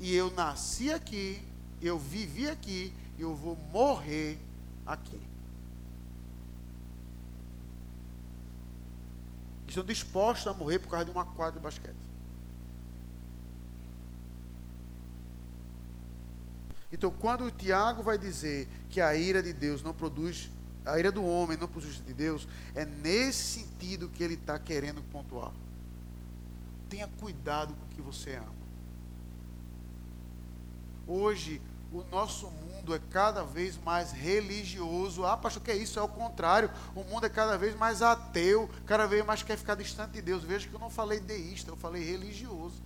E 0.00 0.14
eu 0.14 0.30
nasci 0.30 0.92
aqui, 0.92 1.42
eu 1.80 1.98
vivi 1.98 2.48
aqui, 2.48 2.92
eu 3.18 3.34
vou 3.34 3.56
morrer 3.72 4.38
aqui. 4.86 5.20
Estão 9.66 9.84
dispostos 9.84 10.46
a 10.46 10.54
morrer 10.54 10.78
por 10.78 10.88
causa 10.88 11.04
de 11.04 11.10
uma 11.10 11.24
quadra 11.24 11.58
de 11.58 11.64
basquete. 11.64 11.96
Então, 16.92 17.10
quando 17.10 17.46
o 17.46 17.50
Tiago 17.50 18.04
vai 18.04 18.16
dizer 18.16 18.68
que 18.88 19.00
a 19.00 19.16
ira 19.16 19.42
de 19.42 19.52
Deus 19.52 19.82
não 19.82 19.92
produz, 19.92 20.48
a 20.84 20.96
ira 20.96 21.10
do 21.10 21.24
homem 21.24 21.56
não 21.56 21.66
produz 21.66 21.96
de 21.96 22.14
Deus, 22.14 22.46
é 22.72 22.84
nesse 22.84 23.60
sentido 23.60 24.08
que 24.08 24.22
ele 24.22 24.34
está 24.34 24.60
querendo 24.60 25.02
pontuar. 25.10 25.52
Tenha 26.88 27.08
cuidado 27.18 27.74
com 27.74 27.84
o 27.86 27.88
que 27.88 28.00
você 28.00 28.36
ama. 28.36 28.63
Hoje, 31.06 31.60
o 31.92 32.02
nosso 32.10 32.48
mundo 32.48 32.94
é 32.94 33.00
cada 33.10 33.44
vez 33.44 33.78
mais 33.78 34.12
religioso. 34.12 35.24
Ah, 35.24 35.36
pastor, 35.36 35.62
que 35.62 35.70
é 35.70 35.76
isso? 35.76 35.98
É 35.98 36.02
o 36.02 36.08
contrário. 36.08 36.70
O 36.94 37.04
mundo 37.04 37.26
é 37.26 37.28
cada 37.28 37.56
vez 37.56 37.76
mais 37.76 38.02
ateu, 38.02 38.68
cada 38.86 39.06
vez 39.06 39.24
mais 39.24 39.42
quer 39.42 39.56
ficar 39.56 39.74
distante 39.74 40.12
de 40.12 40.22
Deus. 40.22 40.42
Veja 40.42 40.68
que 40.68 40.74
eu 40.74 40.80
não 40.80 40.90
falei 40.90 41.20
deísta, 41.20 41.70
eu 41.70 41.76
falei 41.76 42.02
religioso. 42.02 42.82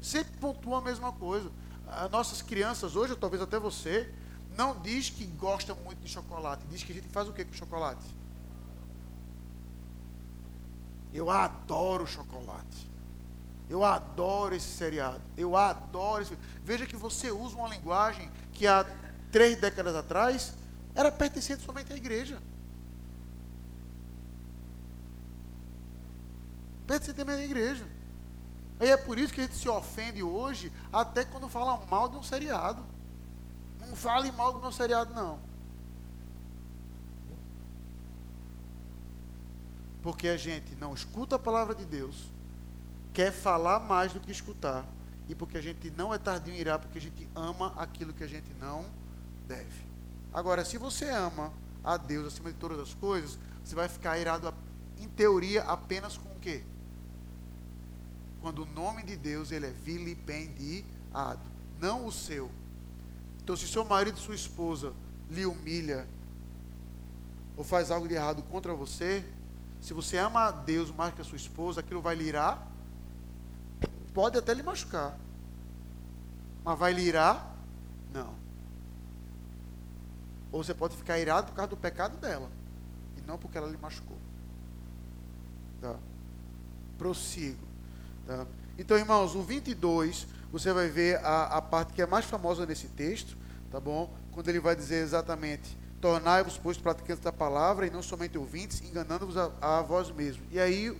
Sempre 0.00 0.32
pontua 0.38 0.78
a 0.78 0.80
mesma 0.80 1.12
coisa 1.12 1.50
as 1.92 2.10
nossas 2.10 2.40
crianças 2.40 2.96
hoje, 2.96 3.12
ou 3.12 3.18
talvez 3.18 3.42
até 3.42 3.58
você, 3.58 4.12
não 4.56 4.80
diz 4.80 5.10
que 5.10 5.26
gosta 5.26 5.74
muito 5.74 6.00
de 6.00 6.08
chocolate, 6.08 6.64
diz 6.70 6.82
que 6.82 6.92
a 6.92 6.94
gente 6.94 7.08
faz 7.08 7.28
o 7.28 7.32
que 7.32 7.44
com 7.44 7.52
chocolate? 7.52 8.04
Eu 11.12 11.30
adoro 11.30 12.06
chocolate. 12.06 12.90
Eu 13.72 13.82
adoro 13.82 14.54
esse 14.54 14.68
seriado. 14.68 15.22
Eu 15.34 15.56
adoro 15.56 16.22
esse. 16.22 16.36
Veja 16.62 16.86
que 16.86 16.94
você 16.94 17.30
usa 17.30 17.56
uma 17.56 17.70
linguagem 17.70 18.30
que 18.52 18.66
há 18.66 18.84
três 19.30 19.58
décadas 19.58 19.96
atrás 19.96 20.52
era 20.94 21.10
pertencente 21.10 21.62
somente 21.62 21.90
à 21.90 21.96
igreja. 21.96 22.38
Pertencente 26.86 27.18
somente 27.18 27.40
à 27.40 27.44
igreja. 27.46 27.86
E 28.78 28.88
é 28.88 28.96
por 28.98 29.18
isso 29.18 29.32
que 29.32 29.40
a 29.40 29.44
gente 29.44 29.56
se 29.56 29.70
ofende 29.70 30.22
hoje, 30.22 30.70
até 30.92 31.24
quando 31.24 31.48
fala 31.48 31.82
mal 31.86 32.10
de 32.10 32.18
um 32.18 32.22
seriado. 32.22 32.84
Não 33.80 33.96
fale 33.96 34.30
mal 34.32 34.52
do 34.52 34.60
meu 34.60 34.70
seriado, 34.70 35.14
não. 35.14 35.38
Porque 40.02 40.28
a 40.28 40.36
gente 40.36 40.74
não 40.74 40.92
escuta 40.92 41.36
a 41.36 41.38
palavra 41.38 41.74
de 41.74 41.86
Deus, 41.86 42.30
quer 43.12 43.32
falar 43.32 43.80
mais 43.80 44.12
do 44.12 44.20
que 44.20 44.30
escutar, 44.30 44.84
e 45.28 45.34
porque 45.34 45.58
a 45.58 45.60
gente 45.60 45.90
não 45.90 46.12
é 46.12 46.18
tardio 46.18 46.54
em 46.54 46.58
irar, 46.58 46.78
porque 46.78 46.98
a 46.98 47.00
gente 47.00 47.28
ama 47.34 47.72
aquilo 47.76 48.12
que 48.12 48.24
a 48.24 48.28
gente 48.28 48.52
não 48.60 48.84
deve. 49.46 49.86
Agora, 50.32 50.64
se 50.64 50.78
você 50.78 51.08
ama 51.08 51.52
a 51.84 51.96
Deus 51.96 52.26
acima 52.26 52.52
de 52.52 52.58
todas 52.58 52.78
as 52.78 52.94
coisas, 52.94 53.38
você 53.62 53.74
vai 53.74 53.88
ficar 53.88 54.18
irado, 54.18 54.52
em 54.98 55.08
teoria, 55.08 55.62
apenas 55.62 56.16
com 56.16 56.28
o 56.30 56.38
quê? 56.40 56.64
quando 58.42 58.64
o 58.64 58.66
nome 58.66 59.04
de 59.04 59.16
Deus 59.16 59.52
ele 59.52 59.66
é 59.66 59.70
vilipendiado, 59.70 61.40
não 61.78 62.04
o 62.04 62.12
seu. 62.12 62.50
Então, 63.40 63.56
se 63.56 63.68
seu 63.68 63.84
marido 63.84 64.18
e 64.18 64.20
sua 64.20 64.34
esposa 64.34 64.92
lhe 65.30 65.46
humilha 65.46 66.06
ou 67.56 67.62
faz 67.62 67.90
algo 67.90 68.08
de 68.08 68.14
errado 68.14 68.42
contra 68.42 68.74
você, 68.74 69.24
se 69.80 69.94
você 69.94 70.18
ama 70.18 70.48
a 70.48 70.50
Deus 70.50 70.90
mais 70.90 71.14
que 71.14 71.20
a 71.20 71.24
sua 71.24 71.36
esposa, 71.36 71.80
aquilo 71.80 72.02
vai 72.02 72.16
lhe 72.16 72.24
irar, 72.24 72.66
pode 74.14 74.38
até 74.38 74.54
lhe 74.54 74.62
machucar, 74.62 75.18
mas 76.64 76.78
vai 76.78 76.92
lhe 76.92 77.02
irar? 77.02 77.54
Não. 78.12 78.34
Ou 80.50 80.62
você 80.62 80.74
pode 80.74 80.96
ficar 80.96 81.18
irado 81.18 81.48
por 81.48 81.54
causa 81.54 81.70
do 81.70 81.76
pecado 81.76 82.16
dela, 82.18 82.50
e 83.16 83.20
não 83.22 83.38
porque 83.38 83.58
ela 83.58 83.68
lhe 83.68 83.78
machucou. 83.78 84.18
Tá? 85.80 85.96
Prossigo. 86.98 87.66
Tá? 88.26 88.46
Então, 88.78 88.96
irmãos, 88.96 89.34
o 89.34 89.42
22, 89.42 90.26
você 90.50 90.72
vai 90.72 90.88
ver 90.88 91.16
a, 91.24 91.44
a 91.56 91.62
parte 91.62 91.92
que 91.92 92.02
é 92.02 92.06
mais 92.06 92.24
famosa 92.24 92.66
nesse 92.66 92.88
texto, 92.88 93.36
tá 93.70 93.80
bom? 93.80 94.14
Quando 94.32 94.48
ele 94.48 94.60
vai 94.60 94.76
dizer 94.76 95.02
exatamente: 95.02 95.76
Tornai-vos, 96.02 96.58
pois, 96.58 96.76
praticantes 96.76 97.22
da 97.22 97.32
palavra 97.32 97.86
e 97.86 97.90
não 97.90 98.02
somente 98.02 98.36
ouvintes, 98.36 98.82
enganando-vos 98.82 99.36
a, 99.36 99.52
a 99.60 99.82
vós 99.82 100.10
mesmos. 100.10 100.44
E 100.50 100.58
aí, 100.58 100.90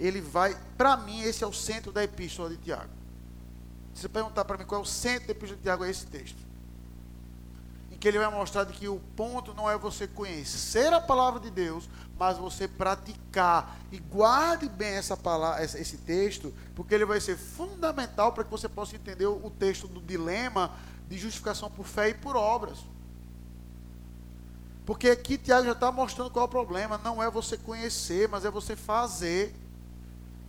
ele 0.00 0.20
vai, 0.20 0.56
para 0.76 0.96
mim, 0.96 1.20
esse 1.22 1.44
é 1.44 1.46
o 1.46 1.52
centro 1.52 1.92
da 1.92 2.02
epístola 2.02 2.50
de 2.50 2.56
Tiago. 2.56 2.90
Se 3.94 4.02
você 4.02 4.08
perguntar 4.08 4.44
para 4.44 4.56
mim 4.56 4.64
qual 4.64 4.80
é 4.80 4.84
o 4.84 4.86
centro 4.86 5.26
da 5.28 5.32
epístola 5.32 5.56
de 5.56 5.62
Tiago, 5.62 5.84
é 5.84 5.90
esse 5.90 6.06
texto 6.06 6.50
que 8.00 8.08
ele 8.08 8.18
vai 8.18 8.30
mostrar 8.30 8.64
que 8.64 8.88
o 8.88 8.98
ponto 9.14 9.52
não 9.52 9.70
é 9.70 9.76
você 9.76 10.08
conhecer 10.08 10.90
a 10.90 11.00
palavra 11.00 11.38
de 11.38 11.50
Deus, 11.50 11.86
mas 12.18 12.38
você 12.38 12.66
praticar. 12.66 13.78
E 13.92 13.98
guarde 13.98 14.70
bem 14.70 14.94
essa 14.94 15.18
palavra, 15.18 15.62
esse 15.62 15.98
texto, 15.98 16.52
porque 16.74 16.94
ele 16.94 17.04
vai 17.04 17.20
ser 17.20 17.36
fundamental 17.36 18.32
para 18.32 18.42
que 18.42 18.50
você 18.50 18.70
possa 18.70 18.96
entender 18.96 19.26
o 19.26 19.50
texto 19.50 19.86
do 19.86 20.00
dilema 20.00 20.74
de 21.10 21.18
justificação 21.18 21.70
por 21.70 21.84
fé 21.84 22.08
e 22.08 22.14
por 22.14 22.36
obras. 22.36 22.78
Porque 24.86 25.10
aqui 25.10 25.36
Tiago 25.36 25.66
já 25.66 25.72
está 25.72 25.92
mostrando 25.92 26.30
qual 26.30 26.46
é 26.46 26.48
o 26.48 26.50
problema. 26.50 26.96
Não 26.96 27.22
é 27.22 27.30
você 27.30 27.58
conhecer, 27.58 28.26
mas 28.30 28.46
é 28.46 28.50
você 28.50 28.74
fazer. 28.74 29.54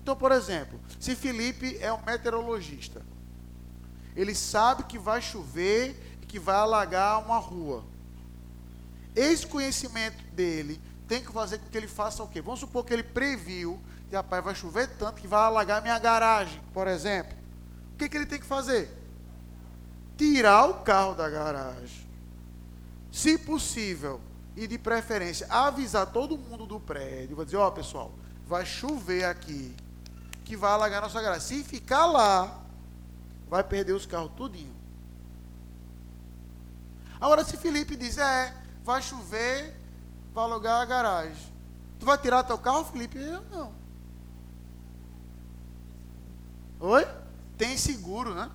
Então, 0.02 0.16
por 0.16 0.32
exemplo, 0.32 0.80
se 1.00 1.16
Felipe 1.16 1.78
é 1.80 1.94
um 1.94 2.02
meteorologista, 2.04 3.02
ele 4.16 4.36
sabe 4.36 4.84
que 4.84 4.98
vai 4.98 5.22
chover 5.22 6.12
que 6.32 6.40
vai 6.40 6.56
alagar 6.56 7.20
uma 7.20 7.38
rua. 7.38 7.84
Esse 9.14 9.46
conhecimento 9.46 10.24
dele 10.32 10.82
tem 11.06 11.22
que 11.22 11.30
fazer 11.30 11.58
com 11.58 11.70
que 11.70 11.78
ele 11.78 11.90
faça 11.90 12.24
o 12.24 12.28
quê? 12.30 12.42
Vamos 12.42 12.62
supor 12.62 12.86
que 12.86 12.94
ele 12.94 13.04
previu 13.04 13.78
que, 14.10 14.16
rapaz, 14.16 14.42
vai 14.42 14.56
chover 14.56 14.88
tanto 14.98 15.22
que 15.22 15.28
vai 15.28 15.42
alagar 15.42 15.82
minha 15.82 16.00
garagem, 16.00 16.62
por 16.74 16.88
exemplo. 16.88 17.38
O 17.94 17.98
que, 17.98 18.08
que 18.08 18.16
ele 18.16 18.26
tem 18.26 18.40
que 18.40 18.46
fazer? 18.46 18.90
Tirar 20.18 20.68
o 20.68 20.76
carro 20.76 21.16
da 21.16 21.30
garagem. 21.30 22.10
Se 23.12 23.38
possível, 23.38 24.22
e 24.56 24.66
de 24.68 24.78
preferência, 24.78 25.48
avisar 25.50 26.14
todo 26.14 26.38
mundo 26.38 26.66
do 26.66 26.80
prédio. 26.80 27.36
Vai 27.36 27.44
dizer, 27.44 27.58
ó 27.58 27.68
oh, 27.68 27.72
pessoal, 27.74 28.14
vai 28.46 28.66
chover 28.66 29.26
aqui, 29.26 29.76
que 30.52 30.58
vai 30.58 30.72
alagar 30.72 31.02
nossa 31.02 31.22
garagem. 31.22 31.48
Se 31.48 31.64
ficar 31.64 32.06
lá, 32.08 32.62
vai 33.48 33.64
perder 33.64 33.94
os 33.94 34.06
carros 34.06 34.34
tudinho. 34.36 34.76
Agora, 37.22 37.46
se 37.46 37.56
Felipe 37.56 37.96
diz, 37.96 38.18
é, 38.18 38.54
vai 38.84 39.02
chover, 39.02 39.74
vai 40.34 40.44
alugar 40.44 40.82
a 40.82 40.86
garagem. 40.86 41.54
Tu 41.98 42.06
vai 42.06 42.18
tirar 42.18 42.44
teu 42.44 42.58
carro, 42.58 42.84
Felipe? 42.84 43.18
Eu 43.18 43.42
não. 43.44 43.72
Oi? 46.82 47.08
Tem 47.58 47.78
seguro, 47.78 48.36
né? 48.36 48.52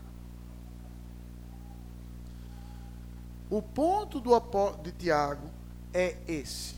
O 3.48 3.62
ponto 3.62 4.20
do 4.20 4.38
de 4.82 4.92
Tiago 4.92 5.48
é 5.94 6.18
esse. 6.28 6.76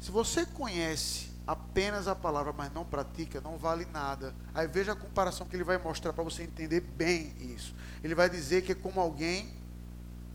Se 0.00 0.10
você 0.10 0.46
conhece 0.46 1.28
apenas 1.48 2.06
a 2.06 2.14
palavra, 2.14 2.52
mas 2.52 2.70
não 2.74 2.84
pratica, 2.84 3.40
não 3.40 3.56
vale 3.56 3.86
nada. 3.86 4.34
Aí 4.54 4.66
veja 4.66 4.92
a 4.92 4.94
comparação 4.94 5.46
que 5.46 5.56
ele 5.56 5.64
vai 5.64 5.78
mostrar 5.78 6.12
para 6.12 6.22
você 6.22 6.42
entender 6.42 6.82
bem 6.82 7.32
isso. 7.40 7.74
Ele 8.04 8.14
vai 8.14 8.28
dizer 8.28 8.60
que 8.62 8.72
é 8.72 8.74
como 8.74 9.00
alguém 9.00 9.56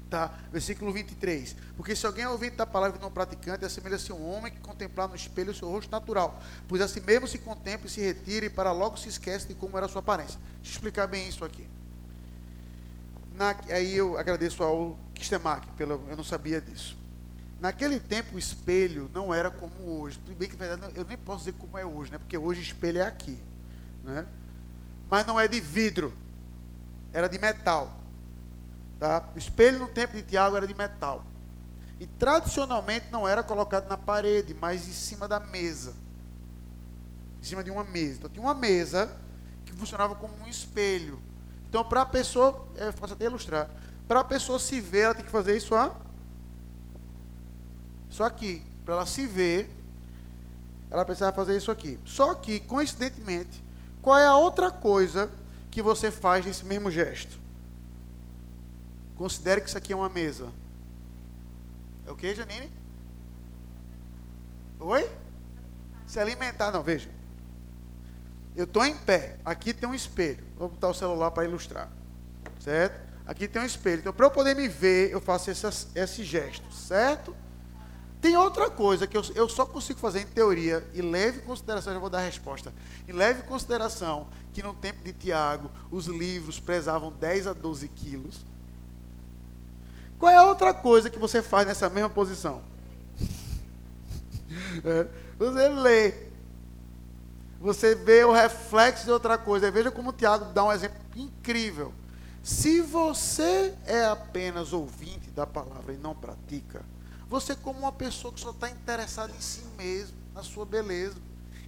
Tá? 0.09 0.31
Versículo 0.51 0.93
23. 0.93 1.55
Porque 1.75 1.95
se 1.95 2.05
alguém 2.05 2.27
ouvir 2.27 2.51
da 2.51 2.67
palavra 2.67 2.99
e 2.99 3.01
não 3.01 3.09
praticante, 3.09 3.65
assemelha-se 3.65 4.11
a 4.11 4.15
um 4.15 4.31
homem 4.31 4.51
que 4.51 4.59
contemplar 4.59 5.07
no 5.07 5.15
espelho 5.15 5.49
o 5.49 5.55
seu 5.55 5.67
rosto 5.67 5.89
natural. 5.89 6.39
Pois 6.67 6.81
assim 6.83 6.99
mesmo 6.99 7.27
se 7.27 7.39
contempla 7.39 7.87
e 7.87 7.89
se 7.89 7.99
retira 7.99 8.45
e 8.45 8.49
para 8.49 8.71
logo 8.71 8.95
se 8.95 9.09
esquece 9.09 9.47
de 9.47 9.55
como 9.55 9.75
era 9.75 9.87
a 9.87 9.89
sua 9.89 10.01
aparência. 10.01 10.39
Deixa 10.57 10.69
eu 10.69 10.73
explicar 10.73 11.07
bem 11.07 11.27
isso 11.27 11.43
aqui. 11.43 11.67
Na, 13.33 13.55
aí 13.69 13.95
eu 13.95 14.15
agradeço 14.15 14.61
ao 14.61 14.95
Kistemac, 15.15 15.65
pelo, 15.75 16.05
eu 16.07 16.15
não 16.15 16.23
sabia 16.23 16.61
disso. 16.61 16.95
Naquele 17.63 17.97
tempo 17.97 18.35
o 18.35 18.37
espelho 18.37 19.09
não 19.13 19.33
era 19.33 19.49
como 19.49 20.01
hoje. 20.01 20.19
Tudo 20.19 20.35
bem 20.35 20.49
que 20.49 20.57
eu 20.99 21.05
nem 21.05 21.17
posso 21.17 21.45
dizer 21.45 21.53
como 21.53 21.77
é 21.77 21.85
hoje, 21.85 22.11
né? 22.11 22.17
Porque 22.17 22.37
hoje 22.37 22.59
o 22.59 22.61
espelho 22.61 22.99
é 22.99 23.05
aqui, 23.05 23.39
né? 24.03 24.25
Mas 25.09 25.25
não 25.25 25.39
é 25.39 25.47
de 25.47 25.61
vidro, 25.61 26.11
era 27.13 27.29
de 27.29 27.39
metal. 27.39 27.89
Tá? 28.99 29.29
O 29.33 29.37
espelho 29.39 29.79
no 29.79 29.87
tempo 29.87 30.11
de 30.11 30.23
Tiago 30.23 30.57
era 30.57 30.67
de 30.67 30.73
metal. 30.73 31.25
E 32.01 32.05
tradicionalmente 32.05 33.05
não 33.09 33.25
era 33.25 33.41
colocado 33.41 33.87
na 33.87 33.97
parede, 33.97 34.53
mas 34.53 34.85
em 34.85 34.91
cima 34.91 35.25
da 35.25 35.39
mesa. 35.39 35.93
Em 37.41 37.45
cima 37.45 37.63
de 37.63 37.71
uma 37.71 37.85
mesa. 37.85 38.17
Então 38.17 38.29
tinha 38.29 38.43
uma 38.43 38.53
mesa 38.53 39.09
que 39.65 39.71
funcionava 39.71 40.15
como 40.15 40.33
um 40.43 40.49
espelho. 40.49 41.17
Então 41.69 41.81
para 41.81 42.01
a 42.01 42.05
pessoa, 42.05 42.67
é 42.75 42.91
fácil 42.91 43.15
até 43.15 43.23
ilustrar, 43.23 43.69
para 44.05 44.19
a 44.19 44.23
pessoa 44.25 44.59
se 44.59 44.81
ver, 44.81 45.03
ela 45.03 45.15
tem 45.15 45.23
que 45.23 45.31
fazer 45.31 45.55
isso 45.55 45.73
ó, 45.73 45.91
isso 48.13 48.23
aqui. 48.23 48.61
Para 48.85 48.93
ela 48.95 49.05
se 49.05 49.25
ver, 49.25 49.69
ela 50.91 51.03
precisava 51.03 51.35
fazer 51.35 51.57
isso 51.57 51.71
aqui. 51.71 51.99
Só 52.05 52.35
que, 52.35 52.59
coincidentemente, 52.59 53.63
qual 54.01 54.19
é 54.19 54.25
a 54.25 54.35
outra 54.35 54.69
coisa 54.69 55.31
que 55.71 55.81
você 55.81 56.11
faz 56.11 56.45
nesse 56.45 56.63
mesmo 56.63 56.91
gesto? 56.91 57.39
Considere 59.15 59.61
que 59.61 59.67
isso 59.67 59.77
aqui 59.77 59.91
é 59.91 59.95
uma 59.95 60.09
mesa. 60.09 60.49
É 62.05 62.11
o 62.11 62.15
que, 62.15 62.35
Janine? 62.35 62.71
Oi? 64.79 65.09
Se 66.05 66.19
alimentar, 66.19 66.71
não, 66.71 66.83
veja. 66.83 67.09
Eu 68.55 68.65
estou 68.65 68.85
em 68.85 68.95
pé. 68.95 69.37
Aqui 69.43 69.73
tem 69.73 69.89
um 69.89 69.95
espelho. 69.95 70.43
Vou 70.57 70.69
botar 70.69 70.89
o 70.89 70.93
celular 70.93 71.31
para 71.31 71.45
ilustrar. 71.45 71.89
Certo? 72.59 73.01
Aqui 73.25 73.47
tem 73.47 73.61
um 73.61 73.65
espelho. 73.65 74.01
Então, 74.01 74.13
para 74.13 74.25
eu 74.27 74.31
poder 74.31 74.55
me 74.55 74.67
ver, 74.67 75.09
eu 75.09 75.21
faço 75.21 75.49
esse, 75.49 75.87
esse 75.95 76.23
gesto. 76.23 76.71
Certo? 76.71 77.35
Tem 78.23 78.37
outra 78.37 78.69
coisa 78.69 79.05
que 79.05 79.17
eu, 79.17 79.21
eu 79.35 79.49
só 79.49 79.65
consigo 79.65 79.99
fazer 79.99 80.21
em 80.21 80.25
teoria, 80.25 80.81
e 80.93 81.01
leve 81.01 81.39
em 81.39 81.41
consideração, 81.41 81.91
já 81.91 81.99
vou 81.99 82.09
dar 82.09 82.19
a 82.19 82.25
resposta. 82.25 82.73
E 83.05 83.11
leve 83.11 83.41
em 83.41 83.45
consideração 83.45 84.29
que 84.53 84.63
no 84.63 84.73
tempo 84.73 85.03
de 85.03 85.11
Tiago, 85.11 85.69
os 85.91 86.05
livros 86.05 86.57
pesavam 86.57 87.11
10 87.11 87.47
a 87.47 87.53
12 87.53 87.85
quilos. 87.89 88.45
Qual 90.17 90.31
é 90.31 90.37
a 90.37 90.43
outra 90.45 90.73
coisa 90.73 91.09
que 91.09 91.19
você 91.19 91.41
faz 91.41 91.67
nessa 91.67 91.89
mesma 91.89 92.09
posição? 92.09 92.61
É, 94.85 95.07
você 95.37 95.67
lê. 95.67 96.13
Você 97.59 97.95
vê 97.95 98.23
o 98.23 98.31
reflexo 98.31 99.05
de 99.05 99.11
outra 99.11 99.37
coisa. 99.37 99.69
Veja 99.71 99.91
como 99.91 100.11
o 100.11 100.13
Tiago 100.13 100.45
dá 100.53 100.63
um 100.63 100.71
exemplo 100.71 100.97
incrível. 101.15 101.91
Se 102.43 102.81
você 102.81 103.73
é 103.85 104.05
apenas 104.05 104.71
ouvinte 104.73 105.29
da 105.31 105.45
palavra 105.45 105.93
e 105.93 105.97
não 105.97 106.15
pratica, 106.15 106.85
você 107.29 107.55
como 107.55 107.79
uma 107.79 107.91
pessoa 107.91 108.33
que 108.33 108.39
só 108.39 108.51
está 108.51 108.69
interessada 108.69 109.33
em 109.33 109.41
si 109.41 109.63
mesmo, 109.77 110.15
na 110.33 110.43
sua 110.43 110.65
beleza, 110.65 111.17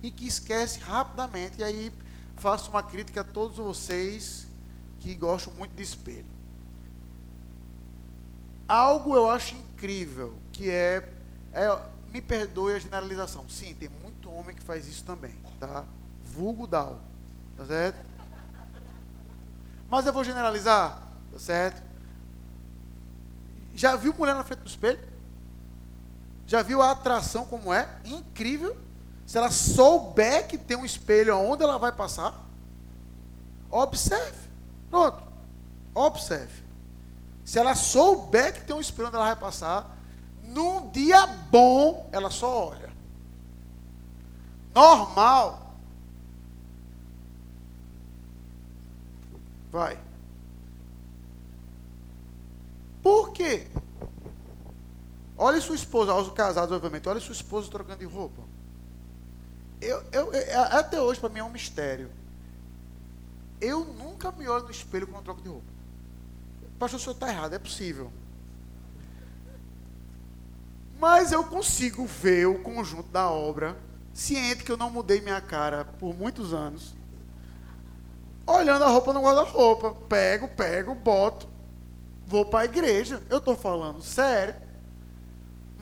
e 0.01 0.11
que 0.11 0.27
esquece 0.27 0.79
rapidamente. 0.79 1.59
E 1.59 1.63
aí 1.63 1.91
faço 2.37 2.69
uma 2.69 2.83
crítica 2.83 3.21
a 3.21 3.23
todos 3.23 3.57
vocês 3.57 4.47
que 4.99 5.13
gostam 5.15 5.53
muito 5.53 5.75
de 5.75 5.83
espelho 5.83 6.35
algo 8.67 9.15
eu 9.15 9.29
acho 9.29 9.55
incrível, 9.55 10.37
que 10.51 10.69
é, 10.69 11.07
é, 11.53 11.79
me 12.11 12.21
perdoe 12.21 12.73
a 12.73 12.79
generalização. 12.79 13.47
Sim, 13.49 13.73
tem 13.75 13.89
muito 13.89 14.31
homem 14.31 14.55
que 14.55 14.63
faz 14.63 14.87
isso 14.87 15.03
também, 15.03 15.35
tá? 15.59 15.85
Vulgo 16.23 16.67
Dal, 16.67 16.99
tá 17.55 17.65
certo? 17.65 18.05
Mas 19.89 20.05
eu 20.05 20.13
vou 20.13 20.23
generalizar, 20.23 21.01
tá 21.31 21.39
certo? 21.39 21.83
Já 23.73 23.95
viu 23.95 24.13
mulher 24.13 24.35
na 24.35 24.43
frente 24.43 24.59
do 24.59 24.67
espelho? 24.67 24.99
Já 26.47 26.61
viu 26.61 26.81
a 26.81 26.91
atração 26.91 27.45
como 27.45 27.73
é? 27.73 27.87
Incrível. 28.05 28.75
Se 29.25 29.37
ela 29.37 29.49
souber 29.49 30.47
que 30.47 30.57
tem 30.57 30.77
um 30.77 30.85
espelho 30.85 31.33
aonde 31.33 31.63
ela 31.63 31.79
vai 31.79 31.91
passar, 31.91 32.45
observe. 33.69 34.37
Pronto. 34.89 35.23
Observe. 35.93 36.63
Se 37.43 37.57
ela 37.57 37.73
souber 37.73 38.53
que 38.53 38.61
tem 38.61 38.75
um 38.75 38.81
espelho 38.81 39.07
onde 39.07 39.17
ela 39.17 39.25
vai 39.25 39.35
passar, 39.35 39.97
num 40.43 40.89
dia 40.89 41.25
bom, 41.25 42.07
ela 42.11 42.29
só 42.29 42.69
olha. 42.69 42.89
Normal. 44.73 45.73
Vai. 49.71 49.97
Por 53.01 53.31
quê? 53.31 53.67
Olha 55.37 55.59
sua 55.59 55.75
esposa, 55.75 56.11
aos 56.11 56.31
casados, 56.31 56.71
obviamente, 56.71 57.09
olha 57.09 57.19
sua 57.19 57.33
esposa 57.33 57.69
trocando 57.69 57.99
de 57.99 58.05
roupa. 58.05 58.41
Eu, 59.81 60.03
eu, 60.11 60.33
eu 60.33 60.61
até 60.61 61.01
hoje, 61.01 61.19
para 61.19 61.29
mim, 61.29 61.39
é 61.39 61.43
um 61.43 61.49
mistério. 61.49 62.09
Eu 63.59 63.83
nunca 63.83 64.31
me 64.31 64.47
olho 64.47 64.65
no 64.65 64.71
espelho 64.71 65.07
quando 65.07 65.23
troco 65.23 65.41
de 65.41 65.49
roupa. 65.49 65.67
Pastor, 66.79 66.99
o 66.99 67.03
senhor 67.03 67.13
está 67.13 67.29
errado, 67.29 67.53
é 67.53 67.59
possível. 67.59 68.11
Mas 70.99 71.31
eu 71.31 71.43
consigo 71.43 72.05
ver 72.05 72.47
o 72.47 72.61
conjunto 72.61 73.09
da 73.09 73.29
obra, 73.29 73.77
ciente 74.13 74.63
que 74.63 74.71
eu 74.71 74.77
não 74.77 74.89
mudei 74.89 75.19
minha 75.19 75.41
cara 75.41 75.85
por 75.85 76.15
muitos 76.15 76.53
anos. 76.53 76.95
Olhando 78.47 78.83
a 78.83 78.87
roupa 78.87 79.11
no 79.11 79.21
guarda-roupa. 79.21 79.93
Pego, 80.07 80.47
pego, 80.47 80.95
boto. 80.95 81.47
Vou 82.25 82.45
para 82.45 82.61
a 82.61 82.65
igreja. 82.65 83.21
Eu 83.29 83.39
estou 83.39 83.55
falando 83.55 84.01
sério. 84.01 84.55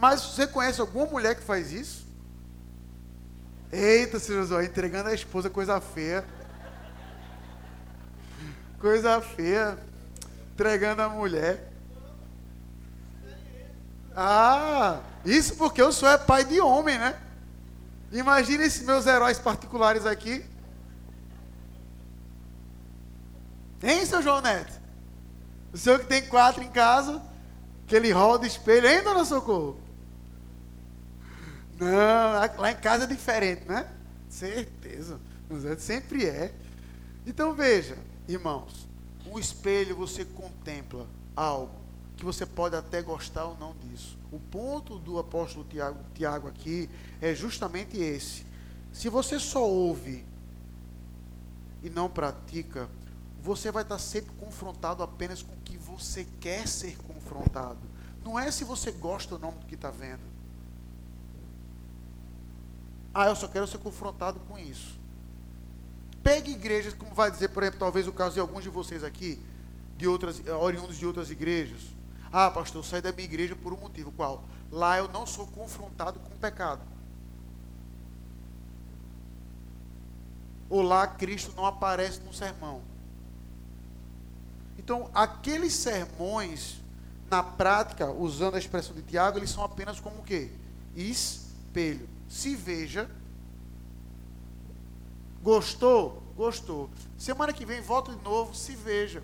Mas 0.03 0.19
você 0.21 0.45
conhece 0.45 0.81
alguma 0.81 1.05
mulher 1.05 1.33
que 1.33 1.43
faz 1.43 1.71
isso? 1.71 2.05
Eita, 3.71 4.19
senhor 4.19 4.43
Zóio, 4.43 4.67
entregando 4.67 5.07
a 5.07 5.13
esposa 5.13 5.49
coisa 5.49 5.79
feia. 5.79 6.25
Coisa 8.81 9.21
feia 9.21 9.77
entregando 10.51 11.03
a 11.03 11.07
mulher. 11.07 11.71
Ah, 14.13 14.99
isso 15.23 15.55
porque 15.55 15.81
eu 15.81 15.93
sou 15.93 16.09
é 16.09 16.17
pai 16.17 16.43
de 16.43 16.59
homem, 16.59 16.97
né? 16.97 17.17
Imagina 18.11 18.65
esses 18.65 18.85
meus 18.85 19.07
heróis 19.07 19.39
particulares 19.39 20.05
aqui. 20.05 20.43
Hein, 23.81 24.05
seu 24.05 24.21
João 24.21 24.41
Neto? 24.41 24.81
O 25.71 25.77
senhor 25.77 25.97
que 25.97 26.07
tem 26.07 26.27
quatro 26.27 26.61
em 26.61 26.69
casa, 26.69 27.21
que 27.87 27.95
ele 27.95 28.11
roda 28.11 28.45
espelho, 28.45 28.85
hein, 28.85 29.01
dona 29.01 29.23
Socorro? 29.23 29.81
Não, 31.83 32.61
lá 32.61 32.71
em 32.71 32.75
casa 32.75 33.03
é 33.03 33.07
diferente, 33.07 33.65
né? 33.67 33.89
Certeza. 34.29 35.19
Sempre 35.77 36.25
é. 36.25 36.53
Então 37.25 37.53
veja, 37.53 37.97
irmãos, 38.27 38.87
o 39.25 39.39
espelho 39.39 39.95
você 39.95 40.25
contempla 40.25 41.07
algo 41.35 41.83
que 42.15 42.25
você 42.25 42.45
pode 42.45 42.75
até 42.75 43.01
gostar 43.01 43.45
ou 43.45 43.57
não 43.57 43.75
disso. 43.75 44.17
O 44.31 44.39
ponto 44.39 44.97
do 44.97 45.19
apóstolo 45.19 45.65
Tiago, 45.65 45.99
Tiago 46.13 46.47
aqui 46.47 46.89
é 47.21 47.33
justamente 47.35 47.97
esse. 47.97 48.45
Se 48.91 49.09
você 49.09 49.39
só 49.39 49.67
ouve 49.67 50.25
e 51.81 51.89
não 51.89 52.09
pratica, 52.09 52.89
você 53.41 53.71
vai 53.71 53.83
estar 53.83 53.99
sempre 53.99 54.31
confrontado 54.35 55.03
apenas 55.03 55.41
com 55.41 55.53
o 55.53 55.61
que 55.63 55.77
você 55.77 56.25
quer 56.39 56.67
ser 56.67 56.97
confrontado. 56.99 57.81
Não 58.23 58.39
é 58.39 58.49
se 58.51 58.63
você 58.63 58.91
gosta 58.91 59.35
ou 59.35 59.41
não 59.41 59.51
do 59.51 59.65
que 59.65 59.75
está 59.75 59.91
vendo. 59.91 60.32
Ah, 63.13 63.27
eu 63.27 63.35
só 63.35 63.47
quero 63.47 63.67
ser 63.67 63.77
confrontado 63.77 64.39
com 64.41 64.57
isso. 64.57 64.99
Pegue 66.23 66.51
igrejas, 66.51 66.93
como 66.93 67.13
vai 67.13 67.29
dizer, 67.29 67.49
por 67.49 67.61
exemplo, 67.61 67.79
talvez 67.79 68.07
o 68.07 68.13
caso 68.13 68.33
de 68.33 68.39
alguns 68.39 68.63
de 68.63 68.69
vocês 68.69 69.03
aqui, 69.03 69.39
de 69.97 70.07
outras, 70.07 70.41
eh, 70.45 70.51
oriundos 70.53 70.97
de 70.97 71.05
outras 71.05 71.29
igrejas. 71.29 71.81
Ah, 72.31 72.49
pastor, 72.49 72.79
eu 72.79 72.83
saí 72.83 73.01
da 73.01 73.11
minha 73.11 73.25
igreja 73.25 73.55
por 73.55 73.73
um 73.73 73.77
motivo. 73.77 74.11
Qual? 74.13 74.43
Lá 74.71 74.97
eu 74.97 75.07
não 75.09 75.27
sou 75.27 75.45
confrontado 75.45 76.19
com 76.19 76.35
pecado. 76.37 76.81
Ou 80.69 80.81
lá 80.81 81.05
Cristo 81.05 81.53
não 81.55 81.65
aparece 81.65 82.21
no 82.21 82.33
sermão. 82.33 82.81
Então, 84.79 85.11
aqueles 85.13 85.73
sermões, 85.73 86.81
na 87.29 87.43
prática, 87.43 88.09
usando 88.09 88.55
a 88.55 88.59
expressão 88.59 88.95
de 88.95 89.03
Tiago, 89.03 89.37
eles 89.37 89.51
são 89.51 89.63
apenas 89.63 89.99
como 89.99 90.19
o 90.19 90.23
quê? 90.23 90.49
Espelho. 90.95 92.09
Se 92.33 92.55
veja 92.55 93.07
Gostou? 95.43 96.23
Gostou. 96.37 96.89
Semana 97.17 97.51
que 97.51 97.65
vem 97.65 97.81
volta 97.81 98.15
de 98.15 98.23
novo, 98.23 98.55
se 98.55 98.75
veja. 98.75 99.21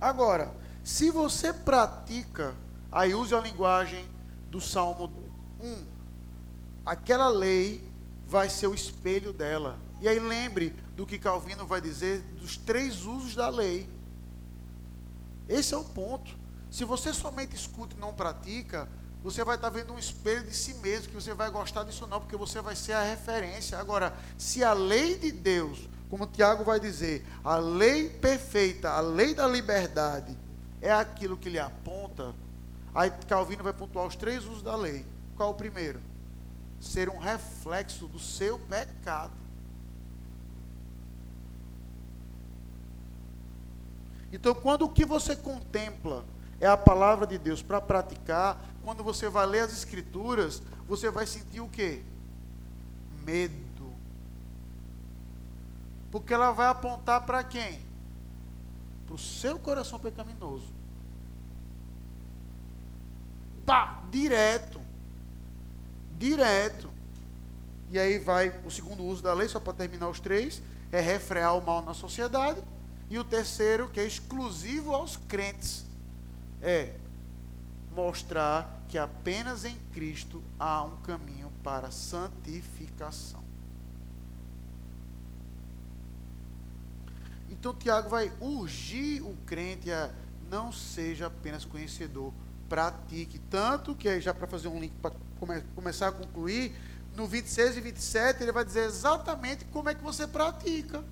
Agora, 0.00 0.54
se 0.84 1.10
você 1.10 1.52
pratica, 1.52 2.54
aí 2.92 3.12
use 3.12 3.34
a 3.34 3.40
linguagem 3.40 4.08
do 4.50 4.60
Salmo 4.60 5.12
1. 5.60 5.84
Aquela 6.86 7.28
lei 7.28 7.82
vai 8.24 8.48
ser 8.48 8.68
o 8.68 8.74
espelho 8.74 9.32
dela. 9.32 9.76
E 10.00 10.08
aí 10.08 10.20
lembre 10.20 10.70
do 10.94 11.04
que 11.04 11.18
Calvino 11.18 11.66
vai 11.66 11.80
dizer 11.80 12.20
dos 12.40 12.56
três 12.56 13.04
usos 13.04 13.34
da 13.34 13.48
lei. 13.48 13.88
Esse 15.48 15.74
é 15.74 15.76
o 15.76 15.84
ponto. 15.84 16.36
Se 16.70 16.84
você 16.84 17.12
somente 17.12 17.56
escuta 17.56 17.96
e 17.96 18.00
não 18.00 18.14
pratica, 18.14 18.88
você 19.22 19.44
vai 19.44 19.56
estar 19.56 19.70
vendo 19.70 19.92
um 19.92 19.98
espelho 19.98 20.44
de 20.44 20.54
si 20.54 20.74
mesmo, 20.74 21.08
que 21.08 21.14
você 21.14 21.34
vai 21.34 21.50
gostar 21.50 21.84
disso 21.84 22.06
não, 22.06 22.20
porque 22.20 22.36
você 22.36 22.60
vai 22.60 22.76
ser 22.76 22.92
a 22.92 23.02
referência. 23.02 23.78
Agora, 23.78 24.14
se 24.38 24.62
a 24.62 24.72
lei 24.72 25.18
de 25.18 25.32
Deus, 25.32 25.88
como 26.08 26.26
Tiago 26.26 26.62
vai 26.62 26.78
dizer, 26.78 27.26
a 27.42 27.56
lei 27.56 28.08
perfeita, 28.08 28.90
a 28.90 29.00
lei 29.00 29.34
da 29.34 29.46
liberdade, 29.46 30.36
é 30.80 30.92
aquilo 30.92 31.36
que 31.36 31.48
lhe 31.48 31.58
aponta, 31.58 32.34
aí 32.94 33.10
Calvino 33.26 33.64
vai 33.64 33.72
pontuar 33.72 34.06
os 34.06 34.14
três 34.14 34.44
usos 34.44 34.62
da 34.62 34.76
lei. 34.76 35.04
Qual 35.36 35.50
o 35.50 35.54
primeiro? 35.54 36.00
Ser 36.80 37.08
um 37.08 37.18
reflexo 37.18 38.06
do 38.06 38.18
seu 38.18 38.58
pecado. 38.58 39.32
Então, 44.32 44.54
quando 44.54 44.82
o 44.82 44.88
que 44.88 45.04
você 45.04 45.34
contempla 45.34 46.24
é 46.60 46.66
a 46.66 46.76
palavra 46.76 47.26
de 47.26 47.38
Deus 47.38 47.62
para 47.62 47.80
praticar, 47.80 48.62
quando 48.86 49.02
você 49.02 49.28
vai 49.28 49.44
ler 49.46 49.62
as 49.62 49.72
escrituras, 49.72 50.62
você 50.86 51.10
vai 51.10 51.26
sentir 51.26 51.60
o 51.60 51.68
quê? 51.68 52.04
Medo. 53.24 53.92
Porque 56.08 56.32
ela 56.32 56.52
vai 56.52 56.68
apontar 56.68 57.26
para 57.26 57.42
quem? 57.42 57.80
Para 59.04 59.16
o 59.16 59.18
seu 59.18 59.58
coração 59.58 59.98
pecaminoso. 59.98 60.72
Pá, 63.66 64.04
direto. 64.08 64.80
Direto. 66.16 66.88
E 67.90 67.98
aí 67.98 68.20
vai 68.20 68.56
o 68.64 68.70
segundo 68.70 69.02
uso 69.02 69.20
da 69.20 69.34
lei, 69.34 69.48
só 69.48 69.58
para 69.58 69.72
terminar 69.72 70.08
os 70.08 70.20
três, 70.20 70.62
é 70.92 71.00
refrear 71.00 71.58
o 71.58 71.60
mal 71.60 71.82
na 71.82 71.92
sociedade. 71.92 72.62
E 73.10 73.18
o 73.18 73.24
terceiro, 73.24 73.88
que 73.88 73.98
é 73.98 74.06
exclusivo 74.06 74.94
aos 74.94 75.16
crentes, 75.16 75.84
é 76.62 76.94
mostrar 77.92 78.75
que 78.88 78.98
apenas 78.98 79.64
em 79.64 79.76
Cristo 79.92 80.42
há 80.58 80.82
um 80.84 80.96
caminho 80.98 81.52
para 81.62 81.90
santificação. 81.90 83.44
Então 87.50 87.74
Tiago 87.74 88.08
vai 88.08 88.32
urgir 88.40 89.22
o 89.22 89.36
crente 89.46 89.90
a 89.90 90.10
não 90.50 90.70
seja 90.70 91.26
apenas 91.26 91.64
conhecedor, 91.64 92.32
pratique. 92.68 93.38
Tanto 93.50 93.94
que, 93.94 94.20
já 94.20 94.32
para 94.32 94.46
fazer 94.46 94.68
um 94.68 94.78
link 94.78 94.92
para 95.02 95.12
come, 95.38 95.60
começar 95.74 96.08
a 96.08 96.12
concluir, 96.12 96.74
no 97.16 97.26
26 97.26 97.78
e 97.78 97.80
27 97.80 98.42
ele 98.42 98.52
vai 98.52 98.64
dizer 98.64 98.84
exatamente 98.84 99.64
como 99.66 99.88
é 99.88 99.94
que 99.94 100.02
você 100.02 100.26
pratica. 100.26 101.02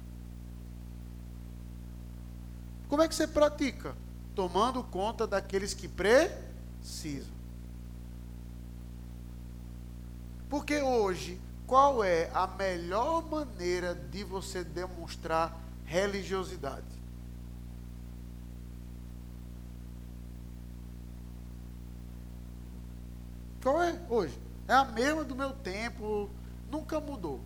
Como 2.89 3.03
é 3.03 3.09
que 3.09 3.15
você 3.15 3.27
pratica? 3.27 3.97
Tomando 4.35 4.83
conta 4.85 5.27
daqueles 5.27 5.73
que 5.75 5.89
precisam. 5.89 7.33
Porque 10.55 10.81
hoje, 10.81 11.41
qual 11.67 12.05
é 12.05 12.31
a 12.33 12.47
melhor 12.47 13.29
maneira 13.29 13.93
de 13.93 14.23
você 14.23 14.63
demonstrar 14.63 15.53
religiosidade? 15.85 16.87
Qual 23.61 23.83
é 23.83 24.01
hoje? 24.09 24.39
É 24.69 24.75
a 24.75 24.85
mesma 24.85 25.25
do 25.25 25.35
meu 25.35 25.51
tempo, 25.51 26.31
nunca 26.71 27.01
mudou. 27.01 27.41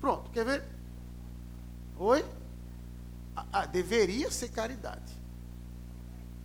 Pronto, 0.00 0.30
quer 0.30 0.46
ver? 0.46 0.64
Oi? 1.98 2.24
Ah, 3.52 3.66
deveria 3.66 4.30
ser 4.30 4.48
caridade. 4.48 5.12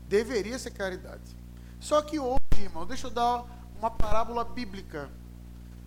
Deveria 0.10 0.60
ser 0.60 0.72
caridade. 0.72 1.38
Só 1.80 2.02
que 2.02 2.20
hoje, 2.20 2.38
irmão, 2.58 2.86
deixa 2.86 3.08
eu 3.08 3.12
dar 3.12 3.46
uma 3.80 3.90
parábola 3.90 4.44
bíblica. 4.44 5.21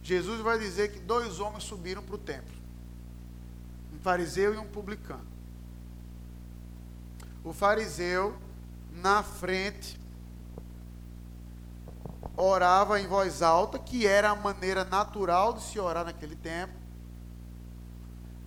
Jesus 0.05 0.43
vai 0.43 0.59
dizer 0.59 0.93
que 0.93 1.01
dois 1.01 1.41
homens 1.41 1.65
subiram 1.65 2.03
para 2.03 2.15
o 2.15 2.19
templo: 2.19 2.55
um 3.93 3.99
fariseu 3.99 4.55
e 4.55 4.59
um 4.59 4.67
publicano. 4.67 5.27
O 7.43 7.55
fariseu, 7.55 8.37
na 8.93 9.23
frente, 9.23 9.99
orava 12.37 13.01
em 13.01 13.07
voz 13.07 13.41
alta, 13.41 13.79
que 13.79 14.07
era 14.07 14.31
a 14.31 14.35
maneira 14.35 14.85
natural 14.85 15.55
de 15.55 15.63
se 15.63 15.81
orar 15.81 16.05
naquele 16.05 16.37
tempo, 16.37 16.75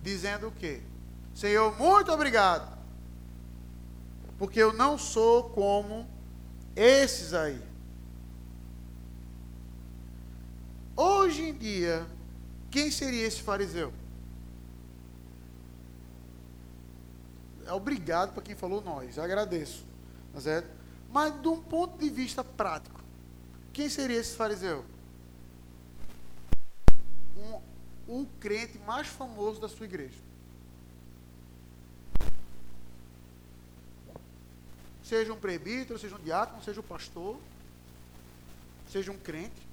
dizendo 0.00 0.48
o 0.48 0.52
quê? 0.52 0.80
Senhor, 1.34 1.76
muito 1.76 2.12
obrigado. 2.12 2.78
Porque 4.38 4.60
eu 4.60 4.72
não 4.72 4.96
sou 4.96 5.50
como 5.50 6.08
esses 6.76 7.34
aí. 7.34 7.67
Hoje 11.00 11.50
em 11.50 11.54
dia, 11.56 12.04
quem 12.72 12.90
seria 12.90 13.24
esse 13.24 13.40
fariseu? 13.40 13.92
É 17.64 17.72
obrigado 17.72 18.34
para 18.34 18.42
quem 18.42 18.56
falou 18.56 18.82
nós, 18.82 19.16
agradeço. 19.16 19.86
Tá 20.32 20.40
certo? 20.40 20.68
Mas 21.08 21.40
de 21.40 21.46
um 21.46 21.62
ponto 21.62 21.96
de 21.98 22.10
vista 22.10 22.42
prático, 22.42 23.00
quem 23.72 23.88
seria 23.88 24.18
esse 24.18 24.34
fariseu? 24.34 24.84
Um, 27.36 28.22
o 28.22 28.26
crente 28.40 28.76
mais 28.80 29.06
famoso 29.06 29.60
da 29.60 29.68
sua 29.68 29.86
igreja. 29.86 30.18
Seja 35.04 35.32
um 35.32 35.38
presbítero, 35.38 35.96
seja 35.96 36.16
um 36.16 36.22
diácono, 36.24 36.60
seja 36.60 36.80
um 36.80 36.84
pastor, 36.84 37.38
seja 38.88 39.12
um 39.12 39.16
crente. 39.16 39.67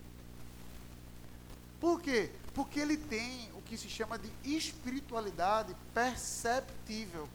Por 1.85 2.01
quê? 2.01 2.31
Porque 2.55 2.79
ele 2.79 2.97
tem 2.97 3.47
o 3.53 3.61
que 3.61 3.77
se 3.77 3.87
chama 3.87 4.17
de 4.17 4.27
espiritualidade 4.43 5.75
perceptível. 5.93 7.29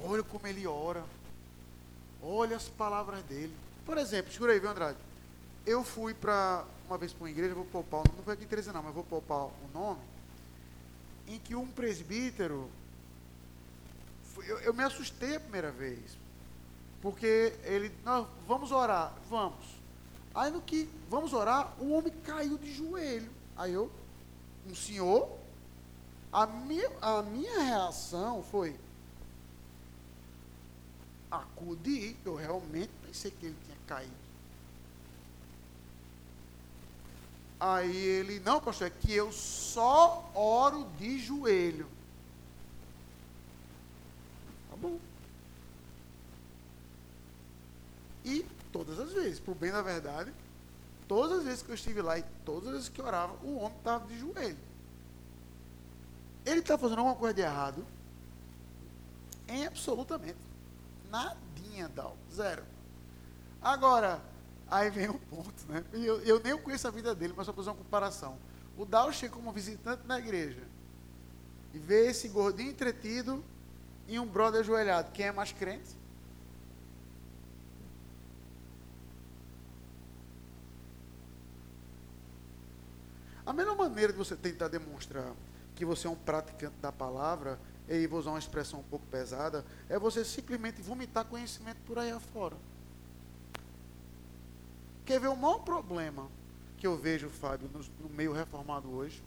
Olha 0.00 0.22
como 0.22 0.46
ele 0.46 0.64
ora. 0.64 1.04
Olha 2.22 2.56
as 2.56 2.68
palavras 2.68 3.24
dele. 3.24 3.52
Por 3.84 3.98
exemplo, 3.98 4.32
segura 4.32 4.52
aí, 4.52 4.60
viu, 4.60 4.70
Andrade? 4.70 4.96
Eu 5.66 5.82
fui 5.82 6.14
para 6.14 6.64
uma 6.86 6.96
vez 6.96 7.12
para 7.12 7.24
uma 7.24 7.30
igreja, 7.30 7.56
vou 7.56 7.64
poupar 7.64 8.04
não 8.16 8.22
foi 8.22 8.34
aqui 8.34 8.44
em 8.44 8.46
Teresa 8.46 8.72
não, 8.72 8.84
mas 8.84 8.94
vou 8.94 9.02
poupar 9.02 9.46
o 9.46 9.70
nome, 9.74 10.00
em 11.26 11.40
que 11.40 11.56
um 11.56 11.66
presbítero 11.66 12.70
eu, 14.46 14.60
eu 14.60 14.72
me 14.72 14.84
assustei 14.84 15.34
a 15.34 15.40
primeira 15.40 15.72
vez. 15.72 16.16
Porque 17.02 17.52
ele, 17.64 17.92
nós 18.04 18.28
vamos 18.46 18.70
orar, 18.70 19.12
vamos. 19.28 19.77
Aí 20.38 20.50
no 20.50 20.60
que 20.62 20.88
vamos 21.08 21.32
orar, 21.32 21.74
o 21.80 21.92
homem 21.92 22.12
caiu 22.24 22.56
de 22.56 22.72
joelho. 22.72 23.30
Aí 23.56 23.72
eu, 23.72 23.90
um 24.66 24.74
senhor, 24.74 25.36
a 26.32 26.46
minha, 26.46 26.90
a 27.02 27.22
minha 27.22 27.62
reação 27.62 28.42
foi 28.42 28.76
acudir, 31.30 32.16
eu 32.24 32.36
realmente 32.36 32.90
pensei 33.04 33.30
que 33.30 33.46
ele 33.46 33.56
tinha 33.66 33.76
caído. 33.86 34.12
Aí 37.60 37.96
ele, 37.96 38.38
não, 38.40 38.60
pastor, 38.60 38.86
é 38.86 38.90
que 38.90 39.12
eu 39.12 39.32
só 39.32 40.30
oro 40.34 40.86
de 40.98 41.18
joelho 41.18 41.86
bom. 44.80 44.98
E 48.24 48.44
todas 48.72 48.98
as 48.98 49.12
vezes, 49.12 49.40
por 49.40 49.54
bem 49.54 49.70
da 49.70 49.82
verdade, 49.82 50.32
todas 51.06 51.38
as 51.38 51.44
vezes 51.44 51.62
que 51.62 51.70
eu 51.70 51.74
estive 51.74 52.02
lá 52.02 52.18
e 52.18 52.24
todas 52.44 52.68
as 52.68 52.74
vezes 52.74 52.88
que 52.88 53.00
eu 53.00 53.06
orava, 53.06 53.34
o 53.42 53.56
homem 53.58 53.78
estava 53.78 54.06
de 54.06 54.18
joelho. 54.18 54.58
Ele 56.44 56.60
está 56.60 56.78
fazendo 56.78 56.98
alguma 56.98 57.16
coisa 57.16 57.34
de 57.34 57.42
errado? 57.42 57.84
Em 59.48 59.66
absolutamente. 59.66 60.38
Nadinha, 61.10 61.88
Dal. 61.88 62.16
Zero. 62.32 62.62
Agora, 63.60 64.20
aí 64.70 64.90
vem 64.90 65.08
um 65.08 65.18
ponto, 65.18 65.66
né? 65.68 65.84
Eu, 65.92 66.20
eu 66.20 66.40
nem 66.40 66.56
conheço 66.58 66.86
a 66.86 66.90
vida 66.90 67.14
dele, 67.14 67.34
mas 67.36 67.46
só 67.46 67.52
para 67.52 67.62
fazer 67.62 67.70
uma 67.70 67.82
comparação. 67.82 68.36
O 68.76 68.84
Dal 68.84 69.12
chega 69.12 69.34
como 69.34 69.52
visitante 69.52 70.06
na 70.06 70.18
igreja 70.18 70.62
e 71.74 71.78
vê 71.78 72.08
esse 72.08 72.28
gordinho 72.28 72.70
entretido 72.70 73.44
e 74.06 74.18
um 74.18 74.26
brother 74.26 74.60
ajoelhado. 74.60 75.10
Quem 75.12 75.26
é 75.26 75.32
mais 75.32 75.52
crente? 75.52 75.97
A 83.48 83.52
melhor 83.54 83.74
maneira 83.78 84.12
de 84.12 84.18
você 84.18 84.36
tentar 84.36 84.68
demonstrar 84.68 85.32
que 85.74 85.82
você 85.82 86.06
é 86.06 86.10
um 86.10 86.14
praticante 86.14 86.76
da 86.82 86.92
palavra, 86.92 87.58
e 87.88 88.06
vou 88.06 88.18
usar 88.18 88.28
uma 88.28 88.38
expressão 88.38 88.80
um 88.80 88.82
pouco 88.82 89.06
pesada, 89.06 89.64
é 89.88 89.98
você 89.98 90.22
simplesmente 90.22 90.82
vomitar 90.82 91.24
conhecimento 91.24 91.78
por 91.86 91.98
aí 91.98 92.10
afora. 92.10 92.54
Quer 95.06 95.18
ver 95.18 95.28
o 95.28 95.34
maior 95.34 95.60
problema 95.60 96.28
que 96.76 96.86
eu 96.86 96.98
vejo, 96.98 97.30
Fábio, 97.30 97.70
no, 97.72 97.80
no 98.06 98.14
meio 98.14 98.34
reformado 98.34 98.92
hoje? 98.92 99.24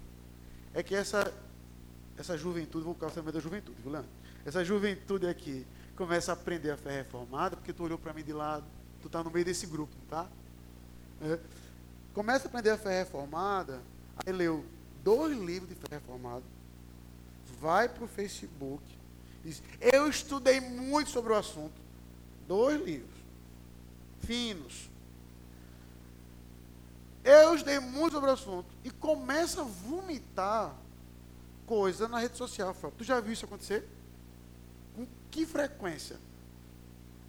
É 0.71 0.83
que 0.83 0.93
essa, 0.93 1.33
essa 2.15 2.37
juventude, 2.37 2.85
vou 2.85 2.93
colocar 2.93 3.15
também 3.15 3.33
da 3.33 3.39
juventude, 3.39 3.81
viu, 3.81 3.91
Leandro? 3.91 4.11
essa 4.45 4.63
juventude 4.63 5.25
aqui, 5.25 5.65
começa 5.95 6.31
a 6.31 6.33
aprender 6.33 6.69
a 6.69 6.77
fé 6.77 6.97
reformada, 6.97 7.57
porque 7.57 7.73
tu 7.73 7.83
olhou 7.83 7.97
para 7.97 8.13
mim 8.13 8.23
de 8.23 8.33
lado, 8.33 8.65
tu 9.01 9.07
está 9.07 9.23
no 9.23 9.31
meio 9.31 9.45
desse 9.45 9.65
grupo, 9.65 9.95
tá? 10.07 10.29
É. 11.23 11.39
Começa 12.13 12.45
a 12.45 12.49
aprender 12.49 12.69
a 12.69 12.77
fé 12.77 12.99
reformada, 12.99 13.81
aí 14.17 14.31
leu 14.31 14.65
dois 15.03 15.37
livros 15.37 15.69
de 15.69 15.75
fé 15.75 15.87
reformada, 15.95 16.43
vai 17.59 17.87
para 17.87 18.03
o 18.03 18.07
Facebook, 18.07 18.83
diz, 19.43 19.61
eu 19.79 20.07
estudei 20.07 20.59
muito 20.59 21.09
sobre 21.09 21.33
o 21.33 21.35
assunto, 21.35 21.79
dois 22.47 22.81
livros, 22.81 23.19
finos. 24.21 24.89
Eu 27.23 27.53
estudei 27.53 27.79
muito 27.79 28.13
sobre 28.13 28.29
o 28.31 28.33
assunto 28.33 28.65
e 28.83 28.89
começa 28.89 29.61
a 29.61 29.63
vomitar 29.63 30.75
coisa 31.67 32.07
na 32.07 32.19
rede 32.19 32.35
social. 32.35 32.75
Tu 32.97 33.03
já 33.03 33.19
viu 33.19 33.31
isso 33.31 33.45
acontecer? 33.45 33.87
Com 34.95 35.05
que 35.29 35.45
frequência? 35.45 36.17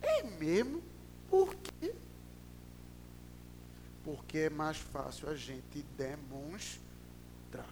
É 0.01 0.23
mesmo? 0.23 0.83
Por 1.29 1.55
quê? 1.55 1.95
Porque 4.05 4.39
é 4.39 4.51
mais 4.51 4.77
fácil 4.77 5.29
a 5.29 5.35
gente 5.35 5.83
demonstrar. 5.97 7.69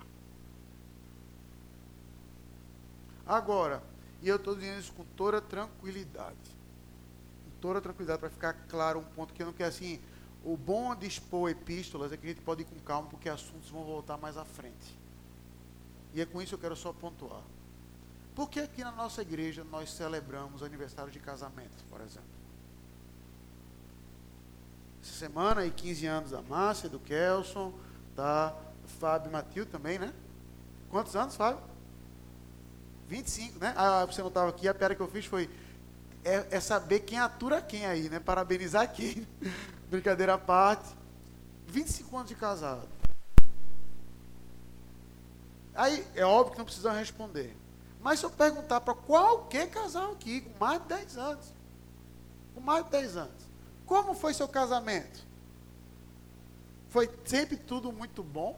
Agora, 3.27 3.83
e 4.23 4.29
eu 4.29 4.37
estou 4.37 4.55
dizendo 4.55 4.81
isso 4.81 4.93
com 4.93 5.05
toda 5.17 5.41
tranquilidade. 5.41 6.37
Com 7.45 7.51
toda 7.61 7.81
tranquilidade, 7.81 8.21
para 8.21 8.31
ficar 8.31 8.53
claro 8.69 8.99
um 8.99 9.05
ponto 9.05 9.33
que 9.33 9.43
eu 9.43 9.47
não 9.47 9.53
quero 9.53 9.69
assim. 9.69 10.01
O 10.45 10.57
bom 10.57 10.95
de 10.95 11.07
expor 11.07 11.51
epístolas 11.51 12.13
é 12.13 12.17
que 12.17 12.27
a 12.27 12.31
gente 12.31 12.43
pode 12.43 12.63
ir 12.63 12.65
com 12.65 12.79
calma, 12.81 13.09
porque 13.09 13.29
assuntos 13.29 13.69
vão 13.69 13.85
voltar 13.85 14.17
mais 14.17 14.37
à 14.37 14.45
frente. 14.45 14.99
E 16.15 16.21
é 16.21 16.27
com 16.27 16.41
isso 16.41 16.51
que 16.51 16.55
eu 16.55 16.59
quero 16.61 16.77
só 16.77 16.93
pontuar. 16.93 17.43
Por 18.35 18.49
que 18.49 18.61
aqui 18.61 18.83
na 18.83 18.93
nossa 18.93 19.23
igreja 19.23 19.65
nós 19.65 19.93
celebramos 19.93 20.63
aniversário 20.63 21.13
de 21.13 21.21
casamento, 21.21 21.85
por 21.89 22.01
exemplo? 22.01 22.40
Essa 25.03 25.13
semana 25.13 25.63
aí 25.63 25.71
15 25.71 26.07
anos 26.07 26.31
da 26.31 26.43
Márcia, 26.43 26.89
do 26.89 26.99
Kelson, 26.99 27.73
da 28.15 28.55
Fábio 28.99 29.31
Matilde 29.31 29.71
também, 29.71 29.99
né? 29.99 30.13
Quantos 30.91 31.17
anos, 31.17 31.37
Fábio? 31.37 31.63
25, 33.09 33.59
né? 33.59 33.75
Ah, 33.77 34.05
você 34.05 34.21
não 34.21 34.29
estava 34.29 34.51
aqui, 34.51 34.69
a 34.69 34.75
piada 34.75 34.95
que 34.95 35.01
eu 35.01 35.09
fiz 35.09 35.25
foi 35.25 35.49
é, 36.25 36.47
é, 36.51 36.61
saber 36.61 37.01
quem 37.01 37.19
atura 37.19 37.63
quem 37.63 37.87
aí, 37.87 38.09
né? 38.09 38.21
Parabenizar 38.21 38.93
quem. 38.93 39.27
Brincadeira 39.91 40.35
à 40.35 40.39
parte. 40.39 40.89
25 41.67 42.17
anos 42.17 42.29
de 42.29 42.35
casado. 42.35 42.89
Aí 45.75 46.05
é 46.15 46.25
óbvio 46.25 46.53
que 46.53 46.59
não 46.59 46.65
precisam 46.65 46.93
responder. 46.93 47.57
Mas 48.03 48.19
se 48.19 48.27
eu 48.27 48.31
perguntar 48.31 48.81
para 48.81 48.95
qualquer 48.95 49.71
casal 49.71 50.13
aqui, 50.13 50.41
com 50.41 50.59
mais 50.59 50.81
de 50.83 50.89
10 50.89 51.19
anos, 51.19 51.55
com 52.55 52.61
mais 52.61 52.85
de 52.85 52.91
10 52.91 53.17
anos, 53.17 53.50
como 53.91 54.15
foi 54.15 54.33
seu 54.33 54.47
casamento? 54.47 55.27
Foi 56.91 57.11
sempre 57.25 57.57
tudo 57.57 57.91
muito 57.91 58.23
bom? 58.23 58.57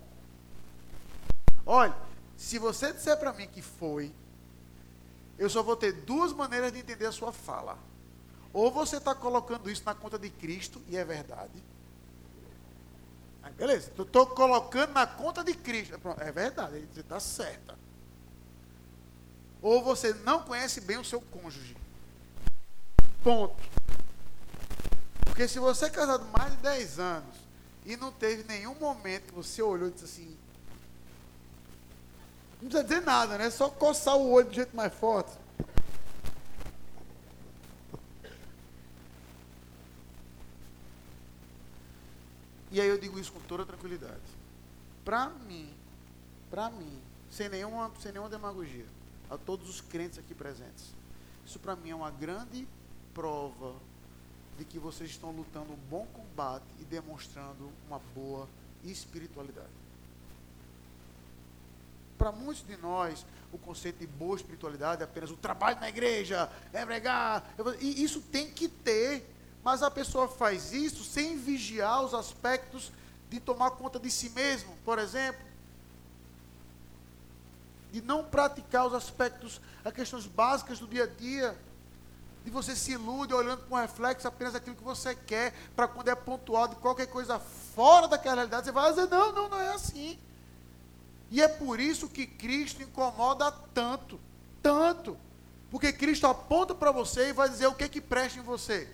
Olha, 1.64 1.96
se 2.36 2.58
você 2.58 2.92
disser 2.92 3.18
para 3.18 3.32
mim 3.32 3.48
que 3.48 3.62
foi, 3.62 4.12
eu 5.38 5.48
só 5.48 5.62
vou 5.62 5.74
ter 5.74 5.90
duas 5.90 6.34
maneiras 6.34 6.70
de 6.70 6.80
entender 6.80 7.06
a 7.06 7.12
sua 7.12 7.32
fala. 7.32 7.78
Ou 8.52 8.70
você 8.70 8.98
está 8.98 9.14
colocando 9.14 9.70
isso 9.70 9.82
na 9.86 9.94
conta 9.94 10.18
de 10.18 10.28
Cristo, 10.28 10.82
e 10.86 10.98
é 10.98 11.04
verdade, 11.04 11.64
beleza, 13.56 13.90
eu 13.96 14.04
estou 14.04 14.26
colocando 14.26 14.92
na 14.92 15.06
conta 15.06 15.42
de 15.42 15.54
Cristo. 15.54 15.98
É 16.18 16.30
verdade, 16.30 16.86
você 16.92 17.00
está 17.00 17.18
certa. 17.18 17.78
Ou 19.62 19.82
você 19.82 20.12
não 20.12 20.42
conhece 20.42 20.82
bem 20.82 20.98
o 20.98 21.04
seu 21.04 21.22
cônjuge. 21.22 21.74
Ponto. 23.24 23.81
Porque 25.24 25.48
se 25.48 25.58
você 25.58 25.86
é 25.86 25.90
casado 25.90 26.24
mais 26.26 26.52
de 26.52 26.58
10 26.58 26.98
anos 26.98 27.36
e 27.84 27.96
não 27.96 28.12
teve 28.12 28.44
nenhum 28.44 28.74
momento 28.74 29.26
que 29.26 29.34
você 29.34 29.62
olhou 29.62 29.88
e 29.88 29.92
disse 29.92 30.04
assim. 30.04 30.36
Não 32.60 32.68
precisa 32.68 32.84
dizer 32.84 33.00
nada, 33.00 33.36
né? 33.38 33.50
Só 33.50 33.68
coçar 33.68 34.16
o 34.16 34.30
olho 34.30 34.46
do 34.48 34.54
jeito 34.54 34.76
mais 34.76 34.94
forte. 34.94 35.32
E 42.70 42.80
aí 42.80 42.88
eu 42.88 42.96
digo 42.96 43.18
isso 43.18 43.32
com 43.32 43.40
toda 43.40 43.66
tranquilidade. 43.66 44.22
Para 45.04 45.28
mim, 45.28 45.74
para 46.50 46.70
mim, 46.70 47.02
sem 47.30 47.48
nenhuma, 47.48 47.90
sem 48.00 48.12
nenhuma 48.12 48.30
demagogia, 48.30 48.86
a 49.28 49.36
todos 49.36 49.68
os 49.68 49.80
crentes 49.80 50.18
aqui 50.18 50.34
presentes, 50.34 50.94
isso 51.44 51.58
para 51.58 51.76
mim 51.76 51.90
é 51.90 51.94
uma 51.94 52.10
grande 52.10 52.66
prova 53.12 53.74
de 54.58 54.64
que 54.64 54.78
vocês 54.78 55.10
estão 55.10 55.30
lutando 55.30 55.72
um 55.72 55.78
bom 55.88 56.06
combate 56.12 56.64
e 56.80 56.84
demonstrando 56.84 57.70
uma 57.86 58.00
boa 58.14 58.48
espiritualidade. 58.84 59.68
Para 62.18 62.30
muitos 62.30 62.64
de 62.64 62.76
nós, 62.76 63.26
o 63.52 63.58
conceito 63.58 63.98
de 63.98 64.06
boa 64.06 64.36
espiritualidade 64.36 65.02
é 65.02 65.04
apenas 65.04 65.30
o 65.30 65.36
trabalho 65.36 65.80
na 65.80 65.88
igreja, 65.88 66.50
é 66.72 66.84
pregar, 66.84 67.44
e 67.80 68.02
isso 68.02 68.20
tem 68.20 68.50
que 68.50 68.68
ter 68.68 69.32
mas 69.62 69.82
a 69.82 69.90
pessoa 69.90 70.26
faz 70.28 70.72
isso 70.72 71.04
sem 71.04 71.38
vigiar 71.38 72.04
os 72.04 72.14
aspectos 72.14 72.90
de 73.30 73.38
tomar 73.38 73.70
conta 73.72 73.98
de 73.98 74.10
si 74.10 74.30
mesmo, 74.30 74.76
por 74.84 74.98
exemplo. 74.98 75.40
De 77.92 78.02
não 78.02 78.24
praticar 78.24 78.86
os 78.86 78.94
aspectos, 78.94 79.60
as 79.84 79.92
questões 79.92 80.26
básicas 80.26 80.78
do 80.78 80.86
dia 80.86 81.04
a 81.04 81.06
dia. 81.06 81.56
De 82.44 82.50
você 82.50 82.74
se 82.74 82.92
ilude 82.92 83.32
olhando 83.32 83.62
com 83.68 83.76
reflexo 83.76 84.26
apenas 84.26 84.54
aquilo 84.54 84.76
que 84.76 84.82
você 84.82 85.14
quer, 85.14 85.54
para 85.76 85.86
quando 85.86 86.08
é 86.08 86.14
pontuado 86.14 86.76
qualquer 86.76 87.06
coisa 87.06 87.38
fora 87.74 88.08
daquela 88.08 88.36
realidade, 88.36 88.66
você 88.66 88.72
vai 88.72 88.90
dizer, 88.90 89.08
não, 89.08 89.32
não, 89.32 89.48
não 89.48 89.60
é 89.60 89.74
assim. 89.74 90.18
E 91.30 91.40
é 91.40 91.48
por 91.48 91.80
isso 91.80 92.08
que 92.08 92.26
Cristo 92.26 92.82
incomoda 92.82 93.50
tanto, 93.72 94.20
tanto. 94.62 95.16
Porque 95.70 95.92
Cristo 95.92 96.26
aponta 96.26 96.74
para 96.74 96.90
você 96.90 97.28
e 97.28 97.32
vai 97.32 97.48
dizer 97.48 97.66
o 97.66 97.74
que 97.74 97.88
que 97.88 98.00
presta 98.00 98.38
em 98.38 98.42
você 98.42 98.88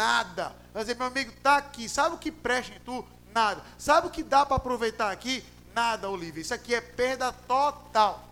Nada. 0.00 0.54
Vai 0.72 0.82
dizer, 0.82 0.96
meu 0.96 1.08
amigo, 1.08 1.30
está 1.30 1.58
aqui. 1.58 1.86
Sabe 1.86 2.14
o 2.14 2.18
que 2.18 2.32
presta 2.32 2.74
em 2.74 2.80
tu? 2.80 3.04
Nada. 3.34 3.62
Sabe 3.76 4.06
o 4.06 4.10
que 4.10 4.22
dá 4.22 4.46
para 4.46 4.56
aproveitar 4.56 5.10
aqui? 5.10 5.44
Nada, 5.74 6.08
Olivia. 6.08 6.40
Isso 6.40 6.54
aqui 6.54 6.74
é 6.74 6.80
perda 6.80 7.30
total. 7.46 8.29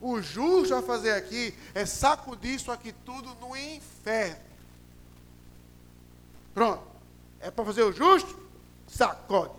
O 0.00 0.20
justo 0.20 0.74
a 0.74 0.82
fazer 0.82 1.12
aqui 1.12 1.54
é 1.74 1.84
sacudir 1.84 2.54
isso 2.54 2.70
aqui 2.70 2.92
tudo 3.04 3.34
no 3.40 3.56
inferno. 3.56 4.40
Pronto. 6.54 6.82
É 7.40 7.50
para 7.50 7.64
fazer 7.64 7.82
o 7.82 7.92
justo? 7.92 8.38
Sacode. 8.86 9.54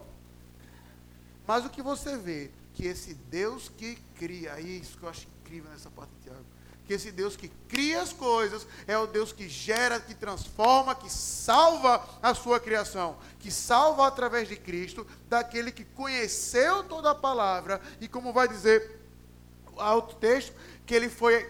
Mas 1.48 1.66
o 1.66 1.70
que 1.70 1.82
você 1.82 2.18
vê, 2.18 2.52
que 2.74 2.86
esse 2.86 3.14
Deus 3.14 3.70
que 3.70 3.96
cria, 4.16 4.60
isso 4.60 4.98
que 4.98 5.04
eu 5.04 5.10
acho 5.10 5.28
incrível 5.42 5.72
nessa 5.72 5.90
parte 5.90 6.12
de 6.18 6.24
Tiago, 6.24 6.46
que 6.86 6.94
esse 6.94 7.12
Deus 7.12 7.36
que 7.36 7.50
cria 7.68 8.02
as 8.02 8.12
coisas 8.12 8.68
é 8.88 8.98
o 8.98 9.08
Deus 9.08 9.32
que 9.32 9.48
gera, 9.48 10.00
que 10.00 10.14
transforma, 10.14 10.96
que 10.96 11.10
salva 11.10 12.04
a 12.22 12.34
sua 12.34 12.60
criação, 12.60 13.18
que 13.40 13.52
salva 13.52 14.08
através 14.08 14.48
de 14.48 14.56
Cristo, 14.56 15.06
daquele 15.28 15.72
que 15.72 15.86
conheceu 15.86 16.84
toda 16.84 17.12
a 17.12 17.16
palavra 17.16 17.82
e 18.02 18.08
como 18.08 18.34
vai 18.34 18.48
dizer 18.48 18.99
o 19.80 20.02
texto, 20.02 20.54
que 20.86 20.94
ele 20.94 21.10
foi 21.10 21.44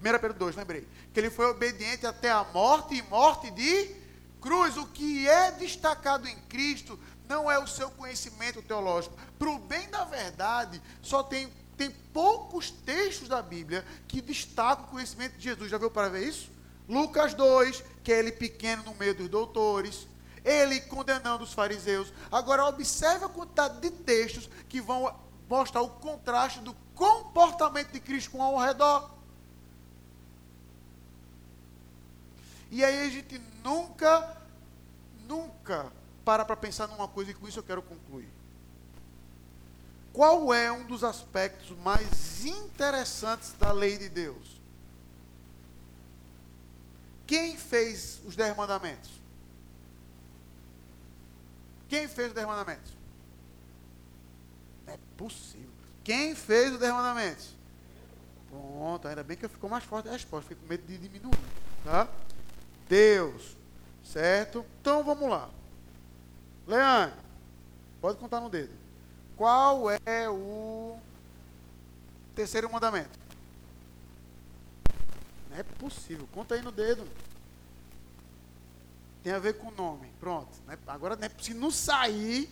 1 0.00 0.02
Pedro 0.20 0.34
2, 0.34 0.56
lembrei, 0.56 0.86
que 1.12 1.20
ele 1.20 1.30
foi 1.30 1.46
obediente 1.46 2.06
até 2.06 2.30
a 2.30 2.44
morte 2.44 2.94
e 2.94 3.02
morte 3.02 3.50
de 3.50 3.94
cruz. 4.40 4.76
O 4.76 4.86
que 4.86 5.28
é 5.28 5.52
destacado 5.52 6.28
em 6.28 6.36
Cristo 6.48 6.98
não 7.28 7.50
é 7.50 7.58
o 7.58 7.66
seu 7.66 7.90
conhecimento 7.90 8.62
teológico. 8.62 9.16
Para 9.38 9.50
o 9.50 9.58
bem 9.58 9.88
da 9.88 10.04
verdade, 10.04 10.80
só 11.02 11.22
tem 11.22 11.50
tem 11.76 11.90
poucos 12.12 12.70
textos 12.70 13.28
da 13.28 13.42
Bíblia 13.42 13.84
que 14.08 14.20
destacam 14.20 14.86
o 14.86 14.88
conhecimento 14.88 15.36
de 15.36 15.44
Jesus. 15.44 15.70
Já 15.70 15.78
viu 15.78 15.90
para 15.90 16.08
ver 16.08 16.26
isso? 16.26 16.50
Lucas 16.88 17.34
2, 17.34 17.84
que 18.02 18.12
é 18.12 18.18
ele 18.18 18.32
pequeno 18.32 18.82
no 18.84 18.94
meio 18.94 19.14
dos 19.14 19.28
doutores, 19.28 20.06
ele 20.44 20.80
condenando 20.82 21.44
os 21.44 21.52
fariseus. 21.52 22.12
Agora, 22.30 22.64
observe 22.64 23.24
a 23.24 23.28
quantidade 23.28 23.80
de 23.80 23.90
textos 23.90 24.48
que 24.68 24.80
vão 24.80 25.12
mostrar 25.48 25.82
o 25.82 25.90
contraste 25.90 26.60
do 26.60 26.74
comportamento 26.94 27.92
de 27.92 28.00
Cristo 28.00 28.30
com 28.30 28.42
ao 28.42 28.58
redor. 28.58 29.10
E 32.70 32.84
aí 32.84 33.06
a 33.06 33.10
gente 33.10 33.38
nunca, 33.62 34.36
nunca 35.26 35.92
para 36.24 36.44
para 36.44 36.56
pensar 36.56 36.88
numa 36.88 37.06
coisa 37.06 37.30
e 37.30 37.34
com 37.34 37.46
isso 37.46 37.58
eu 37.58 37.62
quero 37.62 37.82
concluir. 37.82 38.28
Qual 40.12 40.52
é 40.52 40.72
um 40.72 40.84
dos 40.86 41.04
aspectos 41.04 41.76
mais 41.78 42.44
interessantes 42.44 43.52
da 43.52 43.70
lei 43.70 43.98
de 43.98 44.08
Deus? 44.08 44.60
Quem 47.26 47.56
fez 47.56 48.20
os 48.24 48.34
dez 48.34 48.56
mandamentos? 48.56 49.10
Quem 51.88 52.08
fez 52.08 52.28
os 52.28 52.34
dez 52.34 52.46
mandamentos? 52.46 52.92
Não 54.86 54.94
é 54.94 54.98
possível. 55.16 55.70
Quem 56.04 56.34
fez 56.34 56.72
os 56.72 56.78
dez 56.78 56.92
mandamentos? 56.92 57.54
Pronto, 58.48 59.08
ainda 59.08 59.24
bem 59.24 59.36
que 59.36 59.48
ficou 59.48 59.68
mais 59.68 59.84
forte 59.84 60.08
a 60.08 60.12
resposta. 60.12 60.48
Fiquei 60.48 60.62
com 60.62 60.68
medo 60.68 60.86
de 60.86 60.96
diminuir. 60.98 61.36
Tá? 61.84 62.08
Deus. 62.88 63.56
Certo? 64.04 64.64
Então 64.80 65.02
vamos 65.02 65.28
lá. 65.28 65.50
Leandro, 66.66 67.18
pode 68.00 68.18
contar 68.18 68.40
no 68.40 68.48
dedo. 68.48 68.72
Qual 69.36 69.90
é 69.90 70.28
o 70.30 70.96
terceiro 72.34 72.70
mandamento? 72.72 73.18
Não 75.50 75.58
é 75.58 75.62
possível. 75.62 76.28
Conta 76.32 76.54
aí 76.54 76.62
no 76.62 76.72
dedo. 76.72 77.06
Tem 79.22 79.32
a 79.32 79.38
ver 79.38 79.54
com 79.58 79.68
o 79.68 79.74
nome. 79.74 80.08
Pronto. 80.20 80.56
Né? 80.66 80.78
Agora, 80.86 81.16
né, 81.16 81.28
se 81.40 81.52
não 81.52 81.70
sair, 81.70 82.48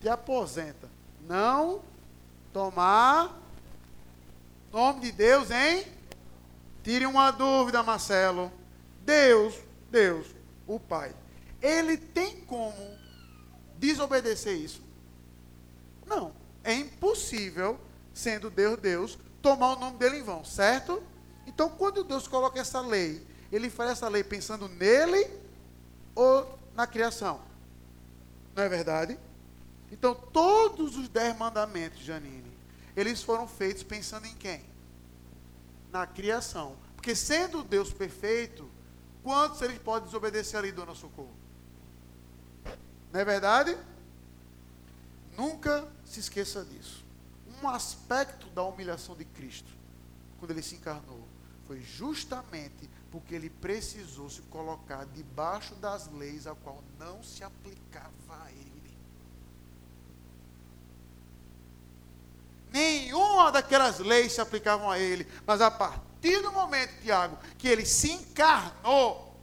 te 0.00 0.08
aposenta. 0.08 0.88
Não 1.26 1.82
tomar 2.52 3.40
nome 4.72 5.00
de 5.00 5.12
Deus, 5.12 5.50
hein? 5.50 5.86
Tire 6.82 7.06
uma 7.06 7.30
dúvida, 7.30 7.82
Marcelo. 7.82 8.52
Deus, 9.02 9.54
Deus, 9.90 10.26
o 10.66 10.78
Pai. 10.78 11.14
Ele 11.62 11.96
tem 11.96 12.40
como 12.42 12.74
desobedecer 13.78 14.56
isso? 14.56 14.82
Não. 16.06 16.32
É 16.62 16.74
impossível, 16.74 17.78
sendo 18.12 18.50
Deus, 18.50 18.78
Deus, 18.78 19.18
tomar 19.42 19.74
o 19.74 19.78
nome 19.78 19.98
dele 19.98 20.18
em 20.18 20.22
vão, 20.22 20.44
certo? 20.44 21.02
Então, 21.46 21.68
quando 21.68 22.02
Deus 22.02 22.26
coloca 22.26 22.58
essa 22.58 22.80
lei, 22.80 23.26
ele 23.52 23.68
faz 23.68 23.90
essa 23.90 24.08
lei 24.08 24.24
pensando 24.24 24.68
nele 24.68 25.30
ou 26.14 26.58
na 26.74 26.86
criação. 26.86 27.40
Não 28.54 28.62
é 28.62 28.68
verdade? 28.68 29.18
Então, 29.94 30.12
todos 30.12 30.96
os 30.96 31.08
dez 31.08 31.38
mandamentos, 31.38 32.00
Janine, 32.00 32.52
eles 32.96 33.22
foram 33.22 33.46
feitos 33.46 33.84
pensando 33.84 34.26
em 34.26 34.34
quem? 34.34 34.64
Na 35.92 36.04
criação. 36.04 36.76
Porque 36.96 37.14
sendo 37.14 37.62
Deus 37.62 37.92
perfeito, 37.92 38.68
quantos 39.22 39.62
ele 39.62 39.78
pode 39.78 40.06
desobedecer 40.06 40.58
ali, 40.58 40.72
dona 40.72 40.96
Socorro? 40.96 41.32
Não 43.12 43.20
é 43.20 43.24
verdade? 43.24 43.78
Nunca 45.38 45.86
se 46.04 46.18
esqueça 46.18 46.64
disso. 46.64 47.04
Um 47.62 47.68
aspecto 47.68 48.48
da 48.48 48.64
humilhação 48.64 49.14
de 49.14 49.24
Cristo, 49.24 49.70
quando 50.40 50.50
ele 50.50 50.62
se 50.62 50.74
encarnou, 50.74 51.24
foi 51.68 51.80
justamente 51.80 52.90
porque 53.12 53.32
ele 53.32 53.48
precisou 53.48 54.28
se 54.28 54.42
colocar 54.42 55.06
debaixo 55.06 55.76
das 55.76 56.10
leis 56.10 56.48
a 56.48 56.54
qual 56.56 56.82
não 56.98 57.22
se 57.22 57.44
aplicava 57.44 58.10
a 58.42 58.50
ele. 58.50 58.73
Nenhuma 62.74 63.52
daquelas 63.52 64.00
leis 64.00 64.32
se 64.32 64.40
aplicavam 64.40 64.90
a 64.90 64.98
ele, 64.98 65.28
mas 65.46 65.60
a 65.60 65.70
partir 65.70 66.42
do 66.42 66.50
momento, 66.50 66.92
Tiago, 67.02 67.38
que 67.56 67.68
ele 67.68 67.86
se 67.86 68.10
encarnou, 68.10 69.40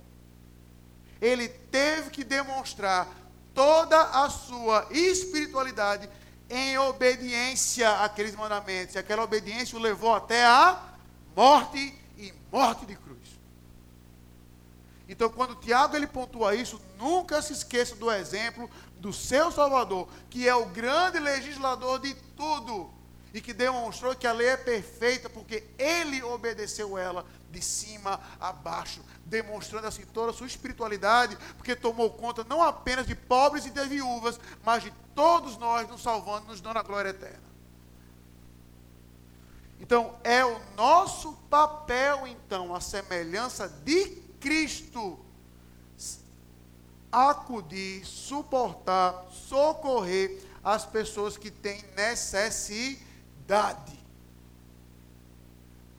ele 1.22 1.48
teve 1.48 2.10
que 2.10 2.26
demonstrar 2.26 3.08
toda 3.54 4.02
a 4.02 4.30
sua 4.30 4.86
espiritualidade 4.92 6.10
em 6.50 6.78
obediência 6.78 8.02
àqueles 8.02 8.36
mandamentos. 8.36 8.96
E 8.96 9.00
aquela 9.00 9.24
obediência 9.24 9.78
o 9.78 9.82
levou 9.82 10.14
até 10.14 10.46
a 10.46 10.84
morte 11.34 11.98
e 12.18 12.34
morte 12.52 12.86
de 12.86 12.98
cruz. 12.98 13.40
Então, 15.08 15.30
quando 15.30 15.56
Tiago 15.56 15.96
ele 15.96 16.08
pontua 16.08 16.54
isso, 16.54 16.82
nunca 16.98 17.42
se 17.42 17.54
esqueça 17.54 17.96
do 17.96 18.12
exemplo 18.12 18.70
do 18.98 19.14
seu 19.14 19.54
Salvador, 19.54 20.10
que 20.30 20.50
é 20.50 20.54
o 20.54 20.66
grande 20.66 21.18
legislador 21.18 21.98
de 21.98 22.14
tudo 22.36 23.00
e 23.34 23.42
que 23.42 23.54
demonstrou 23.54 24.16
que 24.16 24.28
a 24.28 24.34
lei 24.34 24.50
é 24.50 24.58
perfeita 24.58 25.30
porque 25.30 25.64
ele 25.78 26.22
obedeceu 26.24 26.98
ela 26.98 27.26
de 27.50 27.62
cima 27.62 28.20
a 28.40 28.52
baixo, 28.52 29.02
demonstrando 29.26 29.88
assim 29.88 30.06
toda 30.06 30.32
a 30.32 30.34
sua 30.34 30.48
espiritualidade, 30.48 31.38
porque 31.58 31.76
tomou 31.76 32.10
conta 32.12 32.44
não 32.44 32.62
apenas 32.62 33.06
de 33.06 33.16
pobres 33.16 33.66
e 33.66 33.70
de 33.70 33.86
viúvas, 33.86 34.40
mas 34.64 34.84
de 34.84 34.94
todos 35.16 35.58
nós, 35.58 35.88
nos 35.88 36.02
salvando, 36.02 36.48
nos 36.48 36.62
dando 36.62 36.78
a 36.78 36.84
glória 36.84 37.10
eterna. 37.10 37.52
Então, 39.80 40.16
é 40.24 40.46
o 40.46 40.60
nosso 40.76 41.34
papel, 41.50 42.28
então, 42.28 42.74
a 42.74 42.80
semelhança 42.80 43.68
de 43.68 44.22
Cristo 44.40 45.20
acudir, 47.12 48.06
suportar, 48.06 49.26
socorrer 49.32 50.40
as 50.64 50.86
pessoas 50.86 51.36
que 51.36 51.52
têm 51.52 51.84
necessidade. 51.96 53.11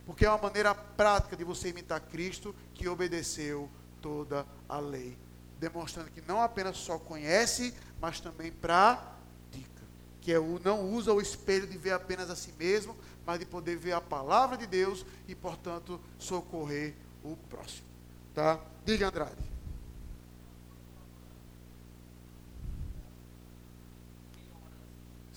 Porque 0.07 0.25
é 0.25 0.29
uma 0.29 0.39
maneira 0.39 0.75
prática 0.75 1.37
de 1.37 1.45
você 1.45 1.69
imitar 1.69 2.01
Cristo 2.01 2.55
que 2.75 2.89
obedeceu 2.89 3.69
toda 4.01 4.47
a 4.69 4.79
lei, 4.79 5.17
demonstrando 5.61 6.11
que 6.11 6.23
não 6.23 6.41
apenas 6.41 6.77
só 6.79 6.99
conhece, 6.99 7.75
mas 8.01 8.21
também 8.21 8.51
pratica, 8.51 9.83
que 10.21 10.33
é 10.33 10.39
o 10.39 10.59
não 10.65 10.91
usa 10.93 11.13
o 11.13 11.21
espelho 11.21 11.67
de 11.67 11.77
ver 11.77 11.93
apenas 11.93 12.31
a 12.31 12.37
si 12.37 12.53
mesmo, 12.59 12.97
mas 13.25 13.39
de 13.39 13.47
poder 13.47 13.77
ver 13.77 13.93
a 13.93 14.01
palavra 14.01 14.57
de 14.57 14.67
Deus 14.67 15.05
e, 15.29 15.35
portanto, 15.35 16.01
socorrer 16.19 16.95
o 17.23 17.37
próximo. 17.49 17.87
Tá? 18.35 18.59
Diga, 18.85 19.09
Andrade. 19.09 19.53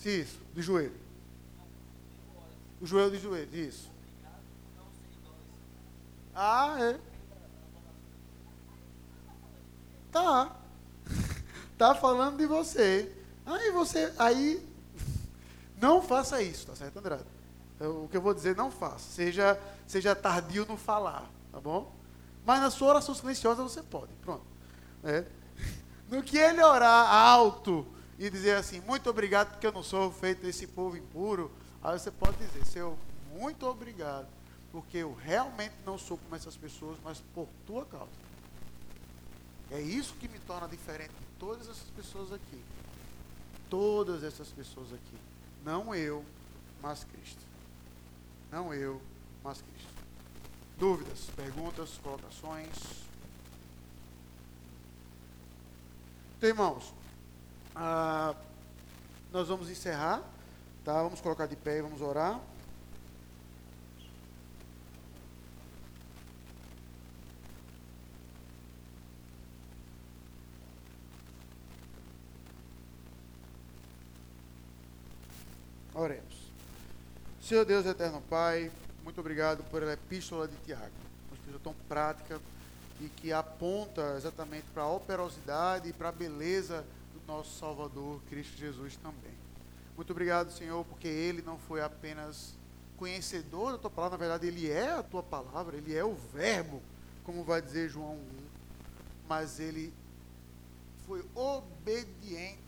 Isso, 0.04 0.40
de 0.54 0.62
joelho. 0.62 1.05
O 2.80 2.86
joelho 2.86 3.10
de 3.10 3.18
joelho, 3.18 3.54
isso. 3.54 3.90
Ah, 6.34 6.76
é. 6.78 6.98
Tá. 10.12 10.56
Tá 11.78 11.94
falando 11.94 12.38
de 12.38 12.46
você. 12.46 13.14
Aí 13.44 13.70
você, 13.70 14.10
aí 14.18 14.66
não 15.78 16.00
faça 16.00 16.40
isso, 16.40 16.66
tá 16.66 16.74
certo, 16.74 16.98
Andrade? 16.98 17.24
O 17.78 18.08
que 18.08 18.16
eu 18.16 18.22
vou 18.22 18.32
dizer, 18.32 18.56
não 18.56 18.70
faça. 18.70 19.10
Seja, 19.10 19.60
seja 19.86 20.16
tardio 20.16 20.64
no 20.66 20.78
falar, 20.78 21.30
tá 21.52 21.60
bom? 21.60 21.94
Mas 22.46 22.62
na 22.62 22.70
sua 22.70 22.88
oração 22.88 23.14
silenciosa 23.14 23.62
você 23.62 23.82
pode. 23.82 24.12
Pronto. 24.22 24.44
É. 25.04 25.24
No 26.08 26.22
que 26.22 26.38
ele 26.38 26.62
orar 26.62 27.12
alto 27.12 27.84
e 28.16 28.30
dizer 28.30 28.54
assim, 28.54 28.80
muito 28.80 29.10
obrigado 29.10 29.50
porque 29.50 29.66
eu 29.66 29.72
não 29.72 29.82
sou 29.82 30.12
feito 30.12 30.40
desse 30.42 30.68
povo 30.68 30.96
impuro, 30.96 31.50
aí 31.86 31.98
você 31.98 32.10
pode 32.10 32.36
dizer, 32.38 32.64
Senhor, 32.66 32.96
muito 33.32 33.64
obrigado, 33.66 34.26
porque 34.72 34.98
eu 34.98 35.14
realmente 35.14 35.74
não 35.84 35.96
sou 35.96 36.18
como 36.18 36.34
essas 36.34 36.56
pessoas, 36.56 36.98
mas 37.04 37.22
por 37.32 37.48
tua 37.64 37.84
causa. 37.84 38.26
É 39.70 39.80
isso 39.80 40.14
que 40.14 40.28
me 40.28 40.38
torna 40.40 40.68
diferente 40.68 41.10
de 41.10 41.26
todas 41.38 41.68
essas 41.68 41.88
pessoas 41.90 42.32
aqui. 42.32 42.62
Todas 43.70 44.22
essas 44.22 44.48
pessoas 44.48 44.92
aqui. 44.92 45.18
Não 45.64 45.94
eu, 45.94 46.24
mas 46.82 47.04
Cristo. 47.04 47.42
Não 48.50 48.72
eu, 48.74 49.00
mas 49.42 49.62
Cristo. 49.62 49.88
Dúvidas, 50.78 51.30
perguntas, 51.34 51.98
colocações? 52.02 52.76
Então, 56.36 56.48
irmãos, 56.48 56.92
ah, 57.74 58.34
nós 59.32 59.48
vamos 59.48 59.68
encerrar, 59.70 60.22
tá? 60.86 61.02
Vamos 61.02 61.20
colocar 61.20 61.46
de 61.46 61.56
pé 61.56 61.78
e 61.78 61.82
vamos 61.82 62.00
orar. 62.00 62.40
Oremos. 75.92 76.52
Senhor 77.42 77.64
Deus 77.64 77.84
eterno 77.84 78.22
Pai, 78.30 78.70
muito 79.02 79.18
obrigado 79.18 79.64
por 79.64 79.82
a 79.82 79.92
epístola 79.92 80.46
de 80.46 80.54
Tiago. 80.58 80.84
Uma 81.28 81.36
epístola 81.36 81.60
tão 81.64 81.74
prática 81.88 82.40
e 83.00 83.08
que 83.08 83.32
aponta 83.32 84.14
exatamente 84.16 84.66
para 84.72 84.84
a 84.84 84.92
operosidade 84.92 85.88
e 85.88 85.92
para 85.92 86.10
a 86.10 86.12
beleza 86.12 86.84
do 87.12 87.26
nosso 87.26 87.58
Salvador, 87.58 88.20
Cristo 88.30 88.56
Jesus 88.56 88.94
também. 88.96 89.45
Muito 89.96 90.10
obrigado, 90.10 90.52
Senhor, 90.52 90.84
porque 90.84 91.08
Ele 91.08 91.42
não 91.42 91.58
foi 91.58 91.82
apenas 91.82 92.54
conhecedor 92.96 93.72
da 93.72 93.78
tua 93.78 93.90
palavra, 93.90 94.18
na 94.18 94.24
verdade, 94.24 94.46
Ele 94.46 94.70
é 94.70 94.92
a 94.92 95.02
tua 95.02 95.22
palavra, 95.22 95.76
Ele 95.76 95.94
é 95.94 96.04
o 96.04 96.14
Verbo, 96.14 96.82
como 97.24 97.42
vai 97.42 97.60
dizer 97.60 97.88
João 97.88 98.14
1, 98.14 98.20
mas 99.28 99.58
Ele 99.58 99.92
foi 101.06 101.24
obediente 101.34 102.60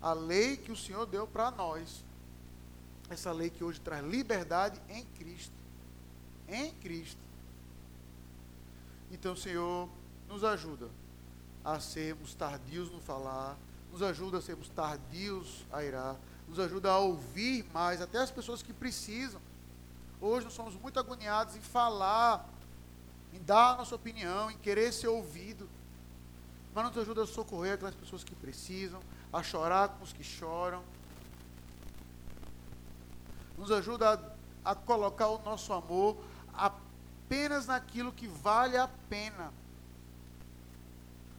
à 0.00 0.12
lei 0.12 0.56
que 0.56 0.72
o 0.72 0.76
Senhor 0.76 1.06
deu 1.06 1.26
para 1.26 1.50
nós. 1.50 2.04
Essa 3.08 3.32
lei 3.32 3.50
que 3.50 3.62
hoje 3.62 3.80
traz 3.80 4.04
liberdade 4.04 4.80
em 4.88 5.04
Cristo 5.18 5.64
em 6.48 6.72
Cristo. 6.74 7.20
Então, 9.10 9.36
Senhor, 9.36 9.88
nos 10.28 10.44
ajuda 10.44 10.88
a 11.64 11.80
sermos 11.80 12.34
tardios 12.34 12.90
no 12.90 13.00
falar, 13.00 13.56
nos 13.90 14.02
ajuda 14.02 14.38
a 14.38 14.42
sermos 14.42 14.68
tardios 14.68 15.64
a 15.72 15.82
irar, 15.84 16.16
nos 16.48 16.58
ajuda 16.58 16.90
a 16.90 16.98
ouvir 16.98 17.64
mais, 17.72 18.00
até 18.00 18.18
as 18.18 18.30
pessoas 18.30 18.62
que 18.62 18.72
precisam 18.72 19.40
Hoje 20.26 20.46
nós 20.46 20.54
somos 20.54 20.74
muito 20.76 20.98
agoniados 20.98 21.54
em 21.54 21.60
falar, 21.60 22.48
em 23.30 23.42
dar 23.42 23.74
a 23.74 23.76
nossa 23.76 23.94
opinião, 23.94 24.50
em 24.50 24.56
querer 24.56 24.90
ser 24.90 25.08
ouvido. 25.08 25.68
Mas 26.74 26.86
nos 26.86 26.96
ajuda 26.96 27.24
a 27.24 27.26
socorrer 27.26 27.74
aquelas 27.74 27.94
pessoas 27.94 28.24
que 28.24 28.34
precisam, 28.34 29.02
a 29.30 29.42
chorar 29.42 29.90
com 29.90 30.02
os 30.02 30.14
que 30.14 30.24
choram. 30.24 30.82
Nos 33.58 33.70
ajuda 33.70 34.34
a, 34.64 34.70
a 34.70 34.74
colocar 34.74 35.28
o 35.28 35.42
nosso 35.42 35.74
amor 35.74 36.16
apenas 36.54 37.66
naquilo 37.66 38.10
que 38.10 38.26
vale 38.26 38.78
a 38.78 38.88
pena. 39.10 39.52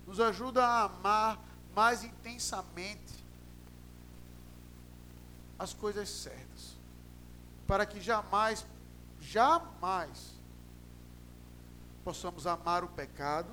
Nos 0.06 0.20
ajuda 0.20 0.64
a 0.64 0.84
amar 0.84 1.40
mais 1.76 2.04
intensamente 2.04 3.25
as 5.58 5.74
coisas 5.74 6.10
certas. 6.10 6.76
Para 7.68 7.86
que 7.86 8.00
jamais, 8.00 8.66
jamais 9.20 10.36
possamos 12.04 12.46
amar 12.46 12.84
o 12.84 12.88
pecado, 12.90 13.50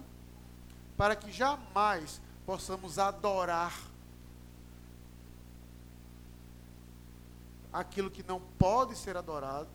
para 0.97 1.17
que 1.17 1.33
jamais 1.33 2.21
possamos 2.45 2.99
adorar 2.99 3.73
aquilo 7.73 8.11
que 8.11 8.23
não 8.23 8.41
pode 8.59 8.97
ser 8.97 9.17
adorado, 9.17 9.69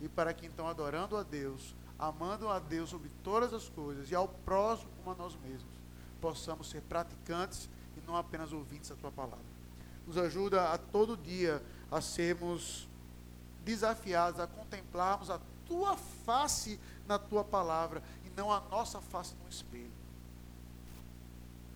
e 0.00 0.08
para 0.08 0.34
que 0.34 0.44
então, 0.44 0.68
adorando 0.68 1.16
a 1.16 1.22
Deus, 1.22 1.74
amando 1.98 2.50
a 2.50 2.58
Deus 2.58 2.90
sobre 2.90 3.10
todas 3.24 3.54
as 3.54 3.68
coisas 3.68 4.10
e 4.10 4.14
ao 4.14 4.28
próximo 4.28 4.90
como 4.98 5.12
a 5.12 5.14
nós 5.14 5.34
mesmos, 5.36 5.72
possamos 6.20 6.68
ser 6.68 6.82
praticantes 6.82 7.70
não 8.06 8.16
apenas 8.16 8.52
ouvintes 8.52 8.90
da 8.90 8.96
tua 8.96 9.12
palavra. 9.12 9.44
Nos 10.06 10.16
ajuda 10.16 10.72
a 10.72 10.78
todo 10.78 11.16
dia 11.16 11.62
a 11.90 12.00
sermos 12.00 12.88
desafiados 13.66 14.38
a 14.38 14.46
contemplarmos 14.46 15.28
a 15.28 15.40
tua 15.66 15.96
face 15.96 16.78
na 17.06 17.18
tua 17.18 17.42
palavra 17.42 18.00
e 18.24 18.30
não 18.30 18.52
a 18.52 18.60
nossa 18.60 19.00
face 19.00 19.34
no 19.42 19.48
espelho. 19.48 19.90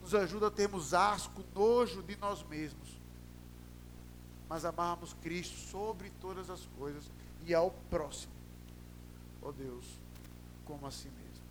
Nos 0.01 0.15
ajuda 0.15 0.47
a 0.47 0.51
termos 0.51 0.94
asco, 0.94 1.44
nojo 1.52 2.02
de 2.02 2.16
nós 2.16 2.44
mesmos, 2.44 2.97
mas 4.48 4.65
amarmos 4.65 5.15
Cristo 5.20 5.57
sobre 5.57 6.11
todas 6.20 6.48
as 6.48 6.65
coisas 6.78 7.11
e 7.44 7.52
ao 7.52 7.73
próximo. 7.90 8.32
Ó 9.43 9.51
Deus, 9.51 9.85
como 10.65 10.86
a 10.86 10.90
si 10.93 11.09
mesmo. 11.09 11.44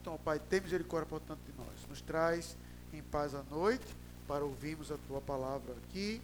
Então, 0.00 0.18
Pai, 0.18 0.38
tem 0.38 0.60
misericórdia, 0.60 1.08
portanto, 1.08 1.40
de 1.46 1.52
nós. 1.56 1.88
Nos 1.88 2.02
traz 2.02 2.58
em 2.94 3.02
paz 3.02 3.34
à 3.34 3.42
noite 3.50 3.84
para 4.26 4.44
ouvirmos 4.44 4.90
a 4.90 4.96
tua 5.06 5.20
palavra 5.20 5.74
aqui 5.84 6.20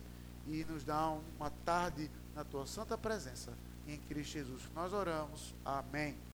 e 0.47 0.65
nos 0.65 0.85
dá 0.85 1.11
uma 1.39 1.51
tarde 1.65 2.11
na 2.35 2.45
tua 2.45 2.67
santa 2.67 2.97
presença. 2.97 3.53
Em 3.87 3.99
Cristo 3.99 4.33
Jesus 4.33 4.63
nós 4.75 4.93
oramos. 4.93 5.55
Amém. 5.65 6.17